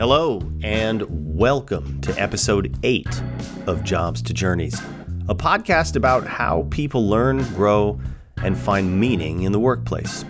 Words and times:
Hello, 0.00 0.40
and 0.62 1.04
welcome 1.36 2.00
to 2.00 2.18
episode 2.18 2.74
eight 2.84 3.22
of 3.66 3.84
Jobs 3.84 4.22
to 4.22 4.32
Journeys, 4.32 4.80
a 5.28 5.34
podcast 5.34 5.94
about 5.94 6.26
how 6.26 6.66
people 6.70 7.06
learn, 7.06 7.44
grow, 7.52 8.00
and 8.42 8.56
find 8.56 8.98
meaning 8.98 9.42
in 9.42 9.52
the 9.52 9.58
workplace. 9.58 10.24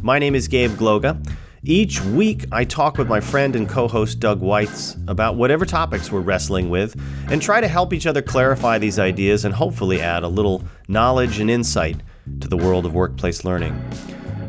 My 0.00 0.20
name 0.20 0.36
is 0.36 0.46
Gabe 0.46 0.70
Gloga. 0.74 1.20
Each 1.64 2.00
week, 2.00 2.44
I 2.52 2.64
talk 2.64 2.98
with 2.98 3.08
my 3.08 3.18
friend 3.18 3.56
and 3.56 3.68
co 3.68 3.88
host 3.88 4.20
Doug 4.20 4.40
Weitz 4.42 4.96
about 5.08 5.34
whatever 5.34 5.66
topics 5.66 6.12
we're 6.12 6.20
wrestling 6.20 6.70
with 6.70 6.94
and 7.28 7.42
try 7.42 7.60
to 7.60 7.66
help 7.66 7.92
each 7.92 8.06
other 8.06 8.22
clarify 8.22 8.78
these 8.78 9.00
ideas 9.00 9.44
and 9.44 9.52
hopefully 9.52 10.00
add 10.00 10.22
a 10.22 10.28
little 10.28 10.62
knowledge 10.86 11.40
and 11.40 11.50
insight 11.50 11.96
to 12.38 12.46
the 12.46 12.56
world 12.56 12.86
of 12.86 12.94
workplace 12.94 13.44
learning. 13.44 13.76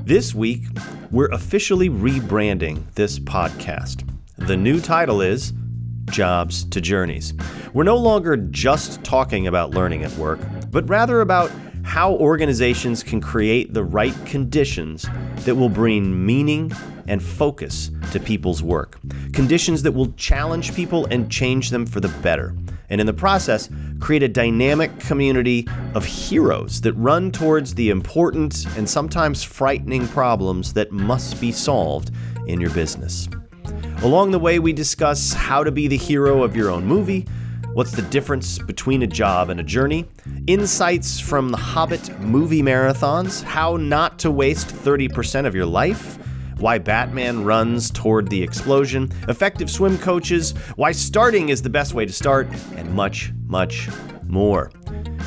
This 0.06 0.36
week, 0.36 0.66
we're 1.10 1.30
officially 1.30 1.90
rebranding 1.90 2.94
this 2.94 3.18
podcast. 3.18 4.08
The 4.38 4.56
new 4.56 4.80
title 4.80 5.22
is 5.22 5.52
Jobs 6.06 6.64
to 6.66 6.80
Journeys. 6.80 7.34
We're 7.74 7.84
no 7.84 7.98
longer 7.98 8.38
just 8.38 9.04
talking 9.04 9.48
about 9.48 9.72
learning 9.72 10.04
at 10.04 10.12
work, 10.14 10.40
but 10.72 10.88
rather 10.88 11.22
about 11.22 11.52
how 11.84 12.14
organizations 12.14 13.04
can 13.04 13.20
create 13.20 13.74
the 13.74 13.84
right 13.84 14.16
conditions 14.26 15.08
that 15.46 15.56
will 15.56 15.70
bring 15.70 16.26
meaning 16.26 16.72
and 17.08 17.22
focus 17.22 17.92
to 18.12 18.20
people's 18.20 18.62
work. 18.62 19.00
Conditions 19.34 19.84
that 19.84 19.92
will 19.92 20.14
challenge 20.14 20.74
people 20.76 21.08
and 21.08 21.32
change 21.32 21.70
them 21.70 21.86
for 21.86 22.00
the 22.00 22.10
better. 22.22 22.56
And 22.90 23.02
in 23.02 23.08
the 23.08 23.14
process, 23.14 23.70
create 24.00 24.24
a 24.24 24.30
dynamic 24.30 24.98
community 25.00 25.68
of 25.94 26.06
heroes 26.06 26.80
that 26.82 26.94
run 26.94 27.32
towards 27.32 27.74
the 27.74 27.90
important 27.90 28.66
and 28.78 28.90
sometimes 28.90 29.44
frightening 29.44 30.08
problems 30.08 30.74
that 30.74 30.92
must 30.92 31.42
be 31.42 31.52
solved 31.52 32.12
in 32.48 32.62
your 32.62 32.70
business. 32.70 33.28
Along 34.04 34.30
the 34.30 34.38
way, 34.38 34.60
we 34.60 34.74
discuss 34.74 35.34
how 35.34 35.64
to 35.64 35.72
be 35.72 35.88
the 35.88 35.98
hero 35.98 36.44
of 36.44 36.56
your 36.56 36.70
own 36.70 36.86
movie, 36.86 37.28
what's 37.74 37.92
the 37.92 38.04
difference 38.04 38.60
between 38.60 39.02
a 39.02 39.08
job 39.08 39.50
and 39.50 39.60
a 39.60 39.64
journey, 39.64 40.06
insights 40.46 41.20
from 41.20 41.50
the 41.50 41.58
Hobbit 41.58 42.20
movie 42.20 42.62
marathons, 42.62 43.42
how 43.42 43.76
not 43.76 44.20
to 44.20 44.30
waste 44.30 44.68
30% 44.68 45.48
of 45.48 45.56
your 45.56 45.66
life, 45.66 46.20
why 46.60 46.78
Batman 46.78 47.44
runs 47.44 47.90
toward 47.90 48.30
the 48.30 48.42
explosion, 48.42 49.12
effective 49.30 49.70
swim 49.70 49.98
coaches, 49.98 50.52
why 50.76 50.92
starting 50.92 51.50
is 51.50 51.64
the 51.64 51.70
best 51.70 51.96
way 51.96 52.06
to 52.06 52.14
start, 52.14 52.48
and 52.76 52.94
much, 52.94 53.34
much 53.48 53.90
more. 54.28 54.72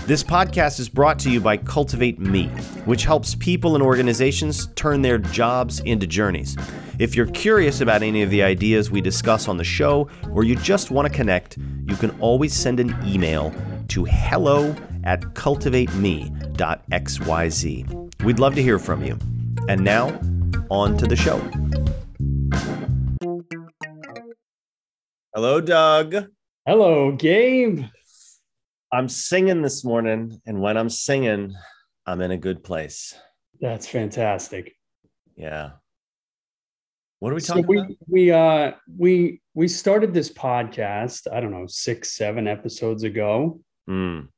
This 0.07 0.23
podcast 0.23 0.79
is 0.79 0.89
brought 0.89 1.19
to 1.21 1.31
you 1.31 1.41
by 1.41 1.57
Cultivate 1.57 2.21
Me, 2.21 2.47
which 2.85 3.05
helps 3.05 3.35
people 3.35 3.75
and 3.75 3.83
organizations 3.83 4.69
turn 4.77 5.03
their 5.03 5.19
jobs 5.19 5.81
into 5.81 6.07
journeys. 6.07 6.57
If 7.01 7.17
you're 7.17 7.27
curious 7.29 7.81
about 7.81 8.03
any 8.03 8.21
of 8.21 8.29
the 8.29 8.43
ideas 8.43 8.91
we 8.91 9.01
discuss 9.01 9.49
on 9.49 9.57
the 9.57 9.65
show, 9.65 10.07
or 10.35 10.45
you 10.45 10.55
just 10.55 10.91
want 10.91 11.09
to 11.09 11.15
connect, 11.15 11.57
you 11.87 11.97
can 11.97 12.11
always 12.21 12.53
send 12.53 12.79
an 12.79 12.95
email 13.07 13.55
to 13.89 14.05
hello 14.05 14.77
at 15.05 15.23
cultivateme.xyz. 15.23 18.23
We'd 18.23 18.39
love 18.39 18.55
to 18.55 18.63
hear 18.63 18.79
from 18.79 19.03
you. 19.03 19.19
And 19.67 19.83
now, 19.83 20.09
on 20.71 20.99
to 20.99 21.07
the 21.07 21.17
show. 21.17 21.39
Hello, 25.35 25.63
Doug. 25.63 26.27
Hello, 26.67 27.13
Gabe. 27.13 27.87
I'm 28.93 29.09
singing 29.09 29.63
this 29.63 29.87
morning, 29.87 30.43
and 30.45 30.61
when 30.61 30.77
I'm 30.77 30.91
singing, 30.91 31.55
I'm 32.05 32.21
in 32.21 32.31
a 32.31 32.37
good 32.37 32.63
place. 32.63 33.15
That's 33.59 33.89
fantastic. 33.89 34.77
Yeah. 35.35 35.71
What 37.21 37.33
are 37.33 37.35
we 37.35 37.41
talking 37.43 37.65
so 37.65 37.69
we, 37.69 37.79
about? 37.79 37.97
We 38.09 38.31
uh 38.33 38.73
we 38.99 39.41
we 39.55 39.69
started 39.69 40.13
this 40.15 40.33
podcast, 40.33 41.27
I 41.31 41.41
don't 41.41 41.51
know, 41.53 41.67
six, 41.67 42.13
seven 42.13 42.49
episodes 42.49 43.05
ago. 43.05 43.61
Mm. 43.89 44.29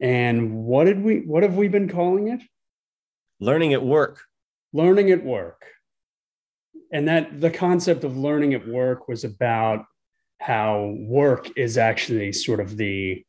And 0.00 0.54
what 0.54 0.84
did 0.84 1.02
we 1.02 1.20
what 1.20 1.42
have 1.42 1.56
we 1.56 1.68
been 1.68 1.88
calling 1.88 2.28
it? 2.28 2.42
Learning 3.40 3.72
at 3.72 3.82
work. 3.82 4.22
Learning 4.74 5.10
at 5.10 5.24
work. 5.24 5.64
And 6.92 7.08
that 7.08 7.40
the 7.40 7.50
concept 7.50 8.04
of 8.04 8.18
learning 8.18 8.52
at 8.52 8.68
work 8.68 9.08
was 9.08 9.24
about 9.24 9.86
how 10.40 10.94
work 10.98 11.48
is 11.56 11.78
actually 11.78 12.32
sort 12.32 12.60
of 12.60 12.76
the 12.76 13.24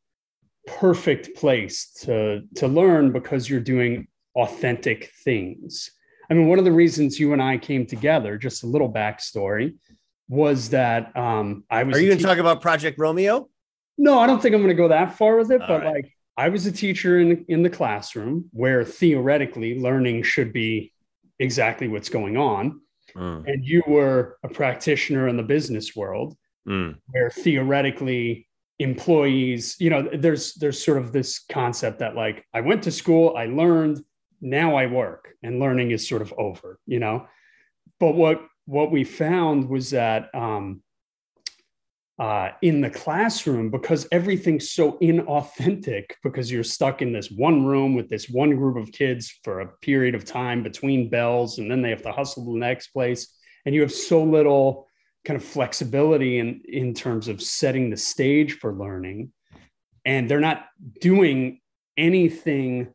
perfect 0.68 1.38
place 1.38 1.92
to 2.02 2.42
to 2.56 2.68
learn 2.68 3.14
because 3.14 3.50
you're 3.50 3.62
doing 3.62 4.08
authentic 4.36 5.12
things 5.24 5.92
I 6.32 6.34
mean, 6.34 6.48
one 6.48 6.60
of 6.60 6.66
the 6.66 6.72
reasons 6.72 7.20
you 7.20 7.34
and 7.34 7.42
I 7.44 7.58
came 7.58 7.86
together, 7.86 8.38
just 8.38 8.64
a 8.64 8.68
little 8.68 8.92
backstory, 8.92 9.76
was 10.30 10.70
that 10.70 11.16
um, 11.18 11.66
I 11.70 11.84
was. 11.84 11.98
Are 11.98 12.00
you 12.00 12.08
going 12.08 12.20
to 12.20 12.24
talk 12.24 12.38
about 12.38 12.62
Project 12.62 12.98
Romeo? 12.98 13.50
No, 13.98 14.18
I 14.18 14.28
don't 14.28 14.42
think 14.42 14.56
I'm 14.56 14.62
going 14.62 14.70
to 14.70 14.82
go 14.82 14.88
that 14.88 15.18
far 15.18 15.36
with 15.36 15.52
it. 15.52 15.62
All 15.62 15.68
but 15.68 15.82
right. 15.84 15.94
like, 15.96 16.14
I 16.38 16.48
was 16.48 16.66
a 16.66 16.72
teacher 16.72 17.20
in 17.20 17.44
in 17.50 17.64
the 17.64 17.70
classroom 17.70 18.46
where 18.54 18.86
theoretically 18.86 19.78
learning 19.78 20.24
should 20.24 20.54
be 20.54 20.94
exactly 21.38 21.90
what's 21.90 22.10
going 22.10 22.38
on, 22.38 22.80
Mm. 23.14 23.46
and 23.46 23.66
you 23.66 23.84
were 23.88 24.38
a 24.42 24.48
practitioner 24.48 25.28
in 25.28 25.36
the 25.36 25.44
business 25.44 25.94
world 25.98 26.38
Mm. 26.66 26.96
where 27.08 27.30
theoretically 27.30 28.48
employees 28.80 29.76
you 29.80 29.90
know 29.90 30.08
there's 30.14 30.54
there's 30.56 30.82
sort 30.84 30.98
of 30.98 31.12
this 31.12 31.40
concept 31.50 32.00
that 32.00 32.16
like 32.16 32.46
i 32.54 32.62
went 32.62 32.82
to 32.84 32.92
school 32.92 33.36
i 33.38 33.46
learned 33.46 34.04
now 34.42 34.76
I 34.76 34.88
work 34.88 35.30
and 35.44 35.60
learning 35.60 35.92
is 35.92 36.08
sort 36.08 36.22
of 36.22 36.34
over, 36.38 36.80
you 36.86 37.00
know. 37.00 37.28
But 38.00 38.16
what 38.16 38.42
what 38.66 38.92
we 38.92 39.04
found 39.04 39.70
was 39.70 39.92
that 39.92 40.34
um, 40.34 40.82
uh, 42.20 42.52
in 42.62 42.82
the 42.82 42.90
classroom, 42.90 43.70
because 43.72 44.08
everything's 44.12 44.72
so 44.72 44.94
inauthentic, 45.02 46.12
because 46.24 46.52
you're 46.52 46.64
stuck 46.64 47.02
in 47.02 47.12
this 47.12 47.32
one 47.32 47.66
room 47.66 47.96
with 47.96 48.10
this 48.10 48.30
one 48.30 48.56
group 48.56 48.78
of 48.78 48.92
kids 48.92 49.40
for 49.44 49.62
a 49.62 49.68
period 49.82 50.14
of 50.14 50.26
time 50.26 50.62
between 50.62 51.10
bells, 51.10 51.58
and 51.58 51.70
then 51.70 51.82
they 51.82 51.90
have 51.90 52.04
to 52.04 52.12
hustle 52.12 52.46
to 52.46 52.54
the 52.54 52.60
next 52.60 52.90
place, 52.90 53.36
and 53.66 53.74
you 53.74 53.82
have 53.82 53.92
so 53.92 54.24
little 54.24 54.88
kind 55.26 55.38
of 55.40 55.44
flexibility 55.44 56.40
in 56.40 56.62
in 56.68 56.94
terms 56.94 57.28
of 57.28 57.42
setting 57.42 57.90
the 57.90 57.98
stage 57.98 58.54
for 58.60 58.74
learning, 58.74 59.32
and 60.06 60.30
they're 60.30 60.40
not 60.40 60.66
doing 61.00 61.60
anything 61.98 62.94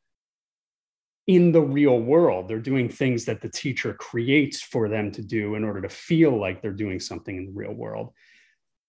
in 1.27 1.51
the 1.53 1.61
real 1.61 1.99
world. 1.99 2.49
They're 2.49 2.59
doing 2.59 2.89
things 2.89 3.25
that 3.25 3.41
the 3.41 3.49
teacher 3.49 3.95
creates 3.95 4.63
for 4.63 4.89
them 4.89 5.11
to 5.13 5.23
do 5.23 5.55
in 5.57 5.65
order 5.65 5.81
to 5.81 5.89
feel 5.89 6.39
like 6.39 6.63
they're 6.63 6.73
doing 6.73 7.01
something 7.01 7.37
in 7.37 7.47
the 7.47 7.53
real 7.53 7.73
world. 7.73 8.13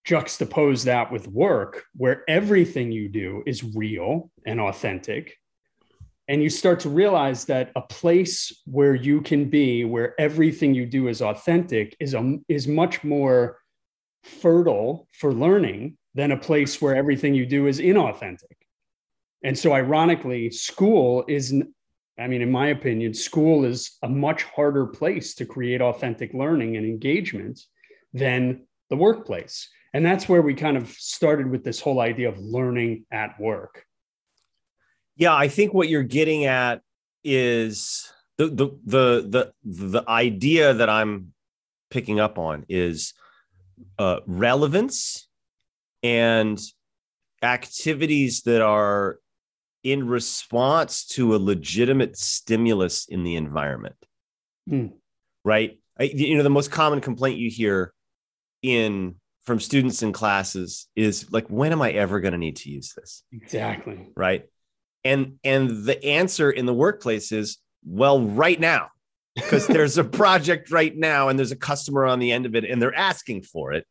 Juxtapose 0.08 0.86
that 0.86 1.12
with 1.12 1.28
work, 1.28 1.84
where 1.96 2.24
everything 2.30 2.92
you 2.92 3.10
do 3.10 3.44
is 3.46 3.64
real 3.64 4.32
and 4.46 4.60
authentic. 4.60 5.38
And 6.30 6.44
you 6.44 6.50
start 6.50 6.82
to 6.82 6.90
realize 6.90 7.46
that 7.46 7.72
a 7.76 7.82
place 7.82 8.62
where 8.66 8.96
you 8.96 9.22
can 9.22 9.50
be, 9.50 9.86
where 9.86 10.20
everything 10.20 10.74
you 10.74 10.86
do 10.86 11.08
is 11.08 11.22
authentic, 11.22 11.96
is, 12.00 12.14
a, 12.14 12.38
is 12.48 12.68
much 12.68 13.04
more 13.04 13.60
fertile 14.24 15.08
for 15.14 15.34
learning 15.34 15.98
than 16.14 16.32
a 16.32 16.38
place 16.38 16.82
where 16.82 16.96
everything 16.96 17.34
you 17.34 17.46
do 17.46 17.68
is 17.68 17.80
inauthentic. 17.80 18.58
And 19.44 19.58
so, 19.58 19.72
ironically, 19.74 20.50
school 20.50 21.24
is 21.28 21.54
I 22.20 22.28
mean, 22.28 22.42
in 22.42 22.52
my 22.52 22.70
opinion, 22.70 23.14
school 23.14 23.64
is 23.64 23.98
a 24.02 24.10
much 24.10 24.44
harder 24.44 24.88
place 24.88 25.36
to 25.36 25.46
create 25.46 25.82
authentic 25.82 26.34
learning 26.34 26.76
and 26.76 26.86
engagement 26.86 27.60
than 28.14 28.66
the 28.90 28.96
workplace. 28.96 29.70
And 29.94 30.06
that's 30.06 30.28
where 30.28 30.42
we 30.42 30.54
kind 30.54 30.78
of 30.78 30.90
started 30.90 31.50
with 31.50 31.64
this 31.64 31.80
whole 31.80 32.00
idea 32.00 32.30
of 32.30 32.38
learning 32.40 33.06
at 33.12 33.40
work. 33.40 33.86
Yeah, 35.16 35.36
I 35.36 35.48
think 35.48 35.74
what 35.74 35.90
you're 35.90 36.04
getting 36.04 36.46
at 36.46 36.82
is 37.24 38.12
the 38.38 38.48
the 38.48 38.68
the 38.86 39.28
the 39.28 39.54
the 39.64 40.04
idea 40.08 40.74
that 40.74 40.90
I'm 40.90 41.34
picking 41.90 42.20
up 42.20 42.38
on 42.38 42.66
is 42.70 43.14
uh, 43.98 44.20
relevance 44.26 45.28
and 46.04 46.60
activities 47.42 48.42
that 48.44 48.62
are 48.62 49.20
in 49.88 50.06
response 50.06 51.06
to 51.06 51.34
a 51.34 51.38
legitimate 51.38 52.18
stimulus 52.18 53.06
in 53.06 53.24
the 53.24 53.38
environment. 53.38 53.96
Hmm. 54.68 54.88
Right? 55.46 55.80
I, 55.98 56.04
you 56.04 56.36
know, 56.36 56.44
the 56.44 56.50
most 56.50 56.72
common 56.72 57.00
complaint 57.00 57.40
you 57.40 57.50
hear 57.50 57.94
in 58.62 59.16
from 59.46 59.62
students 59.62 60.04
in 60.04 60.12
classes 60.12 60.88
is 60.94 61.32
like, 61.32 61.48
when 61.48 61.72
am 61.72 61.82
I 61.82 61.92
ever 61.92 62.20
going 62.20 62.34
to 62.34 62.38
need 62.38 62.58
to 62.58 62.70
use 62.70 62.94
this? 62.98 63.24
Exactly. 63.32 64.10
Right. 64.14 64.50
And 65.06 65.40
and 65.46 65.86
the 65.86 66.04
answer 66.04 66.52
in 66.52 66.66
the 66.66 66.74
workplace 66.74 67.32
is, 67.32 67.58
well, 67.86 68.20
right 68.22 68.60
now, 68.60 68.90
because 69.36 69.68
there's 69.68 69.98
a 69.98 70.04
project 70.04 70.70
right 70.70 70.96
now 70.98 71.30
and 71.30 71.40
there's 71.40 71.54
a 71.54 71.56
customer 71.56 72.06
on 72.06 72.20
the 72.20 72.34
end 72.34 72.46
of 72.46 72.56
it 72.56 72.66
and 72.66 72.82
they're 72.82 72.94
asking 72.94 73.44
for 73.44 73.72
it. 73.72 73.88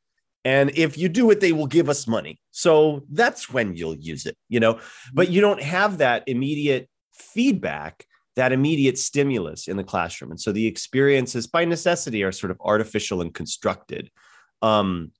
And 0.46 0.70
if 0.76 0.96
you 0.96 1.08
do 1.08 1.32
it, 1.32 1.40
they 1.40 1.50
will 1.50 1.66
give 1.66 1.88
us 1.88 2.06
money. 2.06 2.38
So 2.52 3.02
that's 3.10 3.50
when 3.52 3.74
you'll 3.74 3.96
use 3.96 4.26
it, 4.26 4.36
you 4.48 4.60
know, 4.60 4.78
but 5.12 5.28
you 5.28 5.40
don't 5.40 5.60
have 5.60 5.98
that 5.98 6.22
immediate 6.28 6.88
feedback, 7.12 8.06
that 8.36 8.52
immediate 8.52 8.96
stimulus 8.96 9.66
in 9.66 9.76
the 9.76 9.82
classroom. 9.82 10.30
And 10.30 10.40
so 10.40 10.52
the 10.52 10.68
experiences 10.68 11.48
by 11.48 11.64
necessity 11.64 12.22
are 12.22 12.30
sort 12.30 12.52
of 12.52 12.58
artificial 12.60 13.20
and 13.22 13.34
constructed. 13.34 14.08
Um, 14.62 15.10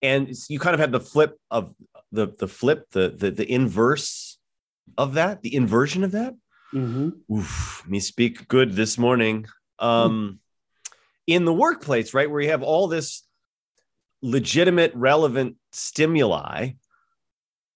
and 0.00 0.30
you 0.48 0.60
kind 0.60 0.74
of 0.74 0.78
have 0.78 0.92
the 0.92 1.00
flip 1.00 1.36
of 1.50 1.74
the 2.12 2.28
the 2.38 2.46
flip 2.46 2.86
the 2.92 3.08
the, 3.08 3.32
the 3.32 3.50
inverse 3.50 4.38
of 4.96 5.14
that 5.14 5.42
the 5.42 5.52
inversion 5.52 6.04
of 6.04 6.12
that 6.12 6.34
Mhm. 6.72 7.12
Oof, 7.32 7.82
me 7.88 7.98
speak 8.00 8.46
good 8.46 8.72
this 8.72 8.98
morning. 8.98 9.46
Um, 9.78 10.40
in 11.26 11.44
the 11.44 11.52
workplace, 11.52 12.14
right, 12.14 12.30
where 12.30 12.40
you 12.40 12.50
have 12.50 12.62
all 12.62 12.86
this 12.86 13.26
legitimate, 14.22 14.92
relevant 14.94 15.56
stimuli, 15.72 16.70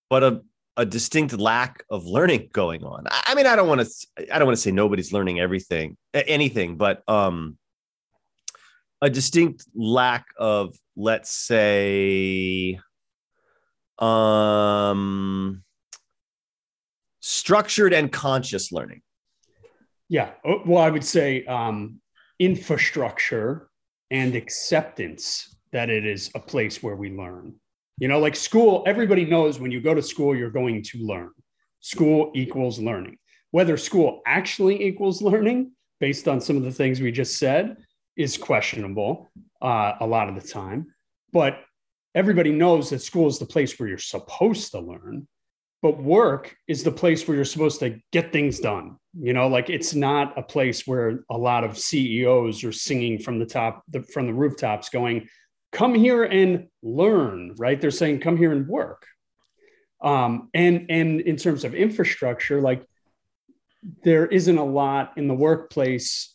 but 0.09 0.23
a, 0.23 0.43
a 0.77 0.85
distinct 0.85 1.39
lack 1.39 1.85
of 1.91 2.07
learning 2.07 2.49
going 2.53 2.85
on. 2.85 3.05
I, 3.11 3.35
mean, 3.35 3.47
I 3.47 3.57
don't 3.57 3.69
want 3.69 3.81
to, 3.81 4.07
I 4.33 4.39
don't 4.39 4.47
want 4.47 4.57
to 4.57 4.63
say 4.63 4.71
nobody's 4.71 5.13
learning 5.13 5.41
everything, 5.41 5.97
anything, 6.15 6.77
but 6.77 7.03
um, 7.09 7.59
a 9.01 9.11
distinct 9.11 9.65
lack 9.75 10.27
of, 10.39 10.77
let's 10.97 11.31
say, 11.31 12.79
um, 13.99 15.63
structured 17.21 17.93
and 17.93 18.11
conscious 18.11 18.73
learning. 18.73 19.03
Yeah. 20.09 20.31
Oh, 20.45 20.63
Well, 20.67 20.83
I 20.83 20.91
would 20.91 21.05
say 21.05 21.45
um, 21.45 22.01
infrastructure 22.39 23.69
and 24.11 24.35
acceptance 24.35 25.55
that 25.73 25.91
it 25.91 26.07
is 26.07 26.31
a 26.35 26.41
place 26.41 26.83
where 26.83 26.97
we 26.97 27.11
learn. 27.11 27.55
You 27.99 28.09
know, 28.09 28.19
like 28.19 28.37
school, 28.37 28.83
everybody 28.87 29.25
knows 29.25 29.61
when 29.61 29.71
you 29.71 29.81
go 29.81 29.95
to 29.95 30.03
school, 30.03 30.35
you're 30.35 30.51
going 30.51 30.83
to 30.85 30.99
learn. 30.99 31.31
School 31.81 32.33
equals 32.35 32.79
learning. 32.79 33.19
Whether 33.51 33.77
school 33.77 34.23
actually 34.27 34.85
equals 34.85 35.23
learning, 35.31 35.73
based 36.01 36.29
on 36.29 36.41
some 36.41 36.57
of 36.57 36.63
the 36.63 36.73
things 36.73 37.01
we 37.01 37.13
just 37.13 37.39
said, 37.39 37.77
is 38.17 38.37
questionable 38.37 39.31
uh, 39.63 39.93
a 40.01 40.07
lot 40.07 40.29
of 40.29 40.35
the 40.35 40.47
time. 40.47 40.87
But 41.33 41.61
everybody 42.15 42.51
knows 42.51 42.91
that 42.91 43.03
school 43.03 43.29
is 43.29 43.39
the 43.39 43.47
place 43.47 43.79
where 43.79 43.89
you're 43.89 43.99
supposed 43.99 44.73
to 44.73 44.81
learn 44.81 45.27
but 45.83 46.03
work 46.03 46.55
is 46.69 46.83
the 46.83 46.93
place 46.93 47.27
where 47.27 47.35
you're 47.35 47.45
supposed 47.45 47.81
to 47.81 47.99
get 48.13 48.33
things 48.33 48.61
done 48.61 48.97
you 49.19 49.33
know 49.33 49.49
like 49.49 49.71
it's 49.71 49.95
not 49.95 50.37
a 50.39 50.43
place 50.43 50.87
where 50.87 51.25
a 51.31 51.37
lot 51.37 51.65
of 51.65 51.79
ceos 51.79 52.65
are 52.65 52.73
singing 52.73 53.19
from 53.19 53.39
the 53.39 53.47
top 53.47 53.83
the, 53.89 54.03
from 54.03 54.27
the 54.27 54.35
rooftops 54.35 54.89
going 54.89 55.27
come 55.73 55.95
here 55.95 56.25
and 56.25 56.69
learn 56.83 57.55
right? 57.59 57.81
They're 57.81 57.91
saying 57.91 58.21
come 58.21 58.37
here 58.37 58.53
and 58.53 58.67
work. 58.67 59.07
Um, 60.03 60.49
and 60.55 60.87
and 60.91 61.21
in 61.21 61.37
terms 61.37 61.65
of 61.65 61.75
infrastructure 61.75 62.61
like 62.61 62.87
there 64.03 64.27
isn't 64.27 64.59
a 64.59 64.65
lot 64.65 65.13
in 65.17 65.29
the 65.29 65.35
workplace 65.35 66.35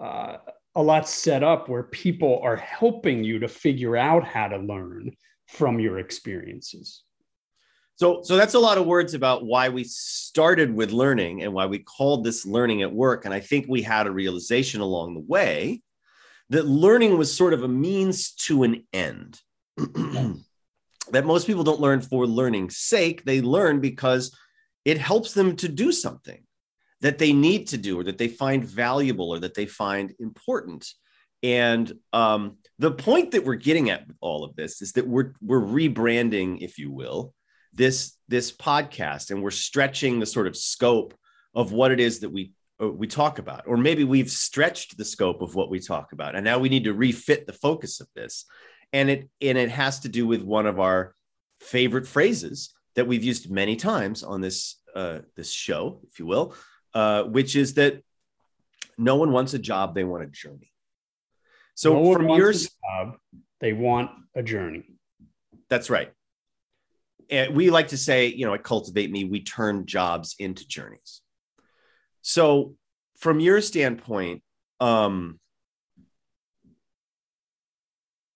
uh, 0.00 0.36
a 0.74 0.82
lot 0.82 1.08
set 1.08 1.42
up 1.42 1.68
where 1.68 1.82
people 1.82 2.40
are 2.42 2.56
helping 2.56 3.22
you 3.22 3.38
to 3.40 3.48
figure 3.48 3.96
out 3.96 4.24
how 4.24 4.48
to 4.48 4.56
learn 4.56 5.12
from 5.48 5.78
your 5.78 5.98
experiences. 5.98 7.02
So, 7.96 8.22
so 8.24 8.36
that's 8.36 8.54
a 8.54 8.58
lot 8.58 8.78
of 8.78 8.86
words 8.86 9.14
about 9.14 9.44
why 9.44 9.68
we 9.68 9.84
started 9.84 10.74
with 10.74 10.90
learning 10.90 11.42
and 11.42 11.52
why 11.52 11.66
we 11.66 11.78
called 11.78 12.24
this 12.24 12.46
learning 12.46 12.82
at 12.82 12.92
work. 12.92 13.26
And 13.26 13.34
I 13.34 13.40
think 13.40 13.66
we 13.68 13.82
had 13.82 14.06
a 14.06 14.10
realization 14.10 14.80
along 14.80 15.14
the 15.14 15.20
way 15.20 15.82
that 16.52 16.66
learning 16.66 17.16
was 17.16 17.34
sort 17.34 17.54
of 17.54 17.64
a 17.64 17.68
means 17.68 18.32
to 18.32 18.62
an 18.62 18.86
end. 18.92 19.40
that 19.76 21.24
most 21.24 21.46
people 21.46 21.64
don't 21.64 21.80
learn 21.80 22.02
for 22.02 22.26
learning's 22.26 22.76
sake. 22.76 23.24
They 23.24 23.40
learn 23.40 23.80
because 23.80 24.36
it 24.84 24.98
helps 24.98 25.32
them 25.32 25.56
to 25.56 25.68
do 25.68 25.92
something 25.92 26.42
that 27.00 27.18
they 27.18 27.32
need 27.32 27.68
to 27.68 27.78
do 27.78 27.98
or 27.98 28.04
that 28.04 28.18
they 28.18 28.28
find 28.28 28.62
valuable 28.64 29.30
or 29.30 29.38
that 29.40 29.54
they 29.54 29.64
find 29.64 30.12
important. 30.20 30.86
And 31.42 31.90
um, 32.12 32.58
the 32.78 32.92
point 32.92 33.30
that 33.30 33.44
we're 33.44 33.54
getting 33.54 33.88
at 33.88 34.06
with 34.06 34.18
all 34.20 34.44
of 34.44 34.54
this 34.54 34.82
is 34.82 34.92
that 34.92 35.08
we're 35.08 35.32
we're 35.40 35.60
rebranding, 35.60 36.58
if 36.60 36.78
you 36.78 36.92
will, 36.92 37.32
this 37.72 38.16
this 38.28 38.52
podcast, 38.52 39.30
and 39.30 39.42
we're 39.42 39.50
stretching 39.50 40.20
the 40.20 40.26
sort 40.26 40.46
of 40.46 40.56
scope 40.56 41.14
of 41.54 41.72
what 41.72 41.92
it 41.92 41.98
is 41.98 42.20
that 42.20 42.30
we 42.30 42.52
we 42.90 43.06
talk 43.06 43.38
about, 43.38 43.64
or 43.66 43.76
maybe 43.76 44.04
we've 44.04 44.30
stretched 44.30 44.96
the 44.96 45.04
scope 45.04 45.42
of 45.42 45.54
what 45.54 45.70
we 45.70 45.78
talk 45.78 46.12
about, 46.12 46.34
and 46.34 46.44
now 46.44 46.58
we 46.58 46.68
need 46.68 46.84
to 46.84 46.94
refit 46.94 47.46
the 47.46 47.52
focus 47.52 48.00
of 48.00 48.08
this, 48.14 48.44
and 48.92 49.10
it 49.10 49.30
and 49.40 49.56
it 49.58 49.70
has 49.70 50.00
to 50.00 50.08
do 50.08 50.26
with 50.26 50.42
one 50.42 50.66
of 50.66 50.80
our 50.80 51.14
favorite 51.60 52.06
phrases 52.06 52.74
that 52.94 53.06
we've 53.06 53.24
used 53.24 53.50
many 53.50 53.76
times 53.76 54.22
on 54.22 54.40
this 54.40 54.80
uh, 54.94 55.20
this 55.36 55.50
show, 55.50 56.00
if 56.10 56.18
you 56.18 56.26
will, 56.26 56.54
uh, 56.94 57.22
which 57.24 57.56
is 57.56 57.74
that 57.74 58.02
no 58.98 59.16
one 59.16 59.32
wants 59.32 59.54
a 59.54 59.58
job; 59.58 59.94
they 59.94 60.04
want 60.04 60.24
a 60.24 60.26
journey. 60.26 60.72
So 61.74 61.94
No 61.94 62.14
from 62.14 62.28
your 62.30 62.52
job, 62.52 63.16
they 63.60 63.72
want 63.72 64.10
a 64.34 64.42
journey. 64.42 64.84
That's 65.68 65.88
right. 65.88 66.12
And 67.30 67.54
we 67.54 67.70
like 67.70 67.88
to 67.88 67.96
say, 67.96 68.26
you 68.26 68.44
know, 68.44 68.52
at 68.52 68.62
Cultivate 68.62 69.10
Me, 69.10 69.24
we 69.24 69.42
turn 69.42 69.86
jobs 69.86 70.34
into 70.38 70.68
journeys. 70.68 71.21
So, 72.22 72.76
from 73.18 73.40
your 73.40 73.60
standpoint, 73.60 74.42
um, 74.80 75.38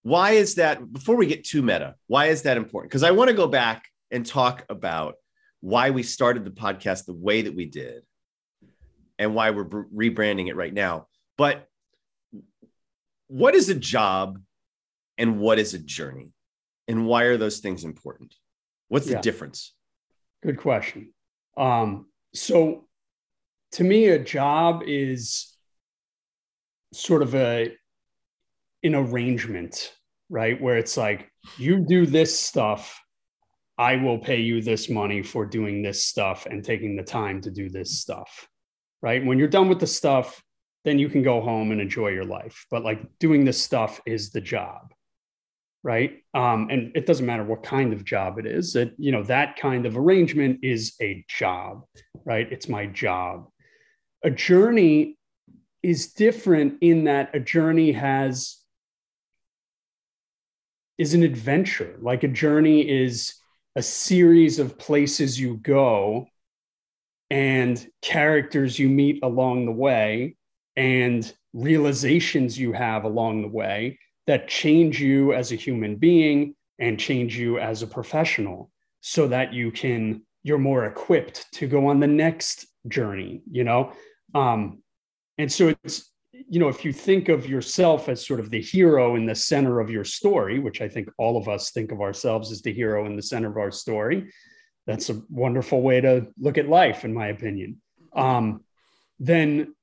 why 0.02 0.32
is 0.32 0.56
that? 0.56 0.92
Before 0.92 1.16
we 1.16 1.26
get 1.26 1.44
too 1.44 1.62
meta, 1.62 1.94
why 2.06 2.26
is 2.26 2.42
that 2.42 2.56
important? 2.56 2.90
Because 2.90 3.02
I 3.02 3.12
want 3.12 3.30
to 3.30 3.36
go 3.36 3.46
back 3.48 3.84
and 4.10 4.24
talk 4.24 4.64
about 4.68 5.14
why 5.60 5.90
we 5.90 6.02
started 6.02 6.44
the 6.44 6.50
podcast 6.50 7.06
the 7.06 7.14
way 7.14 7.42
that 7.42 7.54
we 7.54 7.64
did 7.66 8.02
and 9.18 9.34
why 9.34 9.50
we're 9.50 9.64
rebranding 9.64 10.48
it 10.48 10.54
right 10.56 10.72
now. 10.74 11.06
But 11.38 11.66
what 13.28 13.54
is 13.54 13.68
a 13.68 13.74
job 13.74 14.40
and 15.18 15.38
what 15.40 15.58
is 15.58 15.74
a 15.74 15.78
journey? 15.78 16.28
And 16.86 17.06
why 17.06 17.24
are 17.24 17.36
those 17.36 17.58
things 17.58 17.82
important? 17.82 18.34
What's 18.88 19.06
the 19.06 19.12
Yeah. 19.14 19.20
difference? 19.20 19.74
Good 20.42 20.58
question. 20.58 21.12
Um, 21.56 22.06
so, 22.32 22.86
to 23.76 23.84
me, 23.84 24.06
a 24.06 24.18
job 24.18 24.84
is 24.86 25.54
sort 26.94 27.20
of 27.20 27.34
a 27.34 27.76
an 28.82 28.94
arrangement, 28.94 29.92
right? 30.30 30.58
Where 30.58 30.78
it's 30.78 30.96
like 30.96 31.30
you 31.58 31.80
do 31.80 32.06
this 32.06 32.38
stuff, 32.38 32.98
I 33.76 33.96
will 33.96 34.18
pay 34.18 34.40
you 34.40 34.62
this 34.62 34.88
money 34.88 35.22
for 35.22 35.44
doing 35.44 35.82
this 35.82 36.06
stuff 36.06 36.46
and 36.46 36.64
taking 36.64 36.96
the 36.96 37.02
time 37.02 37.42
to 37.42 37.50
do 37.50 37.68
this 37.68 38.00
stuff, 38.00 38.48
right? 39.02 39.22
When 39.22 39.38
you're 39.38 39.46
done 39.46 39.68
with 39.68 39.80
the 39.80 39.86
stuff, 39.86 40.42
then 40.86 40.98
you 40.98 41.10
can 41.10 41.22
go 41.22 41.42
home 41.42 41.70
and 41.70 41.78
enjoy 41.78 42.08
your 42.08 42.24
life. 42.24 42.64
But 42.70 42.82
like 42.82 43.02
doing 43.18 43.44
this 43.44 43.60
stuff 43.60 44.00
is 44.06 44.30
the 44.30 44.40
job 44.40 44.94
right 45.82 46.22
um, 46.32 46.68
and 46.70 46.90
it 46.96 47.04
doesn't 47.04 47.26
matter 47.26 47.44
what 47.44 47.62
kind 47.62 47.92
of 47.92 48.02
job 48.02 48.38
it 48.38 48.46
is 48.46 48.72
that 48.72 48.92
you 48.96 49.12
know 49.12 49.22
that 49.22 49.56
kind 49.56 49.84
of 49.84 49.96
arrangement 49.96 50.58
is 50.62 50.96
a 51.02 51.22
job 51.28 51.84
right 52.24 52.50
it's 52.50 52.68
my 52.68 52.86
job 52.86 53.46
a 54.26 54.30
journey 54.30 55.16
is 55.84 56.12
different 56.12 56.78
in 56.80 57.04
that 57.04 57.30
a 57.32 57.38
journey 57.38 57.92
has 57.92 58.56
is 60.98 61.14
an 61.14 61.22
adventure. 61.22 61.96
Like 62.00 62.24
a 62.24 62.28
journey 62.28 62.80
is 62.80 63.36
a 63.76 63.82
series 63.82 64.58
of 64.58 64.78
places 64.78 65.38
you 65.38 65.58
go 65.58 66.26
and 67.30 67.86
characters 68.02 68.80
you 68.80 68.88
meet 68.88 69.22
along 69.22 69.66
the 69.66 69.72
way 69.72 70.34
and 70.74 71.32
realizations 71.52 72.58
you 72.58 72.72
have 72.72 73.04
along 73.04 73.42
the 73.42 73.48
way 73.48 73.96
that 74.26 74.48
change 74.48 75.00
you 75.00 75.34
as 75.34 75.52
a 75.52 75.56
human 75.56 75.94
being 75.94 76.56
and 76.80 76.98
change 76.98 77.38
you 77.38 77.60
as 77.60 77.82
a 77.82 77.86
professional 77.86 78.72
so 79.02 79.28
that 79.28 79.52
you 79.52 79.70
can 79.70 80.22
you're 80.42 80.58
more 80.58 80.84
equipped 80.84 81.46
to 81.52 81.66
go 81.66 81.86
on 81.86 82.00
the 82.00 82.06
next 82.06 82.66
journey 82.88 83.42
you 83.50 83.64
know 83.64 83.92
um 84.34 84.82
and 85.38 85.50
so 85.50 85.74
it's 85.84 86.10
you 86.32 86.60
know 86.60 86.68
if 86.68 86.84
you 86.84 86.92
think 86.92 87.28
of 87.28 87.48
yourself 87.48 88.08
as 88.08 88.26
sort 88.26 88.40
of 88.40 88.50
the 88.50 88.60
hero 88.60 89.16
in 89.16 89.26
the 89.26 89.34
center 89.34 89.80
of 89.80 89.90
your 89.90 90.04
story 90.04 90.58
which 90.58 90.80
i 90.80 90.88
think 90.88 91.08
all 91.18 91.36
of 91.36 91.48
us 91.48 91.70
think 91.70 91.92
of 91.92 92.00
ourselves 92.00 92.52
as 92.52 92.62
the 92.62 92.72
hero 92.72 93.06
in 93.06 93.16
the 93.16 93.22
center 93.22 93.48
of 93.48 93.56
our 93.56 93.70
story 93.70 94.30
that's 94.86 95.10
a 95.10 95.20
wonderful 95.30 95.82
way 95.82 96.00
to 96.00 96.26
look 96.38 96.58
at 96.58 96.68
life 96.68 97.04
in 97.04 97.12
my 97.12 97.28
opinion 97.28 97.80
um 98.14 98.60
then 99.18 99.74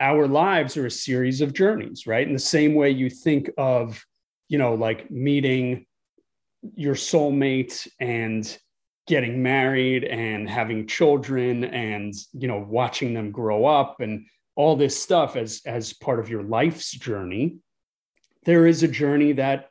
our 0.00 0.26
lives 0.26 0.76
are 0.76 0.86
a 0.86 0.90
series 0.90 1.40
of 1.40 1.52
journeys, 1.52 2.06
right? 2.06 2.26
In 2.26 2.32
the 2.32 2.38
same 2.38 2.74
way 2.74 2.90
you 2.90 3.08
think 3.08 3.50
of, 3.56 4.04
you 4.48 4.58
know, 4.58 4.74
like 4.74 5.10
meeting 5.10 5.86
your 6.74 6.94
soulmate 6.94 7.86
and 8.00 8.58
getting 9.06 9.42
married 9.42 10.04
and 10.04 10.48
having 10.48 10.86
children 10.86 11.64
and, 11.64 12.14
you 12.32 12.48
know, 12.48 12.64
watching 12.68 13.12
them 13.12 13.30
grow 13.30 13.66
up 13.66 14.00
and 14.00 14.26
all 14.56 14.76
this 14.76 15.00
stuff 15.00 15.36
as 15.36 15.60
as 15.66 15.92
part 15.92 16.20
of 16.20 16.28
your 16.28 16.42
life's 16.42 16.90
journey. 16.92 17.58
There 18.44 18.66
is 18.66 18.82
a 18.82 18.88
journey 18.88 19.32
that 19.32 19.68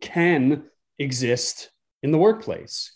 can 0.00 0.64
exist 0.98 1.70
in 2.02 2.12
the 2.12 2.18
workplace 2.18 2.92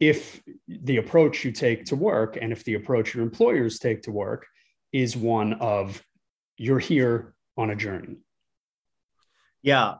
if 0.00 0.42
the 0.68 0.98
approach 0.98 1.44
you 1.44 1.52
take 1.52 1.86
to 1.86 1.96
work 1.96 2.38
and 2.40 2.52
if 2.52 2.64
the 2.64 2.74
approach 2.74 3.14
your 3.14 3.22
employers 3.22 3.78
take 3.78 4.02
to 4.02 4.10
work 4.10 4.46
is 4.92 5.16
one 5.16 5.54
of 5.54 6.02
you're 6.56 6.78
here 6.78 7.34
on 7.56 7.70
a 7.70 7.76
journey. 7.76 8.16
Yeah, 9.62 9.94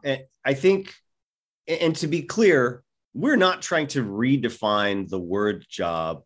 I 0.45 0.55
think 0.55 0.95
and 1.67 1.97
to 1.97 2.07
be 2.07 2.23
clear, 2.23 2.83
we're 3.17 3.37
not 3.37 3.63
trying 3.63 3.87
to 3.87 4.05
redefine 4.05 5.09
the 5.09 5.19
word 5.19 5.65
job 5.71 6.23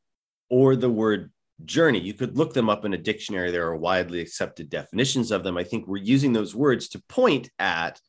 or 0.48 0.74
the 0.74 0.90
word 0.90 1.30
journey. 1.64 2.00
You 2.00 2.14
could 2.14 2.36
look 2.36 2.52
them 2.52 2.68
up 2.68 2.84
in 2.84 2.92
a 2.92 2.98
dictionary. 2.98 3.52
There 3.52 3.68
are 3.68 3.76
widely 3.76 4.20
accepted 4.20 4.68
definitions 4.68 5.30
of 5.30 5.44
them. 5.44 5.56
I 5.56 5.62
think 5.62 5.86
we're 5.86 5.98
using 5.98 6.32
those 6.32 6.52
words 6.52 6.88
to 6.88 7.02
point 7.08 7.48
at 7.60 8.00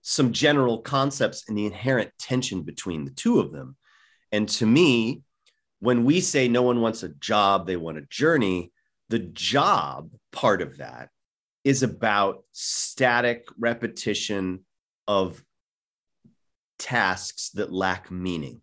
some 0.00 0.32
general 0.32 0.78
concepts 0.78 1.44
and 1.46 1.58
the 1.58 1.66
inherent 1.66 2.10
tension 2.18 2.62
between 2.62 3.04
the 3.04 3.10
two 3.10 3.38
of 3.38 3.52
them. 3.52 3.76
And 4.32 4.48
to 4.50 4.64
me, 4.64 5.20
when 5.80 6.04
we 6.04 6.22
say 6.22 6.48
no 6.48 6.62
one 6.62 6.80
wants 6.80 7.02
a 7.02 7.10
job, 7.10 7.66
they 7.66 7.76
want 7.76 7.98
a 7.98 8.06
journey, 8.08 8.72
the 9.10 9.18
job 9.18 10.08
part 10.32 10.62
of 10.62 10.78
that 10.78 11.10
is 11.64 11.82
about 11.82 12.44
static 12.52 13.44
repetition 13.58 14.64
of 15.06 15.44
tasks 16.78 17.50
that 17.50 17.72
lack 17.72 18.10
meaning. 18.10 18.60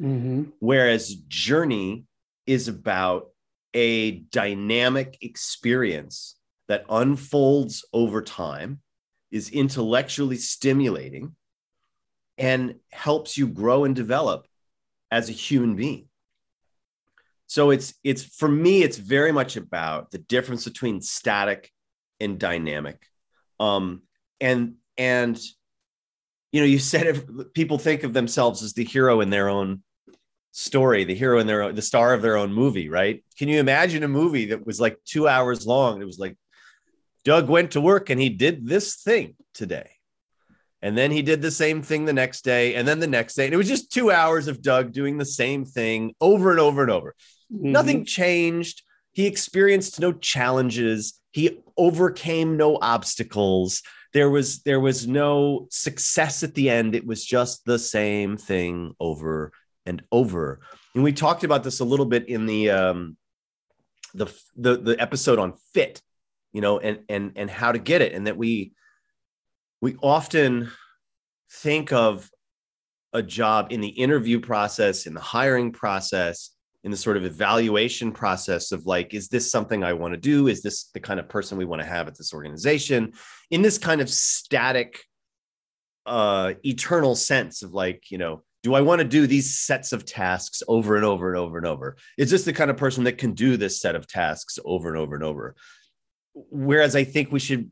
Mm-hmm. 0.00 0.44
Whereas 0.60 1.14
journey 1.14 2.04
is 2.46 2.68
about 2.68 3.30
a 3.74 4.12
dynamic 4.12 5.18
experience 5.20 6.36
that 6.68 6.84
unfolds 6.88 7.84
over 7.92 8.22
time, 8.22 8.80
is 9.30 9.50
intellectually 9.50 10.36
stimulating, 10.36 11.34
and 12.36 12.76
helps 12.92 13.36
you 13.36 13.48
grow 13.48 13.84
and 13.84 13.96
develop 13.96 14.46
as 15.10 15.28
a 15.28 15.32
human 15.32 15.76
being. 15.76 16.08
So 17.46 17.70
it's 17.70 17.94
it's 18.04 18.22
for 18.22 18.48
me, 18.48 18.82
it's 18.82 18.98
very 18.98 19.32
much 19.32 19.56
about 19.56 20.10
the 20.10 20.18
difference 20.18 20.64
between 20.64 21.00
static 21.00 21.72
and 22.20 22.38
dynamic. 22.38 23.02
Um, 23.58 24.02
and 24.40 24.74
and 24.96 25.40
you 26.52 26.60
know, 26.60 26.66
you 26.66 26.78
said 26.78 27.06
if 27.06 27.24
people 27.54 27.78
think 27.78 28.04
of 28.04 28.12
themselves 28.12 28.62
as 28.62 28.72
the 28.72 28.84
hero 28.84 29.20
in 29.20 29.30
their 29.30 29.48
own 29.48 29.82
story, 30.52 31.04
the 31.04 31.14
hero 31.14 31.38
in 31.38 31.46
their 31.46 31.62
own, 31.62 31.74
the 31.74 31.82
star 31.82 32.14
of 32.14 32.22
their 32.22 32.36
own 32.36 32.52
movie, 32.52 32.88
right? 32.88 33.22
Can 33.38 33.48
you 33.48 33.60
imagine 33.60 34.02
a 34.02 34.08
movie 34.08 34.46
that 34.46 34.66
was 34.66 34.80
like 34.80 34.98
two 35.04 35.28
hours 35.28 35.66
long? 35.66 36.00
It 36.00 36.06
was 36.06 36.18
like 36.18 36.36
Doug 37.24 37.48
went 37.48 37.72
to 37.72 37.80
work 37.80 38.10
and 38.10 38.20
he 38.20 38.30
did 38.30 38.66
this 38.66 38.96
thing 38.96 39.36
today. 39.54 39.90
And 40.80 40.96
then 40.96 41.10
he 41.10 41.22
did 41.22 41.42
the 41.42 41.50
same 41.50 41.82
thing 41.82 42.04
the 42.04 42.12
next 42.12 42.44
day, 42.44 42.76
and 42.76 42.86
then 42.86 43.00
the 43.00 43.08
next 43.08 43.34
day. 43.34 43.46
And 43.46 43.52
it 43.52 43.56
was 43.56 43.66
just 43.66 43.90
two 43.90 44.12
hours 44.12 44.46
of 44.46 44.62
Doug 44.62 44.92
doing 44.92 45.18
the 45.18 45.24
same 45.24 45.64
thing 45.64 46.14
over 46.20 46.52
and 46.52 46.60
over 46.60 46.82
and 46.82 46.90
over. 46.90 47.16
Mm-hmm. 47.52 47.72
Nothing 47.72 48.04
changed. 48.04 48.82
He 49.10 49.26
experienced 49.26 49.98
no 49.98 50.12
challenges. 50.12 51.20
He 51.32 51.58
overcame 51.76 52.56
no 52.56 52.78
obstacles 52.80 53.82
there 54.12 54.30
was 54.30 54.62
there 54.62 54.80
was 54.80 55.06
no 55.06 55.66
success 55.70 56.42
at 56.42 56.54
the 56.54 56.70
end. 56.70 56.94
It 56.94 57.06
was 57.06 57.24
just 57.24 57.64
the 57.64 57.78
same 57.78 58.36
thing 58.36 58.94
over 58.98 59.52
and 59.84 60.02
over. 60.10 60.60
And 60.94 61.04
we 61.04 61.12
talked 61.12 61.44
about 61.44 61.64
this 61.64 61.80
a 61.80 61.84
little 61.84 62.06
bit 62.06 62.28
in 62.28 62.46
the 62.46 62.70
um 62.70 63.16
the 64.14 64.26
the, 64.56 64.76
the 64.78 65.00
episode 65.00 65.38
on 65.38 65.54
fit 65.74 66.00
you 66.52 66.60
know 66.60 66.78
and 66.78 67.00
and 67.08 67.32
and 67.36 67.50
how 67.50 67.72
to 67.72 67.78
get 67.78 68.02
it. 68.02 68.12
And 68.12 68.26
that 68.26 68.36
we 68.36 68.72
we 69.80 69.96
often 70.02 70.70
think 71.50 71.92
of 71.92 72.30
a 73.12 73.22
job 73.22 73.68
in 73.70 73.80
the 73.80 73.88
interview 73.88 74.40
process 74.40 75.06
in 75.06 75.14
the 75.14 75.20
hiring 75.20 75.72
process 75.72 76.50
in 76.84 76.90
the 76.90 76.96
sort 76.96 77.16
of 77.16 77.24
evaluation 77.24 78.12
process 78.12 78.72
of 78.72 78.86
like 78.86 79.12
is 79.12 79.28
this 79.28 79.50
something 79.50 79.82
i 79.82 79.92
want 79.92 80.14
to 80.14 80.20
do? 80.20 80.46
Is 80.48 80.62
this 80.62 80.84
the 80.94 81.00
kind 81.00 81.20
of 81.20 81.28
person 81.28 81.58
we 81.58 81.64
want 81.64 81.82
to 81.82 81.88
have 81.88 82.08
at 82.08 82.16
this 82.16 82.32
organization? 82.32 83.12
In 83.50 83.62
this 83.62 83.78
kind 83.78 84.00
of 84.00 84.08
static 84.10 85.02
uh 86.06 86.54
eternal 86.64 87.14
sense 87.14 87.62
of 87.62 87.74
like 87.74 88.10
you 88.10 88.16
know 88.16 88.42
do 88.62 88.72
i 88.72 88.80
want 88.80 88.98
to 89.00 89.06
do 89.06 89.26
these 89.26 89.58
sets 89.58 89.92
of 89.92 90.06
tasks 90.06 90.62
over 90.66 90.96
and 90.96 91.04
over 91.04 91.28
and 91.28 91.36
over 91.36 91.58
and 91.58 91.66
over? 91.66 91.96
Is 92.16 92.30
this 92.30 92.44
the 92.44 92.52
kind 92.52 92.70
of 92.70 92.76
person 92.76 93.04
that 93.04 93.18
can 93.18 93.34
do 93.34 93.56
this 93.56 93.80
set 93.80 93.94
of 93.94 94.06
tasks 94.06 94.58
over 94.64 94.88
and 94.88 94.96
over 94.96 95.14
and 95.14 95.24
over? 95.24 95.56
Whereas 96.34 96.94
i 96.96 97.04
think 97.04 97.32
we 97.32 97.40
should 97.40 97.70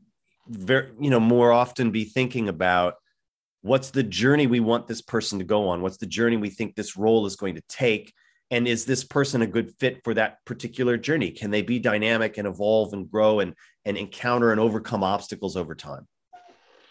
very 0.49 0.91
you 0.99 1.09
know 1.09 1.19
more 1.19 1.51
often 1.51 1.91
be 1.91 2.05
thinking 2.05 2.49
about 2.49 2.95
what's 3.61 3.89
the 3.89 4.03
journey 4.03 4.47
we 4.47 4.59
want 4.59 4.87
this 4.87 5.01
person 5.01 5.39
to 5.39 5.45
go 5.45 5.67
on? 5.69 5.81
What's 5.81 5.97
the 5.97 6.05
journey 6.05 6.37
we 6.37 6.49
think 6.49 6.75
this 6.75 6.95
role 6.95 7.25
is 7.25 7.35
going 7.35 7.55
to 7.55 7.63
take 7.67 8.13
and 8.49 8.67
is 8.67 8.85
this 8.85 9.03
person 9.03 9.41
a 9.41 9.47
good 9.47 9.73
fit 9.79 10.01
for 10.03 10.13
that 10.13 10.43
particular 10.45 10.97
journey? 10.97 11.31
Can 11.31 11.51
they 11.51 11.61
be 11.61 11.79
dynamic 11.79 12.37
and 12.37 12.47
evolve 12.47 12.93
and 12.93 13.09
grow 13.09 13.39
and 13.39 13.53
and 13.85 13.97
encounter 13.97 14.51
and 14.51 14.59
overcome 14.59 15.03
obstacles 15.03 15.55
over 15.55 15.75
time? 15.75 16.07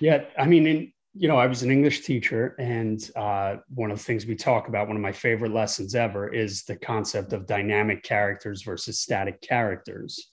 Yeah 0.00 0.24
i 0.38 0.46
mean 0.46 0.66
in, 0.66 0.92
you 1.14 1.28
know 1.28 1.38
i 1.38 1.46
was 1.46 1.62
an 1.62 1.70
english 1.70 2.02
teacher 2.02 2.54
and 2.58 3.10
uh, 3.16 3.56
one 3.68 3.90
of 3.90 3.96
the 3.96 4.04
things 4.04 4.26
we 4.26 4.34
talk 4.34 4.68
about 4.68 4.86
one 4.86 4.96
of 4.96 5.02
my 5.02 5.12
favorite 5.12 5.52
lessons 5.52 5.94
ever 5.94 6.28
is 6.28 6.64
the 6.64 6.76
concept 6.76 7.32
of 7.32 7.46
dynamic 7.46 8.02
characters 8.02 8.62
versus 8.62 9.00
static 9.00 9.40
characters. 9.40 10.30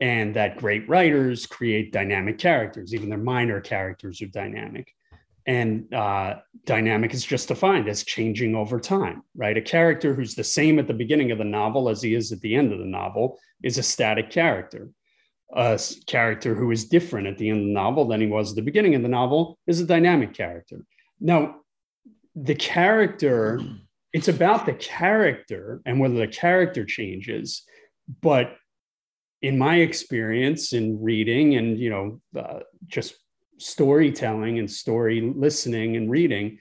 And 0.00 0.34
that 0.34 0.58
great 0.58 0.88
writers 0.88 1.46
create 1.46 1.92
dynamic 1.92 2.36
characters 2.38 2.92
even 2.92 3.08
their 3.08 3.18
minor 3.18 3.60
characters 3.60 4.20
are 4.20 4.26
dynamic 4.26 4.92
and 5.46 5.92
uh, 5.92 6.36
dynamic 6.64 7.12
is 7.14 7.24
just 7.24 7.48
defined 7.48 7.88
as 7.88 8.04
changing 8.04 8.54
over 8.54 8.78
time, 8.78 9.22
right? 9.34 9.56
A 9.56 9.62
character 9.62 10.14
who's 10.14 10.34
the 10.34 10.44
same 10.44 10.78
at 10.78 10.86
the 10.86 10.94
beginning 10.94 11.32
of 11.32 11.38
the 11.38 11.44
novel 11.44 11.88
as 11.88 12.00
he 12.00 12.14
is 12.14 12.30
at 12.30 12.40
the 12.40 12.54
end 12.54 12.72
of 12.72 12.78
the 12.78 12.84
novel 12.84 13.38
is 13.62 13.78
a 13.78 13.82
static 13.82 14.30
character. 14.30 14.90
A 15.54 15.80
character 16.06 16.54
who 16.54 16.70
is 16.70 16.88
different 16.88 17.26
at 17.26 17.38
the 17.38 17.50
end 17.50 17.60
of 17.60 17.66
the 17.66 17.72
novel 17.72 18.06
than 18.06 18.20
he 18.20 18.26
was 18.26 18.50
at 18.50 18.56
the 18.56 18.62
beginning 18.62 18.94
of 18.94 19.02
the 19.02 19.08
novel 19.08 19.58
is 19.66 19.80
a 19.80 19.86
dynamic 19.86 20.32
character. 20.32 20.84
Now, 21.20 21.56
the 22.36 22.54
character, 22.54 23.60
it's 24.12 24.28
about 24.28 24.66
the 24.66 24.74
character 24.74 25.82
and 25.84 25.98
whether 25.98 26.14
the 26.14 26.28
character 26.28 26.84
changes. 26.84 27.62
But 28.20 28.56
in 29.40 29.58
my 29.58 29.76
experience 29.76 30.72
in 30.72 31.02
reading 31.02 31.56
and, 31.56 31.78
you 31.78 31.90
know, 31.90 32.20
uh, 32.38 32.60
just 32.86 33.14
storytelling 33.62 34.58
and 34.58 34.70
story 34.70 35.20
listening 35.20 35.96
and 35.96 36.10
reading 36.10 36.58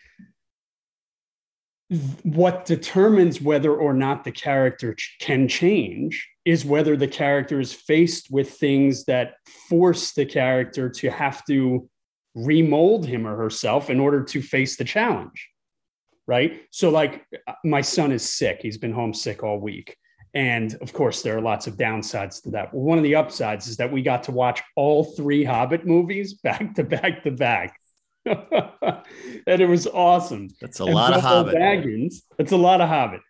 what 2.24 2.65
determines 2.65 3.41
whether 3.41 3.75
or 3.75 3.93
not 3.93 4.24
the 4.24 4.31
character 4.31 4.93
ch- 4.93 5.17
can 5.20 5.48
change 5.48 6.29
is 6.46 6.63
whether 6.63 6.96
the 6.96 7.08
character 7.08 7.60
is 7.60 7.74
faced 7.74 8.31
with 8.31 8.53
things 8.53 9.03
that 9.05 9.34
force 9.67 10.13
the 10.13 10.25
character 10.25 10.89
to 10.89 11.10
have 11.10 11.43
to 11.46 11.89
remold 12.34 13.05
him 13.05 13.27
or 13.27 13.36
herself 13.36 13.89
in 13.89 14.00
order 14.00 14.24
to 14.24 14.41
face 14.41 14.77
the 14.77 14.86
challenge 14.86 15.50
right? 16.27 16.62
So 16.72 16.89
like 16.89 17.25
uh, 17.48 17.53
my 17.65 17.81
son 17.81 18.12
is 18.13 18.22
sick. 18.22 18.60
He's 18.62 18.77
been 18.77 18.93
homesick 18.93 19.43
all 19.43 19.60
week 19.60 19.98
and 20.34 20.76
of 20.82 20.94
course, 20.94 21.22
there 21.22 21.38
are 21.38 21.42
lots 21.42 21.68
of 21.68 21.76
downsides 21.76 22.42
to 22.44 22.52
that. 22.52 22.74
Well, 22.74 22.84
one 22.84 22.98
of 22.98 23.04
the 23.04 23.16
upsides 23.16 23.68
is 23.68 23.78
that 23.78 23.92
we 23.92 24.02
got 24.02 24.24
to 24.24 24.32
watch 24.32 24.62
all 24.76 25.04
three 25.04 25.44
Hobbit 25.44 25.86
movies 25.86 26.34
back 26.44 26.76
to 26.76 26.84
back 26.84 27.24
to 27.24 27.32
back. 27.32 27.78
and 28.26 28.36
it 29.46 29.68
was 29.68 29.88
awesome. 29.88 30.50
That's 30.62 30.80
a 30.80 30.86
and 30.86 30.94
lot 30.94 31.12
Bilbo 31.12 31.18
of 31.18 31.24
Hobbit. 31.24 31.56
Baggins, 31.56 32.16
that's 32.38 32.52
a 32.52 32.58
lot 32.58 32.82
of 32.82 32.88
Hobbit. 32.88 33.22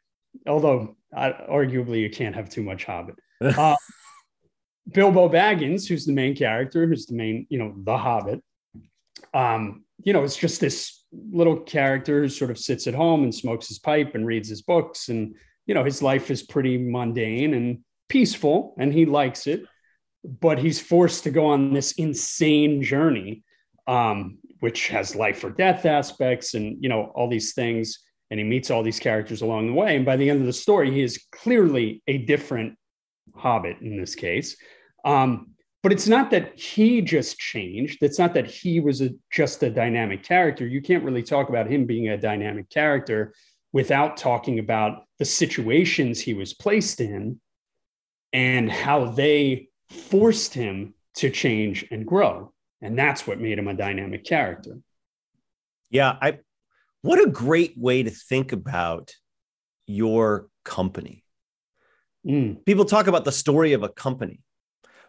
Although, 0.48 0.96
I, 1.15 1.31
arguably, 1.31 2.01
you 2.01 2.10
can't 2.10 2.36
have 2.36 2.50
too 2.50 2.63
much 2.63 2.86
Hobbit. 2.86 3.15
Uh, 3.41 3.75
Bilbo 4.93 5.29
Baggins, 5.29 5.88
who's 5.88 6.05
the 6.05 6.13
main 6.13 6.36
character, 6.36 6.88
who's 6.88 7.05
the 7.05 7.15
main, 7.15 7.48
you 7.50 7.58
know, 7.58 7.74
the 7.77 7.98
Hobbit. 7.98 8.43
Um, 9.34 9.86
you 10.03 10.13
know, 10.13 10.24
it's 10.24 10.38
just 10.38 10.60
this 10.60 11.03
little 11.12 11.58
character 11.58 12.22
who 12.22 12.29
sort 12.29 12.51
of 12.51 12.58
sits 12.58 12.88
at 12.88 12.93
home 12.93 13.24
and 13.24 13.34
smokes 13.34 13.67
his 13.67 13.79
pipe 13.79 14.15
and 14.15 14.25
reads 14.25 14.50
his 14.50 14.62
books 14.62 15.10
and 15.10 15.36
you 15.65 15.73
know, 15.73 15.83
his 15.83 16.01
life 16.01 16.31
is 16.31 16.43
pretty 16.43 16.77
mundane 16.77 17.53
and 17.53 17.79
peaceful 18.09 18.75
and 18.77 18.93
he 18.93 19.05
likes 19.05 19.47
it, 19.47 19.63
but 20.23 20.59
he's 20.59 20.79
forced 20.79 21.23
to 21.23 21.31
go 21.31 21.47
on 21.47 21.73
this 21.73 21.93
insane 21.93 22.83
journey, 22.83 23.43
um, 23.87 24.37
which 24.59 24.89
has 24.89 25.15
life 25.15 25.43
or 25.43 25.49
death 25.49 25.85
aspects 25.85 26.53
and, 26.53 26.77
you 26.81 26.89
know, 26.89 27.11
all 27.15 27.29
these 27.29 27.53
things. 27.53 27.99
And 28.29 28.39
he 28.39 28.45
meets 28.45 28.71
all 28.71 28.83
these 28.83 28.99
characters 28.99 29.41
along 29.41 29.67
the 29.67 29.73
way. 29.73 29.95
And 29.95 30.05
by 30.05 30.15
the 30.15 30.29
end 30.29 30.39
of 30.39 30.45
the 30.45 30.53
story, 30.53 30.91
he 30.91 31.01
is 31.01 31.25
clearly 31.31 32.01
a 32.07 32.19
different 32.19 32.77
hobbit 33.35 33.77
in 33.81 33.99
this 33.99 34.15
case. 34.15 34.55
Um, 35.03 35.51
but 35.83 35.91
it's 35.91 36.07
not 36.07 36.29
that 36.31 36.59
he 36.59 37.01
just 37.01 37.39
changed. 37.39 37.99
It's 38.01 38.19
not 38.19 38.33
that 38.35 38.45
he 38.45 38.79
was 38.79 39.01
a, 39.01 39.09
just 39.31 39.63
a 39.63 39.69
dynamic 39.69 40.23
character. 40.23 40.67
You 40.67 40.81
can't 40.81 41.03
really 41.03 41.23
talk 41.23 41.49
about 41.49 41.67
him 41.67 41.85
being 41.85 42.09
a 42.09 42.17
dynamic 42.17 42.69
character 42.69 43.33
without 43.73 44.17
talking 44.17 44.59
about 44.59 45.05
the 45.21 45.25
situations 45.25 46.19
he 46.19 46.33
was 46.33 46.51
placed 46.51 46.99
in 46.99 47.39
and 48.33 48.71
how 48.71 49.05
they 49.05 49.69
forced 50.09 50.51
him 50.51 50.95
to 51.13 51.29
change 51.29 51.85
and 51.91 52.07
grow. 52.07 52.51
And 52.81 52.97
that's 52.97 53.27
what 53.27 53.39
made 53.39 53.59
him 53.59 53.67
a 53.67 53.75
dynamic 53.75 54.25
character. 54.25 54.79
Yeah, 55.91 56.17
I 56.19 56.39
what 57.03 57.21
a 57.21 57.29
great 57.29 57.77
way 57.77 58.01
to 58.01 58.09
think 58.09 58.51
about 58.51 59.13
your 59.85 60.47
company. 60.65 61.23
Mm. 62.25 62.65
People 62.65 62.85
talk 62.85 63.05
about 63.05 63.23
the 63.23 63.31
story 63.31 63.73
of 63.73 63.83
a 63.83 63.89
company. 63.89 64.41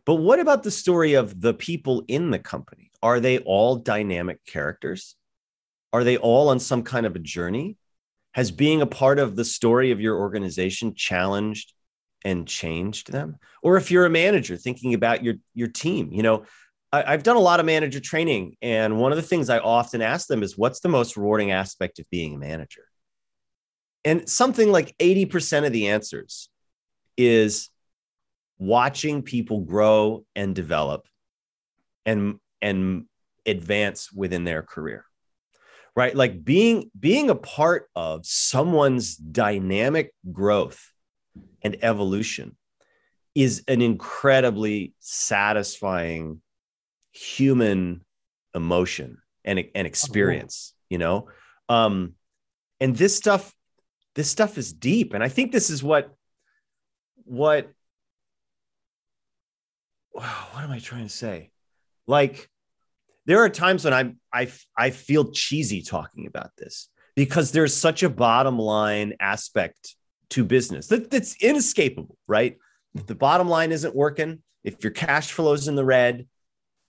But 0.04 0.16
what 0.16 0.40
about 0.40 0.62
the 0.62 0.70
story 0.70 1.14
of 1.14 1.40
the 1.40 1.54
people 1.54 2.04
in 2.06 2.30
the 2.30 2.38
company? 2.38 2.90
Are 3.02 3.18
they 3.18 3.38
all 3.38 3.76
dynamic 3.76 4.44
characters? 4.44 5.16
are 5.92 6.04
they 6.04 6.16
all 6.16 6.48
on 6.48 6.58
some 6.58 6.82
kind 6.82 7.06
of 7.06 7.14
a 7.16 7.20
journey? 7.20 7.76
Has 8.32 8.50
being 8.50 8.80
a 8.80 8.86
part 8.86 9.18
of 9.18 9.36
the 9.36 9.44
story 9.44 9.90
of 9.90 10.00
your 10.00 10.18
organization 10.18 10.94
challenged 10.94 11.72
and 12.24 12.48
changed 12.48 13.12
them? 13.12 13.36
Or 13.62 13.76
if 13.76 13.90
you're 13.90 14.06
a 14.06 14.10
manager 14.10 14.56
thinking 14.56 14.94
about 14.94 15.22
your 15.22 15.34
your 15.54 15.68
team, 15.68 16.12
you 16.12 16.22
know, 16.22 16.44
I, 16.92 17.12
have 17.12 17.22
done 17.22 17.36
a 17.36 17.40
lot 17.40 17.60
of 17.60 17.66
manager 17.66 18.00
training, 18.00 18.56
and 18.60 18.98
one 18.98 19.12
of 19.12 19.16
the 19.16 19.22
things 19.22 19.48
I 19.48 19.58
often 19.58 20.02
ask 20.02 20.28
them 20.28 20.42
is, 20.42 20.58
"What's 20.58 20.80
the 20.80 20.88
most 20.88 21.16
rewarding 21.16 21.50
aspect 21.50 21.98
of 21.98 22.08
being 22.10 22.34
a 22.34 22.38
manager?" 22.38 22.84
And 24.04 24.28
something 24.28 24.70
like 24.70 24.94
eighty 25.00 25.26
percent 25.26 25.66
of 25.66 25.72
the 25.72 25.88
answers 25.88 26.48
is 27.16 27.70
watching 28.58 29.22
people 29.22 29.60
grow 29.60 30.24
and 30.34 30.54
develop 30.54 31.06
and 32.06 32.38
and 32.60 33.06
advance 33.44 34.12
within 34.12 34.44
their 34.44 34.62
career 34.62 35.04
right? 35.94 36.14
Like 36.14 36.44
being 36.44 36.90
being 36.98 37.30
a 37.30 37.34
part 37.34 37.88
of 37.94 38.26
someone's 38.26 39.16
dynamic 39.16 40.14
growth 40.30 40.92
and 41.62 41.76
evolution 41.82 42.56
is 43.34 43.64
an 43.68 43.80
incredibly 43.80 44.94
satisfying 44.98 46.42
human 47.12 48.04
emotion 48.54 49.18
and, 49.44 49.64
and 49.74 49.86
experience 49.86 50.74
you 50.88 50.98
know? 50.98 51.28
Um 51.68 52.14
and 52.80 52.94
this 52.94 53.16
stuff 53.16 53.54
this 54.14 54.30
stuff 54.30 54.58
is 54.58 54.72
deep. 54.72 55.14
And 55.14 55.24
i 55.24 55.28
think 55.28 55.52
this 55.52 55.70
is 55.70 55.82
what 55.82 56.12
what 57.24 57.70
what 60.12 60.62
am 60.62 60.70
i 60.70 60.78
trying 60.78 61.04
to 61.04 61.12
say? 61.12 61.50
Like 62.06 62.50
there 63.26 63.42
are 63.42 63.48
times 63.48 63.84
when 63.84 63.94
I'm 63.94 64.18
I 64.32 64.50
I 64.76 64.90
feel 64.90 65.30
cheesy 65.30 65.82
talking 65.82 66.26
about 66.26 66.50
this 66.56 66.88
because 67.14 67.52
there's 67.52 67.74
such 67.74 68.02
a 68.02 68.08
bottom 68.08 68.58
line 68.58 69.14
aspect 69.20 69.96
to 70.30 70.44
business 70.44 70.86
that, 70.88 71.10
that's 71.10 71.36
inescapable, 71.42 72.16
right? 72.26 72.56
If 72.94 73.06
the 73.06 73.14
bottom 73.14 73.48
line 73.48 73.72
isn't 73.72 73.94
working, 73.94 74.42
if 74.64 74.82
your 74.82 74.92
cash 74.92 75.32
flow 75.32 75.52
is 75.52 75.68
in 75.68 75.76
the 75.76 75.84
red, 75.84 76.26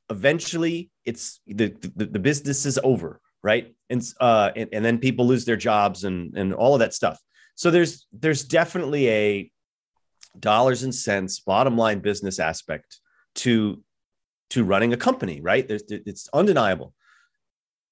eventually 0.09 0.89
it's 1.05 1.41
the, 1.45 1.67
the, 1.95 2.05
the 2.05 2.19
business 2.19 2.65
is 2.65 2.79
over, 2.83 3.19
right? 3.43 3.73
And 3.89 4.01
uh 4.19 4.51
and, 4.55 4.69
and 4.71 4.83
then 4.83 4.97
people 4.97 5.27
lose 5.27 5.45
their 5.45 5.57
jobs 5.57 6.03
and 6.03 6.35
and 6.37 6.53
all 6.53 6.73
of 6.73 6.79
that 6.79 6.93
stuff. 6.93 7.19
So 7.55 7.69
there's 7.69 8.07
there's 8.11 8.43
definitely 8.43 9.09
a 9.09 9.51
dollars 10.39 10.83
and 10.83 10.95
cents 10.95 11.39
bottom 11.39 11.77
line 11.77 11.99
business 11.99 12.39
aspect 12.39 12.99
to 13.35 13.83
to 14.53 14.63
running 14.63 14.93
a 14.93 14.97
company, 14.97 15.41
right? 15.41 15.67
There's, 15.67 15.83
it's 15.89 16.29
undeniable. 16.31 16.93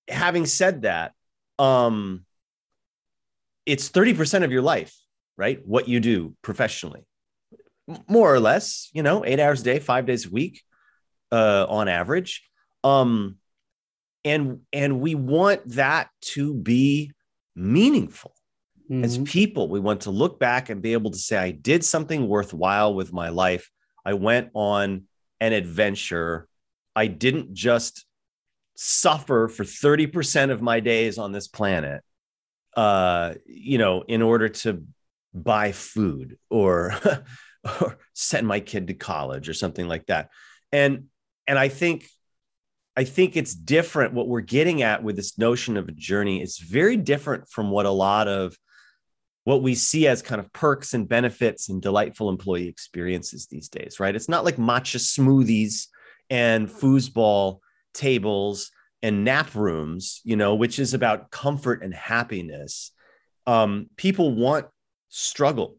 Having 0.08 0.46
said 0.46 0.84
that, 0.84 1.14
um, 1.58 2.24
it's 3.66 3.90
30% 3.90 4.44
of 4.44 4.52
your 4.52 4.62
life, 4.62 4.96
right? 5.38 5.60
What 5.66 5.88
you 5.88 6.00
do 6.00 6.36
professionally, 6.44 7.04
more 8.08 8.32
or 8.32 8.40
less, 8.40 8.90
you 8.94 9.02
know, 9.02 9.26
eight 9.26 9.40
hours 9.40 9.62
a 9.62 9.64
day, 9.64 9.80
five 9.80 10.06
days 10.06 10.28
a 10.28 10.30
week, 10.30 10.62
uh, 11.32 11.66
on 11.68 11.88
average. 11.88 12.44
Um, 12.84 13.38
and, 14.24 14.60
and 14.72 15.02
we 15.02 15.16
want 15.16 15.68
that 15.70 16.10
to 16.22 16.54
be 16.54 17.12
meaningful. 17.56 18.36
Mm-hmm. 18.90 19.04
As 19.04 19.18
people, 19.18 19.68
we 19.68 19.80
want 19.80 20.02
to 20.02 20.12
look 20.12 20.40
back 20.40 20.70
and 20.70 20.80
be 20.82 20.94
able 20.94 21.10
to 21.10 21.18
say, 21.18 21.38
I 21.38 21.52
did 21.52 21.84
something 21.84 22.28
worthwhile 22.28 22.94
with 22.94 23.12
my 23.12 23.30
life. 23.30 23.72
I 24.06 24.14
went 24.14 24.50
on 24.54 25.06
an 25.40 25.54
adventure 25.54 26.48
I 26.96 27.08
didn't 27.08 27.54
just 27.54 28.06
suffer 28.76 29.48
for 29.48 29.64
30% 29.64 30.52
of 30.52 30.62
my 30.62 30.80
days 30.80 31.18
on 31.18 31.32
this 31.32 31.48
planet 31.48 32.04
uh 32.78 33.34
you 33.46 33.78
know 33.78 34.02
in 34.08 34.22
order 34.22 34.48
to 34.48 34.82
buy 35.34 35.72
food 35.72 36.38
or 36.50 36.94
or 37.64 37.98
send 38.14 38.48
my 38.48 38.60
kid 38.60 38.88
to 38.88 38.94
college 38.94 39.50
or 39.50 39.54
something 39.54 39.88
like 39.88 40.06
that. 40.08 40.30
And 40.72 41.06
and 41.48 41.60
i 41.60 41.68
think 41.68 42.08
i 42.96 43.04
think 43.04 43.36
it's 43.36 43.54
different. 43.54 44.14
What 44.14 44.28
we're 44.28 44.42
getting 44.42 44.82
at 44.82 45.04
with 45.04 45.16
this 45.16 45.38
notion 45.38 45.78
of 45.78 45.88
a 45.88 45.94
journey 45.94 46.42
is 46.42 46.58
very 46.58 46.98
different 46.98 47.50
from 47.50 47.72
what 47.72 47.86
a 47.86 47.92
lot 47.92 48.28
of 48.28 48.58
what 49.44 49.64
we 49.64 49.74
see 49.74 50.08
as 50.08 50.22
kind 50.22 50.40
of 50.40 50.52
perks 50.54 50.94
and 50.94 51.10
benefits 51.10 51.68
and 51.68 51.82
delightful 51.82 52.30
employee 52.30 52.68
experiences 52.68 53.48
these 53.48 53.70
days 53.70 54.00
right? 54.00 54.16
It's 54.16 54.30
not 54.30 54.46
like 54.46 54.58
matcha 54.58 54.98
smoothies 54.98 55.88
and 56.32 56.70
foosball 56.70 57.60
tables 57.94 58.72
and 59.04 59.24
nap 59.24 59.54
rooms, 59.54 60.22
you 60.24 60.36
know, 60.36 60.56
which 60.56 60.80
is 60.80 60.94
about 60.94 61.30
comfort 61.30 61.84
and 61.84 61.94
happiness. 61.94 62.92
Um, 63.46 63.88
people 63.98 64.34
want 64.34 64.66
struggle 65.10 65.78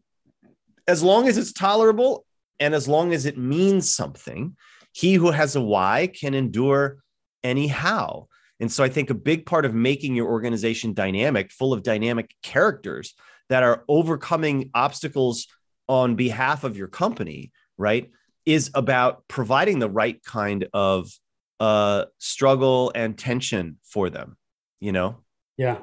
as 0.87 1.01
long 1.01 1.27
as 1.27 1.37
it's 1.37 1.53
tolerable 1.53 2.25
and 2.59 2.75
as 2.75 2.87
long 2.87 3.13
as 3.13 3.25
it 3.25 3.37
means 3.37 3.93
something. 3.93 4.55
He 4.91 5.15
who 5.15 5.31
has 5.31 5.55
a 5.55 5.61
why 5.61 6.07
can 6.07 6.35
endure 6.35 6.97
anyhow. 7.43 8.27
And 8.59 8.71
so 8.71 8.83
I 8.83 8.89
think 8.89 9.09
a 9.09 9.15
big 9.15 9.47
part 9.47 9.65
of 9.65 9.73
making 9.73 10.15
your 10.15 10.27
organization 10.27 10.93
dynamic, 10.93 11.51
full 11.51 11.73
of 11.73 11.81
dynamic 11.81 12.35
characters 12.43 13.15
that 13.49 13.63
are 13.63 13.83
overcoming 13.87 14.69
obstacles 14.75 15.47
on 15.89 16.15
behalf 16.15 16.63
of 16.63 16.77
your 16.77 16.87
company, 16.87 17.51
right? 17.77 18.11
Is 18.45 18.71
about 18.73 19.27
providing 19.27 19.79
the 19.79 19.89
right 19.89 20.21
kind 20.23 20.67
of 20.73 21.11
uh, 21.59 22.05
struggle 22.17 22.91
and 22.93 23.17
tension 23.17 23.77
for 23.83 24.09
them, 24.09 24.37
you 24.79 24.91
know? 24.91 25.17
Yeah. 25.57 25.79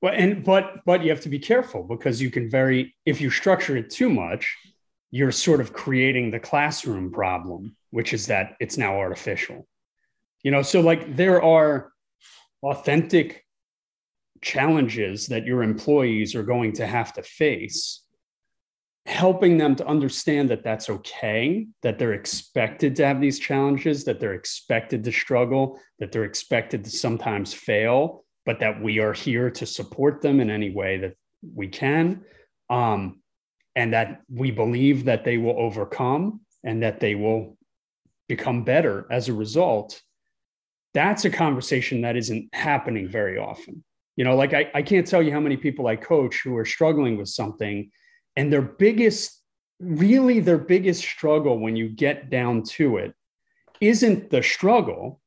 Well, 0.00 0.14
and 0.16 0.44
but 0.44 0.80
but 0.84 1.04
you 1.04 1.10
have 1.10 1.20
to 1.22 1.28
be 1.28 1.38
careful 1.38 1.84
because 1.84 2.20
you 2.20 2.30
can 2.30 2.50
very 2.50 2.94
if 3.06 3.20
you 3.20 3.30
structure 3.30 3.76
it 3.76 3.88
too 3.88 4.10
much, 4.10 4.56
you're 5.12 5.30
sort 5.30 5.60
of 5.60 5.72
creating 5.72 6.30
the 6.30 6.40
classroom 6.40 7.12
problem, 7.12 7.76
which 7.90 8.12
is 8.12 8.26
that 8.26 8.56
it's 8.60 8.76
now 8.76 8.98
artificial. 8.98 9.66
You 10.42 10.50
know, 10.50 10.62
so 10.62 10.80
like 10.80 11.16
there 11.16 11.40
are 11.40 11.92
authentic 12.64 13.44
challenges 14.42 15.28
that 15.28 15.46
your 15.46 15.62
employees 15.62 16.34
are 16.34 16.42
going 16.42 16.72
to 16.72 16.86
have 16.86 17.12
to 17.12 17.22
face 17.22 18.01
helping 19.06 19.58
them 19.58 19.74
to 19.74 19.86
understand 19.86 20.48
that 20.50 20.62
that's 20.62 20.88
okay, 20.88 21.66
that 21.82 21.98
they're 21.98 22.12
expected 22.12 22.94
to 22.96 23.06
have 23.06 23.20
these 23.20 23.38
challenges, 23.38 24.04
that 24.04 24.20
they're 24.20 24.34
expected 24.34 25.02
to 25.04 25.12
struggle, 25.12 25.78
that 25.98 26.12
they're 26.12 26.24
expected 26.24 26.84
to 26.84 26.90
sometimes 26.90 27.52
fail, 27.52 28.24
but 28.46 28.60
that 28.60 28.80
we 28.80 29.00
are 29.00 29.12
here 29.12 29.50
to 29.50 29.66
support 29.66 30.22
them 30.22 30.40
in 30.40 30.50
any 30.50 30.70
way 30.70 30.98
that 30.98 31.14
we 31.54 31.68
can. 31.68 32.24
Um, 32.70 33.22
and 33.74 33.92
that 33.92 34.22
we 34.28 34.50
believe 34.50 35.04
that 35.06 35.24
they 35.24 35.38
will 35.38 35.58
overcome 35.58 36.40
and 36.64 36.82
that 36.82 37.00
they 37.00 37.14
will 37.14 37.56
become 38.28 38.64
better 38.64 39.06
as 39.10 39.28
a 39.28 39.32
result. 39.32 40.00
That's 40.94 41.24
a 41.24 41.30
conversation 41.30 42.02
that 42.02 42.16
isn't 42.16 42.54
happening 42.54 43.08
very 43.08 43.38
often. 43.38 43.82
You 44.16 44.24
know, 44.24 44.36
like 44.36 44.52
I, 44.52 44.70
I 44.74 44.82
can't 44.82 45.06
tell 45.06 45.22
you 45.22 45.32
how 45.32 45.40
many 45.40 45.56
people 45.56 45.86
I 45.86 45.96
coach 45.96 46.42
who 46.44 46.56
are 46.56 46.66
struggling 46.66 47.16
with 47.16 47.28
something 47.28 47.90
and 48.36 48.52
their 48.52 48.62
biggest, 48.62 49.40
really 49.80 50.40
their 50.40 50.58
biggest 50.58 51.02
struggle 51.02 51.58
when 51.58 51.76
you 51.76 51.88
get 51.88 52.30
down 52.30 52.62
to 52.62 52.96
it 52.96 53.14
isn't 53.80 54.30
the 54.30 54.42
struggle. 54.42 55.20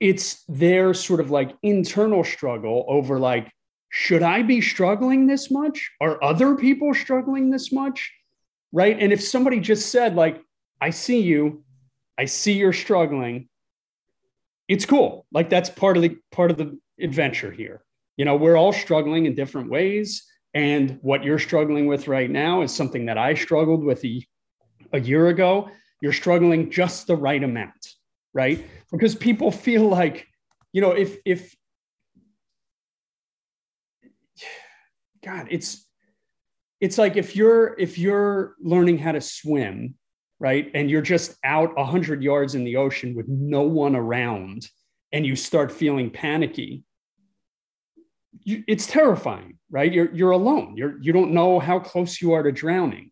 It's 0.00 0.42
their 0.48 0.94
sort 0.94 1.20
of 1.20 1.30
like 1.30 1.56
internal 1.62 2.24
struggle 2.24 2.84
over 2.88 3.18
like, 3.18 3.52
should 3.88 4.22
I 4.22 4.42
be 4.42 4.60
struggling 4.60 5.26
this 5.26 5.50
much? 5.50 5.90
Are 6.00 6.22
other 6.22 6.56
people 6.56 6.92
struggling 6.94 7.50
this 7.50 7.72
much? 7.72 8.12
Right. 8.72 8.96
And 8.98 9.12
if 9.12 9.22
somebody 9.22 9.60
just 9.60 9.90
said, 9.90 10.14
like, 10.14 10.42
I 10.80 10.90
see 10.90 11.20
you, 11.20 11.64
I 12.18 12.24
see 12.26 12.52
you're 12.54 12.72
struggling, 12.72 13.48
it's 14.68 14.84
cool. 14.84 15.26
Like 15.32 15.48
that's 15.48 15.70
part 15.70 15.96
of 15.96 16.02
the 16.02 16.16
part 16.32 16.50
of 16.50 16.56
the 16.56 16.78
adventure 17.00 17.52
here. 17.52 17.82
You 18.16 18.24
know, 18.24 18.36
we're 18.36 18.56
all 18.56 18.72
struggling 18.72 19.26
in 19.26 19.34
different 19.34 19.70
ways. 19.70 20.26
And 20.56 20.98
what 21.02 21.22
you're 21.22 21.38
struggling 21.38 21.86
with 21.86 22.08
right 22.08 22.30
now 22.30 22.62
is 22.62 22.74
something 22.74 23.04
that 23.06 23.18
I 23.18 23.34
struggled 23.34 23.84
with 23.84 24.02
a, 24.06 24.26
a 24.94 24.98
year 24.98 25.28
ago. 25.28 25.68
You're 26.00 26.14
struggling 26.14 26.70
just 26.70 27.06
the 27.06 27.14
right 27.14 27.44
amount, 27.44 27.92
right? 28.32 28.66
Because 28.90 29.14
people 29.14 29.50
feel 29.50 29.86
like, 29.86 30.26
you 30.72 30.80
know, 30.80 30.92
if, 30.92 31.18
if, 31.26 31.54
God, 35.22 35.48
it's, 35.50 35.86
it's 36.80 36.96
like 36.96 37.18
if 37.18 37.36
you're, 37.36 37.78
if 37.78 37.98
you're 37.98 38.54
learning 38.58 38.96
how 38.96 39.12
to 39.12 39.20
swim, 39.20 39.96
right? 40.40 40.70
And 40.72 40.90
you're 40.90 41.02
just 41.02 41.36
out 41.44 41.76
100 41.76 42.22
yards 42.22 42.54
in 42.54 42.64
the 42.64 42.76
ocean 42.76 43.14
with 43.14 43.28
no 43.28 43.60
one 43.60 43.94
around 43.94 44.66
and 45.12 45.26
you 45.26 45.36
start 45.36 45.70
feeling 45.70 46.08
panicky, 46.08 46.82
you, 48.42 48.64
it's 48.66 48.86
terrifying, 48.86 49.58
right? 49.70 49.92
You're, 49.92 50.12
you're 50.14 50.30
alone. 50.32 50.76
You're, 50.76 51.00
you 51.00 51.12
don't 51.12 51.32
know 51.32 51.58
how 51.58 51.78
close 51.78 52.20
you 52.20 52.32
are 52.32 52.42
to 52.42 52.52
drowning. 52.52 53.10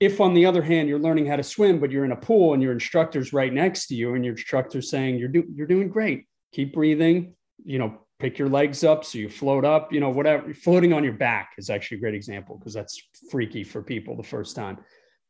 If, 0.00 0.20
on 0.20 0.34
the 0.34 0.46
other 0.46 0.62
hand, 0.62 0.88
you're 0.88 0.98
learning 0.98 1.26
how 1.26 1.36
to 1.36 1.42
swim, 1.42 1.78
but 1.78 1.90
you're 1.90 2.04
in 2.04 2.12
a 2.12 2.16
pool 2.16 2.52
and 2.52 2.62
your 2.62 2.72
instructor's 2.72 3.32
right 3.32 3.52
next 3.52 3.86
to 3.88 3.94
you, 3.94 4.14
and 4.14 4.24
your 4.24 4.34
instructor's 4.34 4.90
saying, 4.90 5.18
you're, 5.18 5.28
do, 5.28 5.44
you're 5.54 5.66
doing 5.66 5.88
great, 5.88 6.26
keep 6.52 6.74
breathing, 6.74 7.34
you 7.64 7.78
know, 7.78 8.00
pick 8.18 8.38
your 8.38 8.48
legs 8.48 8.84
up 8.84 9.04
so 9.04 9.18
you 9.18 9.28
float 9.28 9.64
up, 9.64 9.92
you 9.92 10.00
know, 10.00 10.10
whatever. 10.10 10.52
Floating 10.54 10.92
on 10.92 11.04
your 11.04 11.12
back 11.12 11.52
is 11.58 11.70
actually 11.70 11.98
a 11.98 12.00
great 12.00 12.14
example 12.14 12.56
because 12.58 12.74
that's 12.74 13.00
freaky 13.30 13.62
for 13.62 13.82
people 13.82 14.16
the 14.16 14.22
first 14.22 14.56
time. 14.56 14.78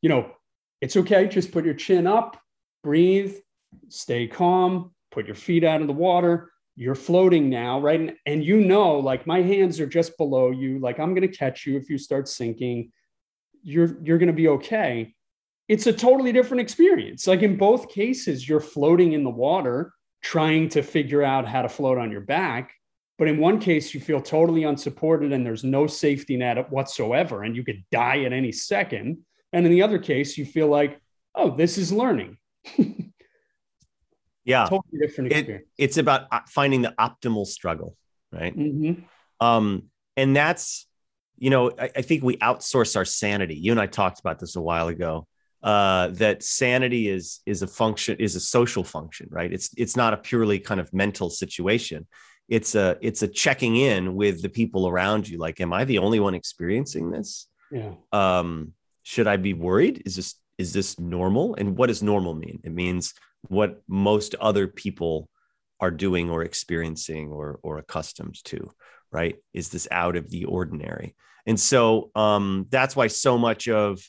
You 0.01 0.09
know, 0.09 0.31
it's 0.81 0.97
okay. 0.97 1.27
Just 1.29 1.53
put 1.53 1.65
your 1.65 1.75
chin 1.75 2.07
up, 2.07 2.41
breathe, 2.83 3.37
stay 3.89 4.27
calm, 4.27 4.93
put 5.11 5.27
your 5.27 5.35
feet 5.35 5.65
out 5.65 5.81
of 5.81 5.87
the 5.87 5.93
water. 5.93 6.51
You're 6.77 6.95
floating 6.95 7.49
now, 7.49 7.81
right? 7.81 8.01
And, 8.01 8.13
and 8.27 8.45
you 8.45 8.61
know, 8.61 8.99
like 8.99 9.27
my 9.27 9.43
hands 9.43 9.79
are 9.79 9.87
just 9.87 10.17
below 10.17 10.51
you. 10.51 10.79
Like 10.81 10.99
I'm 10.99 11.15
going 11.15 11.29
to 11.29 11.37
catch 11.37 11.67
you 11.67 11.77
if 11.77 11.89
you 11.89 11.99
start 11.99 12.29
sinking. 12.29 12.91
You're 13.63 13.97
you're 14.03 14.19
going 14.19 14.29
to 14.29 14.33
be 14.33 14.49
okay. 14.49 15.15
It's 15.69 15.87
a 15.87 15.93
totally 15.93 16.33
different 16.33 16.61
experience. 16.61 17.27
Like 17.27 17.43
in 17.43 17.57
both 17.57 17.89
cases, 17.89 18.49
you're 18.49 18.61
floating 18.61 19.13
in 19.13 19.25
the 19.25 19.31
water 19.31 19.93
trying 20.23 20.69
to 20.71 20.83
figure 20.83 21.23
out 21.23 21.47
how 21.47 21.63
to 21.63 21.69
float 21.69 21.99
on 21.99 22.11
your 22.11 22.21
back. 22.21 22.75
But 23.17 23.29
in 23.29 23.39
one 23.39 23.61
case, 23.61 23.95
you 23.95 24.01
feel 24.01 24.21
totally 24.21 24.65
unsupported 24.65 25.33
and 25.33 25.47
there's 25.47 25.63
no 25.63 25.87
safety 25.87 26.37
net 26.37 26.71
whatsoever, 26.73 27.45
and 27.45 27.55
you 27.55 27.63
could 27.63 27.85
die 27.93 28.25
at 28.25 28.33
any 28.33 28.51
second. 28.51 29.19
And 29.53 29.65
in 29.65 29.71
the 29.71 29.83
other 29.83 29.99
case, 29.99 30.37
you 30.37 30.45
feel 30.45 30.67
like, 30.67 31.01
oh, 31.35 31.57
this 31.57 31.79
is 31.79 31.93
learning. 31.93 32.39
yeah. 34.45 34.67
Totally 34.67 34.99
different 34.99 35.33
experience. 35.33 35.67
It, 35.79 35.85
it's 35.85 35.97
about 35.97 36.27
uh, 36.31 36.41
finding 36.49 36.83
the 36.83 36.95
optimal 36.99 37.47
struggle, 37.47 37.97
right? 38.33 38.57
Mm-hmm. 38.57 39.03
Um, 39.45 39.85
and 40.17 40.37
that's, 40.37 40.87
you 41.37 41.51
know, 41.51 41.71
I, 41.79 41.91
I 41.97 42.03
think 42.03 42.23
we 42.23 42.37
outsource 42.37 42.97
our 42.97 43.05
sanity. 43.05 43.55
You 43.55 43.73
and 43.73 43.81
I 43.81 43.87
talked 43.87 44.21
about 44.21 44.39
this 44.39 44.57
a 44.57 44.61
while 44.61 44.89
ago 44.89 45.27
uh, 45.65 46.09
that 46.09 46.43
sanity 46.43 47.09
is 47.09 47.41
is 47.47 47.63
a 47.63 47.67
function 47.67 48.17
is 48.21 48.37
a 48.37 48.41
social 48.41 48.85
function, 48.85 49.29
right? 49.31 49.51
It's 49.51 49.71
it's 49.79 49.97
not 49.97 50.13
a 50.13 50.19
purely 50.19 50.61
kind 50.61 50.79
of 50.79 50.93
mental 50.93 51.31
situation. 51.31 52.07
It's 52.49 52.75
a 52.75 52.99
it's 53.01 53.23
a 53.23 53.29
checking 53.29 53.77
in 53.77 54.15
with 54.15 54.43
the 54.43 54.51
people 54.51 54.87
around 54.87 55.27
you. 55.27 55.39
Like, 55.39 55.63
am 55.63 55.73
I 55.73 55.85
the 55.85 55.99
only 55.99 56.21
one 56.21 56.35
experiencing 56.35 57.11
this? 57.11 57.49
Yeah. 57.73 57.95
Um, 58.13 58.75
should 59.05 59.27
I 59.27 59.39
be 59.39 59.55
worried? 59.55 60.03
Is 60.05 60.17
this 60.17 60.35
is 60.59 60.75
this 60.75 61.01
normal? 61.01 61.55
And 61.55 61.79
what 61.79 61.87
does 61.87 62.03
normal 62.03 62.35
mean? 62.35 62.61
It 62.63 62.73
means 62.73 63.15
what 63.49 63.83
most 63.89 64.35
other 64.37 64.67
people 64.67 65.29
are 65.81 65.91
doing 65.91 66.31
or 66.31 66.43
experiencing 66.43 67.29
or 67.29 67.59
or 67.63 67.79
accustomed 67.79 68.43
to, 68.45 68.71
right? 69.11 69.37
Is 69.53 69.69
this 69.69 69.89
out 69.91 70.17
of 70.17 70.31
the 70.31 70.45
ordinary? 70.45 71.15
And 71.47 71.59
so 71.61 72.11
um, 72.15 72.67
that's 72.71 72.97
why 72.97 73.09
so 73.09 73.37
much 73.37 73.69
of 73.69 74.01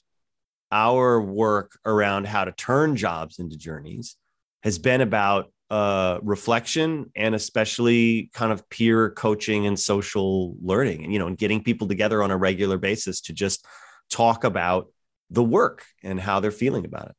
our 0.72 1.22
work 1.22 1.78
around 1.86 2.28
how 2.28 2.46
to 2.46 2.52
turn 2.52 2.96
jobs 2.96 3.40
into 3.40 3.58
journeys 3.58 4.16
has 4.64 4.80
been 4.80 5.02
about 5.02 5.52
uh, 5.70 6.20
reflection 6.22 7.12
and 7.16 7.34
especially 7.34 8.30
kind 8.34 8.52
of 8.52 8.68
peer 8.70 9.10
coaching 9.10 9.66
and 9.66 9.80
social 9.80 10.56
learning 10.62 11.04
and 11.04 11.12
you 11.12 11.18
know 11.18 11.28
and 11.28 11.38
getting 11.38 11.64
people 11.64 11.88
together 11.88 12.22
on 12.22 12.30
a 12.30 12.38
regular 12.38 12.78
basis 12.78 13.22
to 13.22 13.34
just 13.34 13.66
talk 14.12 14.44
about 14.44 14.88
the 15.32 15.44
work 15.44 15.84
and 16.04 16.20
how 16.20 16.40
they're 16.40 16.52
feeling 16.52 16.86
about 16.86 17.08
it 17.08 17.16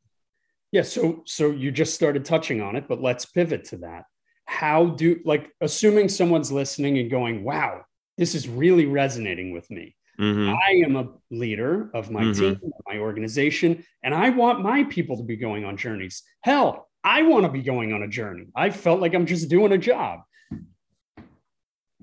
yeah 0.73 0.83
so 0.83 1.23
so 1.27 1.51
you 1.51 1.71
just 1.71 1.95
started 1.95 2.25
touching 2.25 2.61
on 2.61 2.77
it 2.77 2.87
but 2.89 3.01
let's 3.01 3.27
pivot 3.27 3.65
to 3.65 3.77
that 3.79 4.05
how 4.47 4.87
do 4.87 5.21
like 5.25 5.51
assuming 5.61 6.09
someone's 6.09 6.53
listening 6.53 6.99
and 6.99 7.11
going 7.11 7.45
wow 7.45 7.83
this 8.19 8.35
is 8.35 8.49
really 8.49 8.87
resonating 8.87 9.53
with 9.53 9.71
me 9.71 9.97
Mm-hmm. 10.19 10.55
I 10.55 10.71
am 10.85 10.97
a 10.97 11.09
leader 11.31 11.91
of 11.93 12.11
my 12.11 12.23
mm-hmm. 12.23 12.41
team, 12.41 12.73
my 12.87 12.99
organization, 12.99 13.85
and 14.03 14.15
I 14.15 14.31
want 14.31 14.63
my 14.63 14.85
people 14.85 15.19
to 15.19 15.23
be 15.23 15.37
going 15.37 15.65
on 15.65 15.77
journeys. 15.77 16.23
Hell, 16.41 16.89
I 17.05 17.23
want 17.23 17.45
to 17.45 17.53
be 17.53 17.63
going 17.63 17.93
on 17.93 18.03
a 18.03 18.09
journey. 18.09 18.47
I 18.55 18.71
felt 18.71 19.01
like 19.01 19.15
I'm 19.15 19.27
just 19.27 19.49
doing 19.49 19.73
a 19.73 19.79
job. 19.79 20.21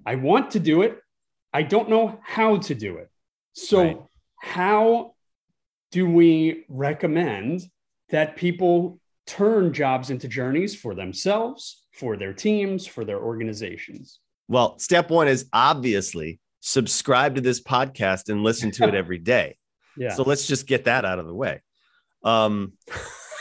I 0.06 0.16
want 0.16 0.52
to 0.52 0.60
do 0.60 0.84
it. 0.84 1.00
I 1.52 1.64
don't 1.64 1.90
know 1.90 2.20
how 2.24 2.58
to 2.58 2.76
do 2.76 2.98
it. 2.98 3.10
So, 3.54 3.84
right. 3.84 3.98
how 4.40 5.16
do 5.92 6.10
we 6.10 6.66
recommend 6.70 7.62
that 8.14 8.36
people 8.36 9.00
turn 9.26 9.74
jobs 9.74 10.12
into 10.12 10.28
journeys 10.28 10.76
for 10.76 10.94
themselves, 10.94 11.84
for 11.92 12.16
their 12.16 12.32
teams, 12.32 12.86
for 12.86 13.04
their 13.04 13.20
organizations? 13.20 14.20
Well, 14.48 14.78
step 14.78 15.10
one 15.10 15.28
is 15.28 15.50
obviously 15.52 16.40
subscribe 16.60 17.36
to 17.36 17.42
this 17.42 17.60
podcast 17.60 18.30
and 18.30 18.44
listen 18.44 18.70
to 18.72 18.88
it 18.88 18.94
every 19.04 19.18
day. 19.18 19.58
Yeah. 19.98 20.14
So 20.14 20.22
let's 20.22 20.46
just 20.46 20.68
get 20.68 20.86
that 20.86 21.06
out 21.06 21.18
of 21.18 21.26
the 21.26 21.34
way. 21.34 21.62
Um, 22.24 22.74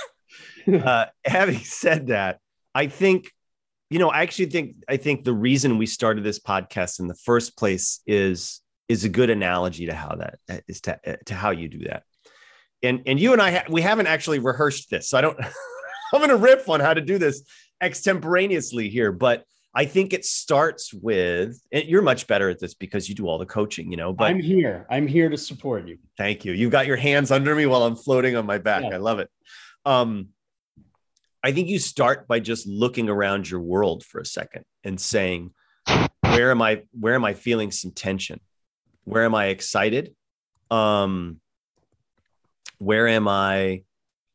uh, 0.73 1.07
having 1.23 1.59
said 1.59 2.07
that, 2.07 2.39
I 2.75 2.87
think, 2.87 3.31
you 3.91 3.99
know, 3.99 4.09
I 4.09 4.23
actually 4.23 4.47
think 4.47 4.77
I 4.89 4.97
think 4.97 5.25
the 5.25 5.35
reason 5.35 5.77
we 5.77 5.85
started 5.85 6.25
this 6.25 6.41
podcast 6.41 6.99
in 6.99 7.09
the 7.09 7.15
first 7.15 7.59
place 7.59 8.01
is 8.07 8.63
is 8.89 9.05
a 9.05 9.11
good 9.11 9.29
analogy 9.29 9.87
to 9.87 9.95
how 9.95 10.17
that 10.17 10.63
is 10.67 10.81
to, 10.83 10.99
to 11.27 11.35
how 11.35 11.51
you 11.51 11.69
do 11.69 11.81
that. 11.81 12.05
And 12.83 13.03
and 13.07 13.19
you 13.19 13.33
and 13.33 13.41
I 13.41 13.51
ha- 13.53 13.65
we 13.69 13.83
haven't 13.83 14.07
actually 14.07 14.39
rehearsed 14.39 14.91
this, 14.91 15.09
so 15.09 15.19
I 15.19 15.21
don't. 15.21 15.39
I'm 16.15 16.21
going 16.21 16.29
to 16.29 16.37
riff 16.37 16.69
on 16.69 16.81
how 16.81 16.93
to 16.93 17.01
do 17.01 17.17
this 17.17 17.43
extemporaneously 17.81 18.91
here, 18.91 19.13
but 19.13 19.45
I 19.75 19.87
think 19.87 20.13
it 20.13 20.27
starts 20.27 20.93
with 20.93 21.59
you're 21.73 22.03
much 22.03 22.27
better 22.27 22.51
at 22.51 22.61
this 22.61 22.75
because 22.75 23.09
you 23.09 23.15
do 23.15 23.27
all 23.27 23.39
the 23.39 23.47
coaching, 23.47 23.91
you 23.91 23.97
know. 23.97 24.13
But 24.13 24.25
I'm 24.25 24.41
here. 24.41 24.87
I'm 24.91 25.07
here 25.07 25.31
to 25.31 25.39
support 25.39 25.89
you. 25.89 25.99
Thank 26.19 26.45
you. 26.45 26.53
You've 26.53 26.71
got 26.71 26.87
your 26.87 26.97
hands 26.97 27.31
under 27.31 27.55
me 27.55 27.65
while 27.65 27.85
I'm 27.85 27.97
floating 27.97 28.37
on 28.37 28.45
my 28.45 28.59
back. 28.59 28.83
Yeah. 28.83 28.91
I 28.91 28.97
love 28.99 29.19
it. 29.19 29.31
Um, 29.87 30.29
I 31.43 31.53
think 31.53 31.69
you 31.69 31.79
start 31.79 32.29
by 32.29 32.41
just 32.41 32.67
looking 32.67 33.09
around 33.09 33.51
your 33.51 33.61
world 33.61 34.05
for 34.05 34.21
a 34.21 34.27
second 34.27 34.65
and 34.85 35.01
saying, 35.01 35.53
where 36.21 36.51
am 36.51 36.61
I? 36.61 36.83
Where 36.93 37.15
am 37.15 37.25
I 37.25 37.33
feeling 37.35 37.71
some 37.71 37.91
tension? 37.91 38.41
Where 39.05 39.25
am 39.25 39.35
I 39.35 39.47
excited? 39.47 40.15
Um, 40.71 41.41
where 42.83 43.07
am 43.07 43.29
I 43.29 43.85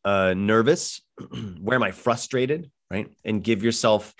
uh, 0.05 0.33
nervous? 0.35 1.01
where 1.61 1.75
am 1.75 1.83
I 1.83 1.91
frustrated? 1.91 2.71
Right, 2.89 3.09
and 3.25 3.43
give 3.43 3.63
yourself 3.63 4.15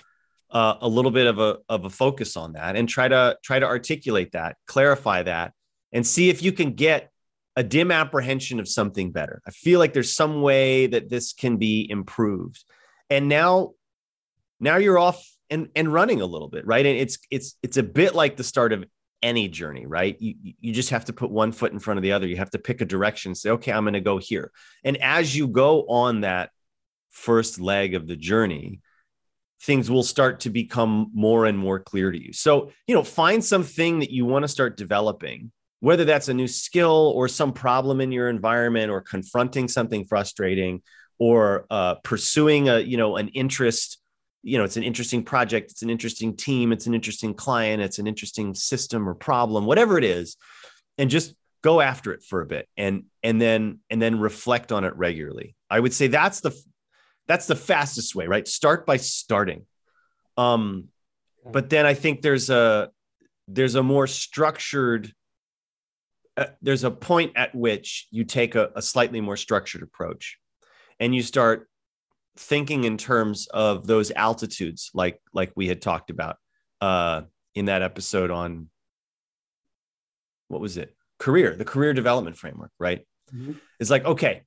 uh, 0.51 0.75
a 0.81 0.87
little 0.87 1.11
bit 1.11 1.27
of 1.27 1.39
a 1.39 1.59
of 1.69 1.85
a 1.85 1.89
focus 1.89 2.35
on 2.35 2.53
that 2.53 2.75
and 2.75 2.89
try 2.89 3.07
to 3.07 3.37
try 3.43 3.59
to 3.59 3.65
articulate 3.65 4.33
that, 4.33 4.57
clarify 4.67 5.23
that, 5.23 5.53
and 5.93 6.05
see 6.05 6.29
if 6.29 6.43
you 6.43 6.51
can 6.51 6.73
get 6.73 7.11
a 7.55 7.63
dim 7.63 7.91
apprehension 7.91 8.59
of 8.59 8.67
something 8.67 9.11
better. 9.11 9.41
I 9.47 9.51
feel 9.51 9.79
like 9.79 9.93
there's 9.93 10.13
some 10.13 10.41
way 10.41 10.87
that 10.87 11.09
this 11.09 11.33
can 11.33 11.57
be 11.57 11.87
improved. 11.89 12.63
And 13.09 13.29
now 13.29 13.71
now 14.59 14.77
you're 14.77 14.99
off 14.99 15.25
and 15.49 15.69
and 15.75 15.91
running 15.91 16.21
a 16.21 16.25
little 16.25 16.49
bit, 16.49 16.67
right? 16.67 16.85
And 16.85 16.97
it's 16.97 17.17
it's 17.31 17.55
it's 17.63 17.77
a 17.77 17.83
bit 17.83 18.13
like 18.13 18.35
the 18.35 18.43
start 18.43 18.73
of 18.73 18.83
any 19.21 19.47
journey, 19.47 19.85
right? 19.85 20.15
You 20.19 20.35
you 20.59 20.73
just 20.73 20.91
have 20.91 21.05
to 21.05 21.13
put 21.13 21.31
one 21.31 21.51
foot 21.51 21.73
in 21.73 21.79
front 21.79 21.97
of 21.97 22.03
the 22.03 22.11
other. 22.11 22.27
You 22.27 22.37
have 22.37 22.51
to 22.51 22.59
pick 22.59 22.81
a 22.81 22.85
direction, 22.85 23.35
say, 23.35 23.51
okay, 23.51 23.71
I'm 23.71 23.83
going 23.83 23.93
to 23.93 24.01
go 24.01 24.17
here. 24.17 24.51
And 24.83 24.97
as 24.97 25.35
you 25.35 25.47
go 25.47 25.85
on 25.87 26.21
that 26.21 26.51
first 27.09 27.59
leg 27.59 27.95
of 27.95 28.07
the 28.07 28.15
journey, 28.15 28.81
things 29.63 29.89
will 29.89 30.03
start 30.03 30.41
to 30.41 30.49
become 30.49 31.11
more 31.13 31.45
and 31.45 31.57
more 31.57 31.79
clear 31.79 32.11
to 32.11 32.23
you. 32.23 32.31
So, 32.31 32.71
you 32.85 32.95
know, 32.95 33.03
find 33.03 33.43
something 33.43 33.99
that 33.99 34.11
you 34.11 34.25
want 34.25 34.43
to 34.43 34.47
start 34.47 34.77
developing, 34.77 35.51
whether 35.79 36.05
that's 36.05 36.29
a 36.29 36.33
new 36.33 36.47
skill 36.47 37.11
or 37.15 37.27
some 37.27 37.53
problem 37.53 38.01
in 38.01 38.11
your 38.11 38.29
environment 38.29 38.91
or 38.91 39.01
confronting 39.01 39.67
something 39.67 40.05
frustrating 40.05 40.81
or 41.17 41.65
uh, 41.71 41.95
pursuing 42.03 42.69
a, 42.69 42.79
you 42.79 42.97
know, 42.97 43.15
an 43.17 43.29
interest. 43.29 43.97
You 44.43 44.57
know, 44.57 44.63
it's 44.63 44.77
an 44.77 44.83
interesting 44.83 45.23
project, 45.23 45.71
it's 45.71 45.81
an 45.81 45.89
interesting 45.89 46.35
team, 46.35 46.71
it's 46.71 46.87
an 46.87 46.93
interesting 46.93 47.33
client, 47.33 47.81
it's 47.81 47.99
an 47.99 48.07
interesting 48.07 48.53
system 48.53 49.07
or 49.07 49.13
problem, 49.13 49.65
whatever 49.65 49.97
it 49.97 50.03
is, 50.03 50.37
and 50.97 51.09
just 51.09 51.35
go 51.63 51.81
after 51.81 52.13
it 52.13 52.23
for 52.23 52.41
a 52.41 52.45
bit 52.45 52.67
and 52.77 53.03
and 53.23 53.41
then 53.41 53.79
and 53.89 54.01
then 54.01 54.19
reflect 54.19 54.71
on 54.71 54.83
it 54.83 54.95
regularly. 54.95 55.55
I 55.69 55.79
would 55.79 55.93
say 55.93 56.07
that's 56.07 56.39
the 56.41 56.55
that's 57.27 57.47
the 57.47 57.55
fastest 57.55 58.15
way, 58.15 58.27
right? 58.27 58.47
Start 58.47 58.85
by 58.85 58.97
starting. 58.97 59.65
Um, 60.37 60.89
but 61.51 61.69
then 61.69 61.85
I 61.85 61.93
think 61.93 62.21
there's 62.21 62.49
a 62.49 62.91
there's 63.47 63.75
a 63.75 63.83
more 63.83 64.07
structured 64.07 65.11
uh, 66.37 66.45
there's 66.61 66.83
a 66.83 66.91
point 66.91 67.31
at 67.35 67.55
which 67.55 68.07
you 68.11 68.23
take 68.23 68.55
a, 68.55 68.69
a 68.75 68.81
slightly 68.81 69.21
more 69.21 69.35
structured 69.35 69.81
approach 69.81 70.37
and 70.99 71.15
you 71.15 71.23
start 71.23 71.67
thinking 72.37 72.83
in 72.83 72.97
terms 72.97 73.47
of 73.47 73.87
those 73.87 74.11
altitudes 74.11 74.91
like 74.93 75.19
like 75.33 75.51
we 75.55 75.67
had 75.67 75.81
talked 75.81 76.09
about 76.09 76.37
uh, 76.81 77.21
in 77.55 77.65
that 77.65 77.81
episode 77.81 78.31
on 78.31 78.69
what 80.47 80.61
was 80.61 80.77
it 80.77 80.95
career 81.19 81.55
the 81.55 81.65
career 81.65 81.93
development 81.93 82.37
framework 82.37 82.71
right 82.79 83.05
mm-hmm. 83.33 83.53
it's 83.79 83.89
like 83.89 84.05
okay 84.05 84.43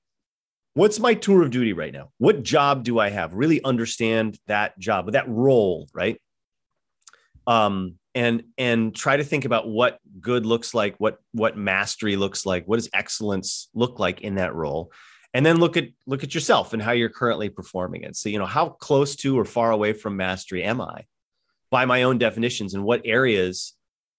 what's 0.75 0.99
my 0.99 1.15
tour 1.15 1.43
of 1.43 1.51
duty 1.51 1.73
right 1.73 1.93
now? 1.93 2.11
What 2.19 2.43
job 2.43 2.85
do 2.85 2.99
I 2.99 3.11
have? 3.11 3.35
Really 3.35 3.63
understand 3.63 4.39
that 4.47 4.79
job, 4.79 5.13
that 5.13 5.29
role, 5.29 5.89
right? 5.93 6.21
Um, 7.47 7.97
and 8.15 8.43
and 8.59 8.95
try 8.95 9.17
to 9.17 9.25
think 9.25 9.45
about 9.45 9.69
what 9.69 9.99
good 10.21 10.45
looks 10.45 10.75
like, 10.75 10.97
what 10.99 11.19
what 11.33 11.57
mastery 11.57 12.17
looks 12.17 12.45
like, 12.45 12.65
what 12.67 12.77
does 12.77 12.91
excellence 12.93 13.69
look 13.75 13.99
like 13.99 14.21
in 14.21 14.37
that 14.37 14.55
role, 14.55 14.93
and 15.33 15.47
then 15.47 15.59
look 15.59 15.77
at 15.77 15.89
look 16.07 16.25
at 16.25 16.35
yourself 16.35 16.73
and 16.73 16.83
how 16.83 16.93
you're 16.93 17.09
currently 17.09 17.49
performing 17.49 18.03
it. 18.03 18.17
So 18.17 18.29
you 18.29 18.39
know 18.39 18.47
how 18.47 18.71
close 18.71 19.17
to 19.17 19.39
or 19.39 19.45
far 19.45 19.71
away 19.71 19.93
from 19.93 20.17
mastery 20.17 20.63
am 20.63 20.81
I? 20.81 21.05
by 21.71 21.85
my 21.85 22.03
own 22.03 22.19
definitions 22.19 22.75
and 22.75 22.85
what 22.85 23.01
areas 23.05 23.75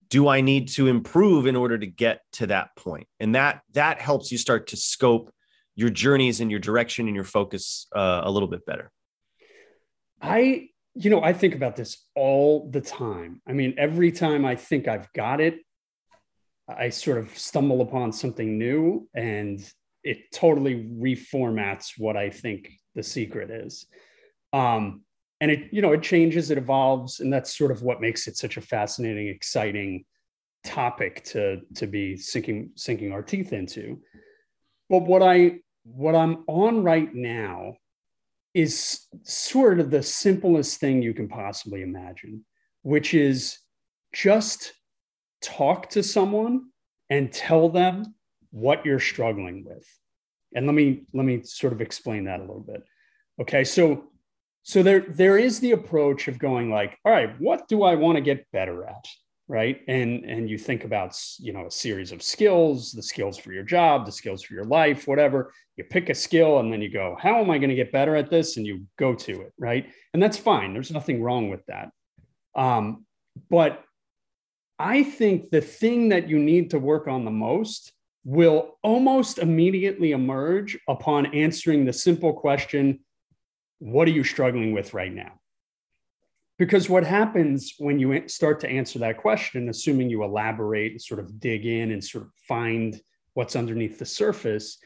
do 0.09 0.27
I 0.27 0.41
need 0.41 0.69
to 0.69 0.87
improve 0.87 1.45
in 1.45 1.55
order 1.55 1.77
to 1.77 1.85
get 1.85 2.21
to 2.33 2.47
that 2.47 2.75
point? 2.75 3.07
And 3.19 3.35
that 3.35 3.61
that 3.73 4.01
helps 4.01 4.31
you 4.31 4.37
start 4.37 4.67
to 4.67 4.77
scope 4.77 5.31
your 5.75 5.89
journeys 5.89 6.41
and 6.41 6.49
your 6.49 6.59
direction 6.59 7.07
and 7.07 7.15
your 7.15 7.25
focus 7.25 7.87
uh, 7.95 8.21
a 8.23 8.31
little 8.31 8.49
bit 8.49 8.65
better. 8.65 8.91
I, 10.21 10.67
you 10.93 11.09
know, 11.09 11.23
I 11.23 11.33
think 11.33 11.55
about 11.55 11.75
this 11.75 12.05
all 12.15 12.69
the 12.69 12.81
time. 12.81 13.41
I 13.47 13.53
mean, 13.53 13.75
every 13.77 14.11
time 14.11 14.45
I 14.45 14.55
think 14.55 14.87
I've 14.87 15.11
got 15.13 15.39
it, 15.39 15.59
I 16.67 16.89
sort 16.89 17.17
of 17.17 17.37
stumble 17.37 17.81
upon 17.81 18.11
something 18.11 18.57
new 18.57 19.09
and 19.13 19.59
it 20.03 20.31
totally 20.33 20.75
reformats 20.99 21.93
what 21.97 22.17
I 22.17 22.29
think 22.29 22.71
the 22.95 23.03
secret 23.03 23.49
is. 23.49 23.85
Um, 24.53 25.03
and 25.41 25.49
it 25.49 25.67
you 25.71 25.81
know 25.81 25.91
it 25.91 26.03
changes 26.03 26.51
it 26.51 26.57
evolves 26.57 27.19
and 27.19 27.33
that's 27.33 27.57
sort 27.57 27.71
of 27.71 27.81
what 27.81 27.99
makes 27.99 28.27
it 28.27 28.37
such 28.37 28.55
a 28.55 28.61
fascinating 28.61 29.27
exciting 29.27 30.05
topic 30.63 31.23
to 31.25 31.61
to 31.75 31.87
be 31.87 32.15
sinking 32.15 32.69
sinking 32.75 33.11
our 33.11 33.23
teeth 33.23 33.51
into 33.51 33.99
but 34.89 34.99
what 34.99 35.23
i 35.23 35.55
what 35.83 36.15
i'm 36.15 36.43
on 36.47 36.83
right 36.83 37.13
now 37.13 37.73
is 38.53 39.07
sort 39.23 39.79
of 39.79 39.89
the 39.89 40.03
simplest 40.03 40.79
thing 40.79 41.01
you 41.01 41.13
can 41.13 41.27
possibly 41.27 41.81
imagine 41.81 42.45
which 42.83 43.13
is 43.13 43.57
just 44.13 44.73
talk 45.41 45.89
to 45.89 46.03
someone 46.03 46.61
and 47.09 47.33
tell 47.33 47.69
them 47.69 48.13
what 48.51 48.85
you're 48.85 48.99
struggling 48.99 49.63
with. 49.65 49.87
And 50.53 50.65
let 50.65 50.75
me 50.75 51.03
let 51.13 51.25
me 51.25 51.41
sort 51.43 51.73
of 51.73 51.81
explain 51.81 52.25
that 52.25 52.39
a 52.39 52.43
little 52.43 52.65
bit. 52.65 52.83
Okay 53.41 53.63
so 53.63 54.05
so 54.63 54.83
there 54.83 55.05
there 55.09 55.37
is 55.37 55.59
the 55.59 55.71
approach 55.71 56.27
of 56.27 56.37
going 56.37 56.69
like 56.69 56.99
all 57.03 57.11
right 57.11 57.39
what 57.39 57.67
do 57.67 57.83
i 57.83 57.95
want 57.95 58.17
to 58.17 58.21
get 58.21 58.49
better 58.51 58.85
at? 58.85 59.07
Right? 59.47 59.81
And 59.87 60.23
and 60.25 60.49
you 60.49 60.57
think 60.57 60.83
about 60.83 61.17
you 61.39 61.51
know 61.53 61.65
a 61.65 61.71
series 61.71 62.11
of 62.11 62.21
skills 62.21 62.91
the 62.91 63.03
skills 63.03 63.37
for 63.37 63.51
your 63.53 63.63
job 63.63 64.05
the 64.05 64.11
skills 64.11 64.43
for 64.43 64.53
your 64.53 64.65
life 64.65 65.07
whatever. 65.07 65.53
You 65.77 65.85
pick 65.85 66.09
a 66.09 66.15
skill 66.15 66.59
and 66.59 66.71
then 66.71 66.81
you 66.81 66.91
go 66.91 67.17
how 67.19 67.39
am 67.39 67.49
i 67.49 67.57
going 67.57 67.69
to 67.69 67.75
get 67.75 67.91
better 67.91 68.15
at 68.15 68.29
this? 68.29 68.57
And 68.57 68.67
you 68.67 68.85
go 68.99 69.15
to 69.15 69.41
it 69.41 69.53
right? 69.57 69.89
And 70.13 70.21
that's 70.21 70.37
fine. 70.37 70.73
There's 70.73 70.91
nothing 70.91 71.23
wrong 71.23 71.49
with 71.49 71.65
that. 71.67 71.91
Um, 72.55 73.05
but 73.49 73.83
i 74.77 75.03
think 75.03 75.51
the 75.51 75.61
thing 75.61 76.09
that 76.09 76.27
you 76.27 76.39
need 76.39 76.71
to 76.71 76.79
work 76.79 77.07
on 77.07 77.23
the 77.23 77.31
most 77.31 77.93
will 78.23 78.77
almost 78.83 79.39
immediately 79.39 80.11
emerge 80.11 80.77
upon 80.87 81.27
answering 81.27 81.85
the 81.85 81.93
simple 81.93 82.33
question 82.33 82.99
what 83.79 84.07
are 84.07 84.11
you 84.11 84.23
struggling 84.23 84.73
with 84.73 84.93
right 84.93 85.11
now? 85.11 85.39
Because 86.59 86.87
what 86.87 87.03
happens 87.03 87.73
when 87.79 87.97
you 87.97 88.27
start 88.27 88.59
to 88.59 88.69
answer 88.69 88.99
that 88.99 89.17
question, 89.17 89.69
assuming 89.69 90.11
you 90.11 90.23
elaborate 90.23 90.91
and 90.91 91.01
sort 91.01 91.19
of 91.19 91.39
dig 91.39 91.65
in 91.65 91.89
and 91.89 92.03
sort 92.03 92.25
of 92.25 92.31
find 92.47 93.01
what's 93.33 93.55
underneath 93.55 93.97
the 93.97 94.05
surface, 94.05 94.77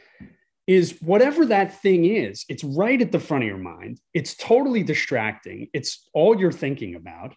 is 0.65 0.97
whatever 1.01 1.45
that 1.45 1.81
thing 1.81 2.05
is, 2.05 2.45
it's 2.47 2.63
right 2.63 3.01
at 3.01 3.11
the 3.11 3.19
front 3.19 3.43
of 3.43 3.49
your 3.49 3.57
mind. 3.57 3.99
It's 4.13 4.35
totally 4.35 4.81
distracting. 4.81 5.67
It's 5.73 6.09
all 6.13 6.39
you're 6.39 6.53
thinking 6.53 6.95
about. 6.95 7.35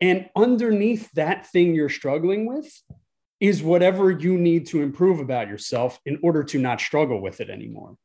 And 0.00 0.28
underneath 0.36 1.10
that 1.12 1.46
thing 1.46 1.74
you're 1.74 1.88
struggling 1.88 2.46
with 2.46 2.70
is 3.40 3.62
whatever 3.62 4.10
you 4.10 4.36
need 4.36 4.66
to 4.68 4.82
improve 4.82 5.20
about 5.20 5.48
yourself 5.48 6.00
in 6.04 6.18
order 6.22 6.42
to 6.44 6.58
not 6.58 6.80
struggle 6.80 7.20
with 7.20 7.40
it 7.40 7.50
anymore. 7.50 7.96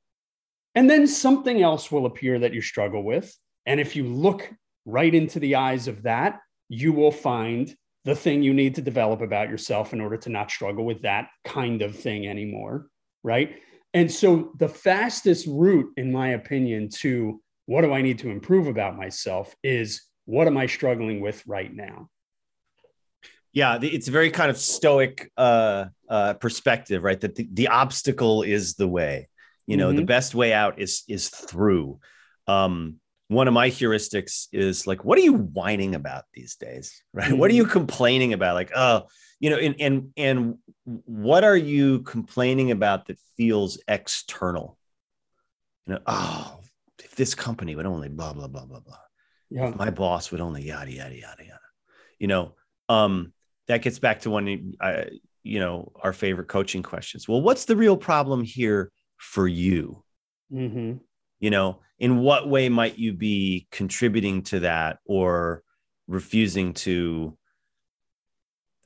And 0.76 0.90
then 0.90 1.08
something 1.08 1.62
else 1.62 1.92
will 1.92 2.06
appear 2.06 2.40
that 2.40 2.54
you 2.54 2.62
struggle 2.62 3.04
with. 3.04 3.36
And 3.66 3.80
if 3.80 3.96
you 3.96 4.06
look 4.06 4.52
right 4.86 5.14
into 5.14 5.40
the 5.40 5.56
eyes 5.56 5.88
of 5.88 6.04
that, 6.04 6.40
you 6.70 6.94
will 6.94 7.12
find 7.12 7.76
the 8.06 8.16
thing 8.16 8.44
you 8.44 8.54
need 8.54 8.76
to 8.76 8.82
develop 8.82 9.22
about 9.22 9.50
yourself 9.50 9.94
in 9.94 10.02
order 10.02 10.18
to 10.18 10.30
not 10.30 10.52
struggle 10.52 10.86
with 10.86 11.02
that 11.04 11.30
kind 11.46 11.82
of 11.82 11.96
thing 11.96 12.28
anymore. 12.28 12.88
Right. 13.24 13.60
And 13.94 14.12
so 14.12 14.52
the 14.58 14.68
fastest 14.68 15.48
route, 15.48 15.92
in 15.98 16.12
my 16.12 16.30
opinion, 16.30 16.90
to 17.00 17.42
what 17.66 17.82
do 17.82 17.94
I 17.94 18.02
need 18.02 18.20
to 18.20 18.30
improve 18.30 18.68
about 18.68 18.98
myself 18.98 19.56
is 19.64 20.02
what 20.26 20.48
am 20.48 20.58
I 20.58 20.66
struggling 20.66 21.22
with 21.22 21.46
right 21.48 21.74
now? 21.74 22.10
Yeah, 23.54 23.78
it's 23.82 24.08
a 24.08 24.12
very 24.12 24.32
kind 24.32 24.50
of 24.50 24.58
stoic 24.58 25.32
uh, 25.38 25.86
uh, 26.10 26.34
perspective, 26.34 27.04
right? 27.04 27.20
That 27.22 27.36
the, 27.36 27.48
the 27.54 27.68
obstacle 27.68 28.42
is 28.42 28.74
the 28.74 28.88
way 28.88 29.28
you 29.66 29.78
know 29.78 29.88
mm-hmm. 29.90 29.98
the 29.98 30.06
best 30.06 30.36
way 30.36 30.54
out 30.54 30.80
is 30.80 31.04
is 31.08 31.30
through 31.30 32.00
um 32.48 32.98
one 33.30 33.48
of 33.48 33.54
my 33.54 33.70
heuristics 33.70 34.48
is 34.52 34.86
like 34.86 35.04
what 35.04 35.18
are 35.18 35.22
you 35.22 35.34
whining 35.34 35.96
about 35.96 36.24
these 36.34 36.56
days 36.56 37.02
right 37.14 37.30
mm-hmm. 37.30 37.38
what 37.38 37.50
are 37.50 37.56
you 37.56 37.64
mm-hmm. 37.64 37.72
complaining 37.72 38.34
about 38.34 38.56
like 38.56 38.72
oh 38.76 39.04
you 39.40 39.50
know 39.50 39.58
and 39.58 39.76
and 39.80 40.10
and 40.18 40.58
what 41.06 41.44
are 41.44 41.58
you 41.58 42.02
complaining 42.02 42.72
about 42.72 43.08
that 43.08 43.18
feels 43.38 43.82
external 43.88 44.78
you 45.88 45.94
know 45.94 46.00
oh 46.06 46.60
if 47.04 47.16
this 47.16 47.36
company 47.36 47.76
would 47.76 47.86
only 47.86 48.10
blah 48.10 48.34
blah 48.34 48.48
blah 48.48 48.66
blah 48.66 48.80
blah 48.80 48.98
yeah. 49.50 49.70
if 49.70 49.76
my 49.76 49.90
boss 49.90 50.32
would 50.32 50.42
only 50.42 50.64
yada 50.64 50.92
yada 50.92 51.16
yada 51.16 51.44
yada 51.44 51.60
you 52.20 52.28
know 52.28 52.54
um 52.90 53.34
that 53.68 53.82
gets 53.82 54.00
back 54.00 54.22
to 54.22 54.30
one 54.30 54.74
uh, 54.80 55.06
you 55.44 55.60
know 55.60 55.92
our 56.02 56.14
favorite 56.14 56.48
coaching 56.48 56.84
questions. 56.84 57.28
Well 57.28 57.42
what's 57.42 57.66
the 57.66 57.76
real 57.76 57.98
problem 57.98 58.44
here 58.44 58.92
for 59.18 59.48
you? 59.48 60.04
Mm-hmm. 60.52 60.98
you 61.40 61.50
know 61.50 61.80
in 61.98 62.20
what 62.20 62.48
way 62.48 62.70
might 62.70 63.00
you 63.00 63.14
be 63.14 63.66
contributing 63.72 64.44
to 64.44 64.60
that 64.60 65.00
or 65.06 65.64
refusing 66.08 66.74
to 66.74 67.36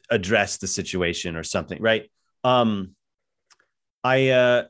address 0.10 0.58
the 0.58 0.68
situation 0.68 1.36
or 1.36 1.44
something 1.44 1.82
right? 1.82 2.10
Um 2.46 2.96
i 4.04 4.30
uh 4.30 4.64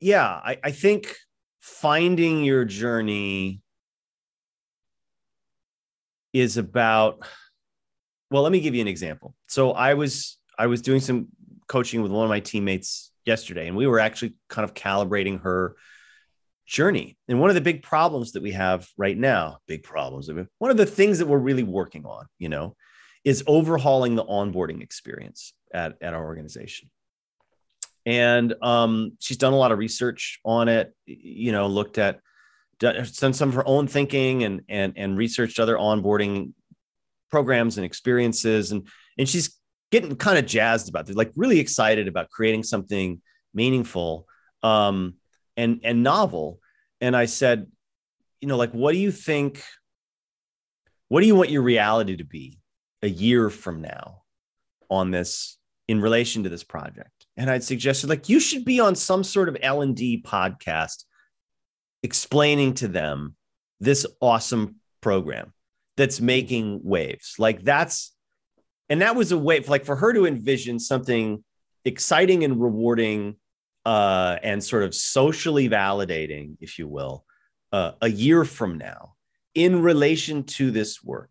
yeah 0.00 0.26
i 0.26 0.58
i 0.62 0.70
think 0.70 1.14
finding 1.60 2.44
your 2.44 2.64
journey 2.64 3.60
is 6.32 6.56
about 6.56 7.26
well 8.30 8.42
let 8.42 8.52
me 8.52 8.60
give 8.60 8.74
you 8.74 8.80
an 8.80 8.88
example 8.88 9.34
so 9.46 9.72
i 9.72 9.94
was 9.94 10.38
i 10.58 10.66
was 10.66 10.82
doing 10.82 11.00
some 11.00 11.28
coaching 11.68 12.02
with 12.02 12.12
one 12.12 12.24
of 12.24 12.30
my 12.30 12.40
teammates 12.40 13.12
yesterday, 13.26 13.66
and 13.66 13.76
we 13.76 13.86
were 13.86 13.98
actually 13.98 14.34
kind 14.48 14.64
of 14.64 14.74
calibrating 14.74 15.42
her 15.42 15.76
journey. 16.66 17.16
And 17.28 17.40
one 17.40 17.50
of 17.50 17.54
the 17.54 17.60
big 17.60 17.82
problems 17.82 18.32
that 18.32 18.42
we 18.42 18.52
have 18.52 18.88
right 18.96 19.16
now, 19.16 19.58
big 19.66 19.82
problems, 19.82 20.30
one 20.58 20.70
of 20.70 20.76
the 20.76 20.86
things 20.86 21.18
that 21.18 21.26
we're 21.26 21.38
really 21.38 21.62
working 21.62 22.06
on, 22.06 22.26
you 22.38 22.48
know, 22.48 22.76
is 23.24 23.42
overhauling 23.46 24.14
the 24.14 24.24
onboarding 24.24 24.82
experience 24.82 25.52
at, 25.72 25.96
at 26.00 26.14
our 26.14 26.24
organization. 26.24 26.90
And 28.04 28.54
um, 28.62 29.12
she's 29.18 29.36
done 29.36 29.52
a 29.52 29.56
lot 29.56 29.72
of 29.72 29.78
research 29.78 30.38
on 30.44 30.68
it, 30.68 30.94
you 31.06 31.50
know, 31.50 31.66
looked 31.66 31.98
at, 31.98 32.20
done 32.78 33.32
some 33.32 33.48
of 33.48 33.54
her 33.54 33.66
own 33.66 33.88
thinking 33.88 34.44
and, 34.44 34.62
and, 34.68 34.92
and 34.96 35.18
researched 35.18 35.58
other 35.58 35.76
onboarding 35.76 36.52
programs 37.30 37.76
and 37.76 37.84
experiences. 37.84 38.72
And, 38.72 38.88
and 39.18 39.28
she's 39.28 39.58
getting 39.90 40.16
kind 40.16 40.38
of 40.38 40.46
jazzed 40.46 40.88
about 40.88 41.08
it, 41.08 41.16
like 41.16 41.32
really 41.36 41.60
excited 41.60 42.08
about 42.08 42.30
creating 42.30 42.62
something 42.62 43.20
meaningful 43.54 44.26
um, 44.62 45.14
and 45.56 45.80
and 45.84 46.02
novel. 46.02 46.60
And 47.00 47.16
I 47.16 47.26
said, 47.26 47.66
you 48.40 48.48
know, 48.48 48.56
like, 48.56 48.72
what 48.72 48.92
do 48.92 48.98
you 48.98 49.12
think? 49.12 49.62
What 51.08 51.20
do 51.20 51.26
you 51.26 51.36
want 51.36 51.50
your 51.50 51.62
reality 51.62 52.16
to 52.16 52.24
be 52.24 52.58
a 53.02 53.08
year 53.08 53.48
from 53.48 53.80
now 53.80 54.22
on 54.90 55.10
this 55.10 55.56
in 55.88 56.00
relation 56.00 56.42
to 56.42 56.48
this 56.48 56.64
project? 56.64 57.26
And 57.36 57.50
I'd 57.50 57.64
suggested, 57.64 58.08
like, 58.08 58.28
you 58.28 58.40
should 58.40 58.64
be 58.64 58.80
on 58.80 58.94
some 58.96 59.22
sort 59.22 59.48
of 59.48 59.56
L 59.62 59.82
and 59.82 59.94
D 59.94 60.22
podcast 60.22 61.04
explaining 62.02 62.74
to 62.74 62.88
them 62.88 63.36
this 63.80 64.06
awesome 64.20 64.76
program 65.00 65.52
that's 65.96 66.20
making 66.20 66.80
waves. 66.82 67.36
Like 67.38 67.62
that's 67.64 68.14
and 68.88 69.02
that 69.02 69.16
was 69.16 69.32
a 69.32 69.38
way 69.38 69.60
for, 69.60 69.70
like 69.70 69.84
for 69.84 69.96
her 69.96 70.12
to 70.12 70.26
envision 70.26 70.78
something 70.78 71.42
exciting 71.84 72.44
and 72.44 72.60
rewarding 72.60 73.36
uh, 73.84 74.36
and 74.42 74.62
sort 74.62 74.82
of 74.82 74.94
socially 74.94 75.68
validating, 75.68 76.56
if 76.60 76.78
you 76.78 76.88
will, 76.88 77.24
uh, 77.72 77.92
a 78.00 78.08
year 78.08 78.44
from 78.44 78.78
now 78.78 79.14
in 79.54 79.82
relation 79.82 80.44
to 80.44 80.70
this 80.70 81.02
work 81.02 81.30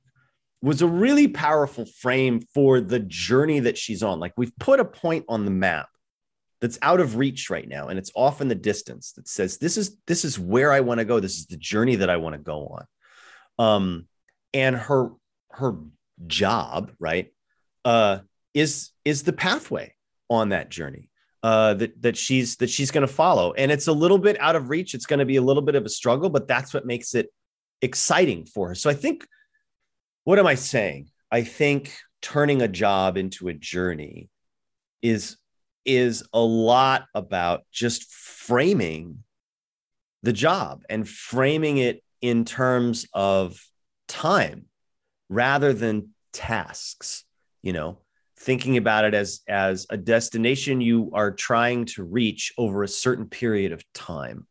was 0.62 0.82
a 0.82 0.88
really 0.88 1.28
powerful 1.28 1.86
frame 1.86 2.42
for 2.54 2.82
the 2.82 3.00
journey 3.00 3.60
that 3.60 3.78
she's 3.78 4.02
on. 4.02 4.20
Like 4.20 4.34
we've 4.36 4.58
put 4.58 4.80
a 4.80 4.86
point 4.86 5.26
on 5.30 5.46
the 5.46 5.52
map 5.52 5.90
that's 6.60 6.80
out 6.82 7.00
of 7.00 7.18
reach 7.18 7.50
right 7.50 7.68
now, 7.68 7.90
and 7.90 8.00
it's 8.00 8.12
off 8.16 8.42
in 8.42 8.48
the 8.48 8.56
distance 8.56 9.12
that 9.14 9.28
says 9.28 9.58
this 9.58 9.78
is 9.78 9.98
this 10.08 10.26
is 10.26 10.40
where 10.40 10.72
I 10.72 10.80
want 10.80 11.00
to 11.00 11.06
go. 11.06 11.20
This 11.20 11.38
is 11.38 11.46
the 11.46 11.58
journey 11.58 11.98
that 11.98 12.10
I 12.10 12.18
want 12.18 12.34
to 12.34 12.42
go 12.42 12.80
on. 13.60 13.66
Um, 13.66 14.08
and 14.56 14.76
her 14.76 15.12
her 15.52 15.76
job, 16.26 16.92
right, 16.98 17.32
uh, 17.84 18.20
is 18.54 18.92
is 19.04 19.24
the 19.24 19.34
pathway 19.34 19.94
on 20.30 20.50
that 20.50 20.70
journey 20.70 21.10
uh, 21.44 21.76
that 21.76 22.02
that 22.02 22.18
she's 22.18 22.56
that 22.56 22.70
she's 22.70 22.90
going 22.90 23.06
to 23.06 23.14
follow. 23.14 23.54
And 23.54 23.72
it's 23.72 23.88
a 23.88 23.94
little 23.94 24.18
bit 24.18 24.40
out 24.40 24.56
of 24.56 24.70
reach. 24.70 24.96
It's 24.96 25.06
going 25.06 25.20
to 25.20 25.26
be 25.26 25.36
a 25.36 25.42
little 25.42 25.62
bit 25.62 25.76
of 25.76 25.86
a 25.86 25.90
struggle, 25.90 26.30
but 26.30 26.48
that's 26.48 26.74
what 26.74 26.86
makes 26.86 27.14
it 27.14 27.32
exciting 27.82 28.46
for 28.46 28.70
her. 28.70 28.76
So 28.76 28.90
I 28.90 28.94
think 28.94 29.28
what 30.24 30.40
am 30.40 30.48
I 30.48 30.56
saying? 30.56 31.10
I 31.30 31.44
think 31.44 31.94
turning 32.22 32.62
a 32.62 32.68
job 32.68 33.18
into 33.18 33.50
a 33.50 33.54
journey 33.54 34.30
is 35.02 35.38
is 35.84 36.24
a 36.34 36.40
lot 36.40 37.06
about 37.14 37.64
just 37.72 38.12
framing 38.12 39.24
the 40.24 40.34
job 40.34 40.82
and 40.90 41.08
framing 41.08 41.78
it 41.78 42.02
in 42.22 42.46
terms 42.46 43.06
of 43.14 43.60
time 44.16 44.66
rather 45.28 45.74
than 45.74 46.10
tasks 46.32 47.26
you 47.64 47.74
know 47.74 47.98
thinking 48.38 48.78
about 48.78 49.04
it 49.04 49.14
as 49.14 49.42
as 49.48 49.86
a 49.90 49.98
destination 49.98 50.80
you 50.80 51.12
are 51.14 51.32
trying 51.32 51.86
to 51.86 52.04
reach 52.04 52.54
over 52.58 52.84
a 52.84 52.88
certain 52.88 53.28
period 53.28 53.72
of 53.72 53.84
time. 53.94 54.48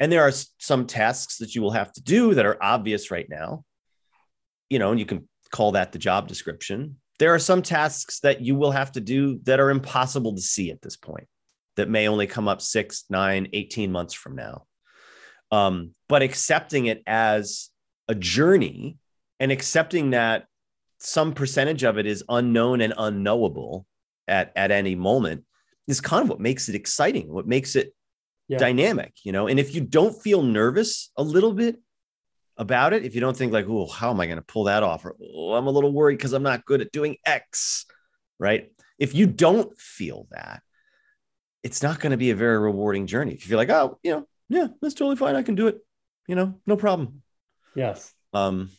And 0.00 0.12
there 0.12 0.22
are 0.22 0.32
some 0.58 0.86
tasks 0.86 1.38
that 1.38 1.56
you 1.56 1.62
will 1.62 1.72
have 1.72 1.92
to 1.92 2.02
do 2.02 2.34
that 2.34 2.46
are 2.46 2.62
obvious 2.62 3.10
right 3.10 3.28
now 3.28 3.64
you 4.70 4.78
know 4.78 4.90
and 4.90 5.00
you 5.00 5.06
can 5.06 5.28
call 5.50 5.72
that 5.72 5.92
the 5.92 5.98
job 5.98 6.28
description. 6.28 6.96
There 7.18 7.34
are 7.34 7.40
some 7.40 7.62
tasks 7.62 8.20
that 8.20 8.42
you 8.42 8.54
will 8.54 8.70
have 8.70 8.92
to 8.92 9.00
do 9.00 9.40
that 9.44 9.58
are 9.58 9.70
impossible 9.70 10.34
to 10.36 10.40
see 10.40 10.70
at 10.70 10.82
this 10.82 10.96
point 10.96 11.26
that 11.76 11.88
may 11.88 12.06
only 12.06 12.28
come 12.28 12.46
up 12.46 12.60
six 12.60 13.04
nine 13.10 13.48
18 13.52 13.90
months 13.90 14.14
from 14.14 14.36
now. 14.36 14.66
Um, 15.50 15.92
but 16.08 16.22
accepting 16.22 16.86
it 16.86 17.02
as 17.06 17.70
a 18.08 18.14
journey 18.14 18.98
and 19.40 19.52
accepting 19.52 20.10
that 20.10 20.46
some 20.98 21.32
percentage 21.32 21.84
of 21.84 21.98
it 21.98 22.06
is 22.06 22.24
unknown 22.28 22.80
and 22.80 22.92
unknowable 22.96 23.86
at, 24.26 24.52
at 24.56 24.70
any 24.70 24.94
moment 24.94 25.44
is 25.86 26.00
kind 26.00 26.22
of 26.22 26.28
what 26.28 26.40
makes 26.40 26.68
it 26.68 26.74
exciting, 26.74 27.32
what 27.32 27.46
makes 27.46 27.76
it 27.76 27.94
yeah. 28.48 28.58
dynamic, 28.58 29.12
you 29.22 29.32
know. 29.32 29.46
And 29.46 29.60
if 29.60 29.74
you 29.74 29.80
don't 29.80 30.20
feel 30.20 30.42
nervous 30.42 31.10
a 31.16 31.22
little 31.22 31.52
bit 31.52 31.80
about 32.56 32.92
it, 32.92 33.04
if 33.04 33.14
you 33.14 33.20
don't 33.20 33.36
think 33.36 33.52
like, 33.52 33.66
oh, 33.68 33.86
how 33.86 34.10
am 34.10 34.20
I 34.20 34.26
going 34.26 34.38
to 34.38 34.42
pull 34.42 34.64
that 34.64 34.82
off? 34.82 35.04
Or 35.04 35.16
oh, 35.22 35.54
I'm 35.54 35.66
a 35.66 35.70
little 35.70 35.92
worried 35.92 36.16
because 36.16 36.32
I'm 36.32 36.42
not 36.42 36.64
good 36.64 36.80
at 36.80 36.92
doing 36.92 37.16
X, 37.24 37.86
right? 38.38 38.72
If 38.98 39.14
you 39.14 39.26
don't 39.26 39.78
feel 39.78 40.26
that, 40.32 40.62
it's 41.62 41.82
not 41.82 42.00
going 42.00 42.10
to 42.10 42.16
be 42.16 42.30
a 42.30 42.34
very 42.34 42.58
rewarding 42.58 43.06
journey. 43.06 43.32
If 43.32 43.44
you 43.44 43.48
feel 43.48 43.58
like, 43.58 43.70
oh, 43.70 43.98
you 44.02 44.12
know, 44.12 44.28
yeah, 44.48 44.68
that's 44.80 44.94
totally 44.94 45.16
fine. 45.16 45.36
I 45.36 45.42
can 45.42 45.54
do 45.54 45.68
it. 45.68 45.78
You 46.26 46.34
know, 46.34 46.60
no 46.66 46.76
problem. 46.76 47.22
Yes. 47.78 48.12
Um, 48.34 48.70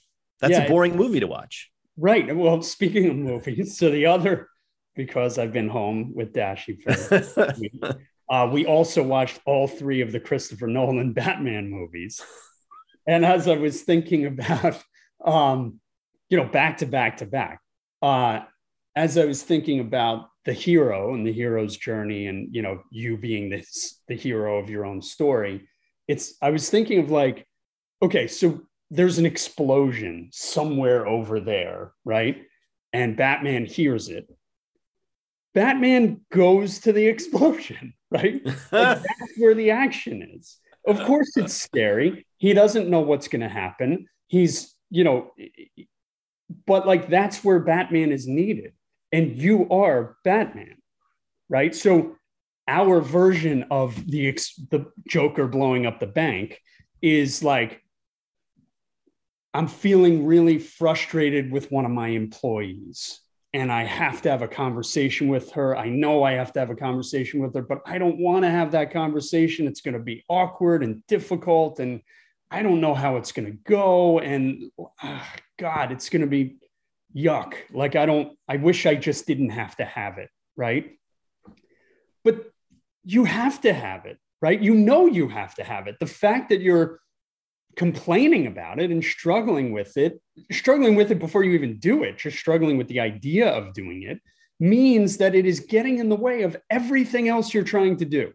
that's 0.42 0.52
yeah, 0.52 0.66
a 0.66 0.68
boring 0.68 0.98
movie 0.98 1.22
to 1.22 1.28
watch. 1.28 1.72
Right. 1.98 2.36
Well, 2.36 2.62
speaking 2.76 3.10
of 3.10 3.16
movies, 3.16 3.78
so 3.78 3.90
the 3.90 4.08
other, 4.08 4.50
because 4.96 5.38
I've 5.38 5.54
been 5.54 5.70
home 5.70 6.12
with 6.14 6.34
Dashi 6.34 6.82
for 6.82 8.00
uh, 8.30 8.50
we 8.52 8.66
also 8.66 9.02
watched 9.02 9.40
all 9.46 9.68
three 9.68 10.02
of 10.02 10.12
the 10.12 10.20
Christopher 10.20 10.68
Nolan 10.68 11.14
Batman 11.22 11.70
movies. 11.70 12.22
And 13.08 13.26
as 13.26 13.48
I 13.48 13.56
was 13.56 13.84
thinking 13.84 14.26
about, 14.26 14.84
um, 15.24 15.80
you 16.30 16.38
know, 16.38 16.46
back 16.46 16.78
to 16.80 16.86
back 16.86 17.18
to 17.18 17.26
back, 17.26 17.62
uh, 18.02 18.42
as 18.96 19.18
I 19.18 19.24
was 19.24 19.42
thinking 19.42 19.80
about 19.80 20.30
the 20.46 20.54
hero 20.54 21.14
and 21.14 21.26
the 21.26 21.32
hero's 21.32 21.78
journey 21.78 22.28
and 22.28 22.56
you 22.56 22.62
know 22.62 22.82
you 22.92 23.18
being 23.18 23.50
this 23.50 24.02
the 24.08 24.16
hero 24.16 24.58
of 24.58 24.70
your 24.70 24.84
own 24.84 25.02
story 25.02 25.68
it's 26.08 26.34
i 26.42 26.50
was 26.50 26.70
thinking 26.70 27.00
of 27.04 27.12
like 27.12 27.46
okay 28.02 28.26
so 28.26 28.62
there's 28.90 29.18
an 29.18 29.26
explosion 29.26 30.30
somewhere 30.32 31.08
over 31.08 31.40
there 31.40 31.92
right? 32.06 32.44
And 32.92 33.16
batman 33.16 33.66
hears 33.66 34.10
it. 34.10 34.28
Batman 35.54 36.22
goes 36.32 36.80
to 36.80 36.94
the 36.94 37.06
explosion 37.14 37.94
right? 38.12 38.42
Like 38.46 38.62
that's 38.72 39.38
where 39.38 39.54
the 39.54 39.72
action 39.72 40.28
is. 40.36 40.58
Of 40.88 41.04
course 41.06 41.38
it's 41.38 41.54
scary. 41.54 42.26
He 42.38 42.54
doesn't 42.54 42.90
know 42.90 43.02
what's 43.02 43.28
going 43.28 43.42
to 43.42 43.50
happen. 43.50 44.08
He's 44.28 44.76
you 44.90 45.04
know 45.04 45.32
but 46.66 46.88
like 46.88 47.10
that's 47.10 47.44
where 47.44 47.60
batman 47.60 48.12
is 48.12 48.28
needed. 48.28 48.74
And 49.12 49.38
you 49.42 49.68
are 49.70 50.18
Batman, 50.24 50.78
right? 51.50 51.74
So 51.74 52.16
our 52.68 53.02
version 53.02 53.66
of 53.72 53.96
the 54.08 54.32
the 54.70 54.92
Joker 55.08 55.48
blowing 55.48 55.86
up 55.86 56.00
the 56.00 56.08
bank 56.08 56.62
is 57.02 57.44
like 57.44 57.82
I'm 59.54 59.68
feeling 59.68 60.26
really 60.26 60.60
frustrated 60.60 61.52
with 61.52 61.72
one 61.72 61.86
of 61.86 61.92
my 61.92 62.10
employees 62.10 63.22
and 63.54 63.72
I 63.72 63.84
have 63.84 64.22
to 64.24 64.30
have 64.30 64.44
a 64.44 64.48
conversation 64.48 65.28
with 65.28 65.52
her. 65.52 65.76
I 65.76 65.90
know 65.90 66.24
I 66.24 66.34
have 66.34 66.54
to 66.54 66.60
have 66.60 66.70
a 66.70 66.76
conversation 66.76 67.42
with 67.42 67.56
her, 67.56 67.64
but 67.64 67.82
I 67.86 67.98
don't 67.98 68.20
want 68.20 68.44
to 68.44 68.50
have 68.50 68.72
that 68.72 68.94
conversation. 68.94 69.66
It's 69.66 69.82
going 69.82 69.96
to 69.96 70.00
be 70.00 70.24
awkward 70.30 70.84
and 70.84 71.06
difficult 71.08 71.80
and 71.80 72.02
I 72.52 72.62
don't 72.62 72.82
know 72.82 72.94
how 72.94 73.18
it's 73.18 73.32
going 73.32 73.48
to 73.48 73.58
go 73.64 74.20
and 74.20 74.72
oh, 75.04 75.28
god, 75.58 75.92
it's 75.92 76.10
going 76.10 76.22
to 76.22 76.28
be 76.28 76.58
yuck. 77.16 77.56
Like 77.72 77.96
I 77.96 78.06
don't, 78.06 78.38
I 78.48 78.58
wish 78.58 78.86
I 78.86 78.96
just 78.96 79.26
didn't 79.26 79.50
have 79.50 79.76
to 79.78 79.86
have 79.86 80.20
it. 80.20 80.30
Right. 80.56 80.98
But 82.24 82.52
you 83.04 83.24
have 83.26 83.62
to 83.62 83.74
have 83.74 84.06
it, 84.06 84.20
right? 84.42 84.60
You 84.60 84.76
know, 84.76 85.08
you 85.08 85.28
have 85.28 85.56
to 85.56 85.64
have 85.64 85.88
it. 85.88 85.98
The 86.00 86.06
fact 86.06 86.50
that 86.50 86.62
you're 86.62 87.00
complaining 87.80 88.46
about 88.46 88.80
it 88.80 88.92
and 88.92 89.04
struggling 89.04 89.72
with 89.72 89.98
it, 89.98 90.22
struggling 90.52 90.96
with 90.96 91.10
it 91.10 91.18
before 91.18 91.44
you 91.44 91.54
even 91.54 91.80
do 91.80 92.04
it, 92.04 92.18
just 92.18 92.38
struggling 92.38 92.78
with 92.78 92.88
the 92.90 93.00
idea 93.00 93.50
of 93.50 93.74
doing 93.74 94.04
it, 94.04 94.20
means 94.60 95.18
that 95.18 95.34
it 95.34 95.46
is 95.48 95.62
getting 95.62 95.98
in 95.98 96.10
the 96.10 96.16
way 96.16 96.44
of 96.44 96.56
everything 96.70 97.28
else 97.28 97.54
you're 97.54 97.64
trying 97.64 97.98
to 97.98 98.06
do. 98.06 98.32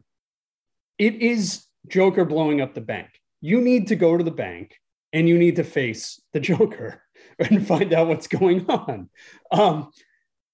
It 0.99 1.15
is 1.17 1.65
Joker 1.87 2.25
blowing 2.25 2.61
up 2.61 2.75
the 2.75 2.81
bank. 2.81 3.21
You 3.41 3.61
need 3.61 3.89
to 3.89 3.97
go 3.97 4.17
to 4.17 4.25
the 4.25 4.31
bank 4.31 4.75
and 5.13 5.29
you 5.29 5.39
need 5.39 5.57
to 5.57 5.65
face 5.65 6.21
the 6.33 6.41
Joker. 6.41 7.05
and 7.39 7.67
find 7.67 7.93
out 7.93 8.09
what's 8.09 8.27
going 8.27 8.69
on. 8.69 9.09
Um, 9.51 9.91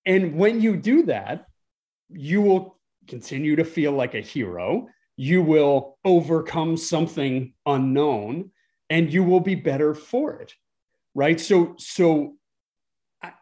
and 0.06 0.34
when 0.36 0.60
you 0.60 0.76
do 0.76 1.04
that, 1.04 1.46
you 2.08 2.42
will 2.42 2.78
continue 3.08 3.56
to 3.56 3.64
feel 3.64 3.92
like 3.92 4.14
a 4.14 4.20
hero. 4.20 4.88
You 5.16 5.42
will 5.42 5.98
overcome 6.04 6.76
something 6.76 7.52
unknown 7.66 8.50
and 8.90 9.12
you 9.12 9.24
will 9.24 9.40
be 9.40 9.54
better 9.54 9.94
for 9.94 10.34
it. 10.42 10.52
Right. 11.14 11.40
So, 11.40 11.74
so, 11.78 12.34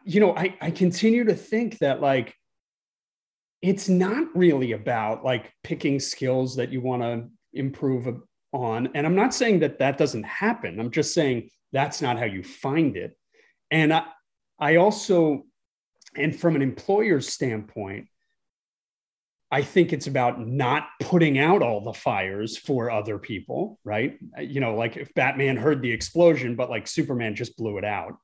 you 0.05 0.19
know, 0.19 0.35
I, 0.35 0.55
I 0.61 0.71
continue 0.71 1.25
to 1.25 1.35
think 1.35 1.79
that 1.79 2.01
like, 2.01 2.35
it's 3.61 3.89
not 3.89 4.27
really 4.35 4.71
about 4.71 5.25
like 5.25 5.51
picking 5.63 5.99
skills 5.99 6.55
that 6.55 6.71
you 6.71 6.79
want 6.79 7.01
to 7.01 7.27
improve 7.53 8.07
on. 8.53 8.89
And 8.95 9.05
I'm 9.05 9.15
not 9.15 9.33
saying 9.33 9.59
that 9.59 9.79
that 9.79 9.97
doesn't 9.97 10.23
happen. 10.23 10.79
I'm 10.79 10.91
just 10.91 11.13
saying 11.13 11.49
that's 11.73 12.01
not 12.01 12.17
how 12.17 12.25
you 12.25 12.43
find 12.43 12.95
it. 12.95 13.17
And 13.69 13.93
I, 13.93 14.05
I 14.59 14.77
also, 14.77 15.43
and 16.15 16.35
from 16.37 16.55
an 16.55 16.61
employer's 16.61 17.29
standpoint, 17.29 18.07
I 19.51 19.63
think 19.63 19.93
it's 19.93 20.07
about 20.07 20.45
not 20.45 20.87
putting 21.01 21.39
out 21.39 21.61
all 21.61 21.81
the 21.81 21.93
fires 21.93 22.57
for 22.57 22.91
other 22.91 23.17
people, 23.17 23.79
right? 23.83 24.19
Uh, 24.37 24.41
you 24.41 24.59
know, 24.59 24.75
like 24.75 24.97
if 24.97 25.13
Batman 25.13 25.57
heard 25.57 25.81
the 25.81 25.91
explosion, 25.91 26.55
but 26.55 26.69
like 26.69 26.87
Superman 26.87 27.35
just 27.35 27.57
blew 27.57 27.77
it 27.77 27.85
out. 27.85 28.17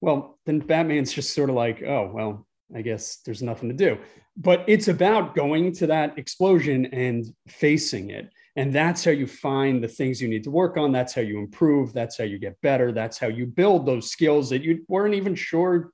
Well, 0.00 0.38
then 0.46 0.60
Batman's 0.60 1.12
just 1.12 1.34
sort 1.34 1.50
of 1.50 1.56
like, 1.56 1.82
oh, 1.82 2.10
well, 2.12 2.46
I 2.74 2.82
guess 2.82 3.16
there's 3.24 3.42
nothing 3.42 3.68
to 3.68 3.74
do. 3.74 3.98
But 4.36 4.64
it's 4.66 4.88
about 4.88 5.34
going 5.34 5.72
to 5.72 5.86
that 5.88 6.18
explosion 6.18 6.86
and 6.86 7.26
facing 7.46 8.10
it 8.10 8.30
and 8.56 8.72
that's 8.72 9.04
how 9.04 9.10
you 9.10 9.26
find 9.26 9.82
the 9.82 9.88
things 9.88 10.22
you 10.22 10.28
need 10.28 10.44
to 10.44 10.50
work 10.50 10.76
on. 10.76 10.92
That's 10.92 11.12
how 11.12 11.22
you 11.22 11.38
improve. 11.38 11.92
That's 11.92 12.16
how 12.16 12.24
you 12.24 12.38
get 12.38 12.60
better. 12.60 12.92
That's 12.92 13.18
how 13.18 13.26
you 13.26 13.46
build 13.46 13.84
those 13.84 14.10
skills 14.10 14.48
that 14.50 14.62
you 14.62 14.84
weren't 14.88 15.14
even 15.14 15.34
sure 15.34 15.90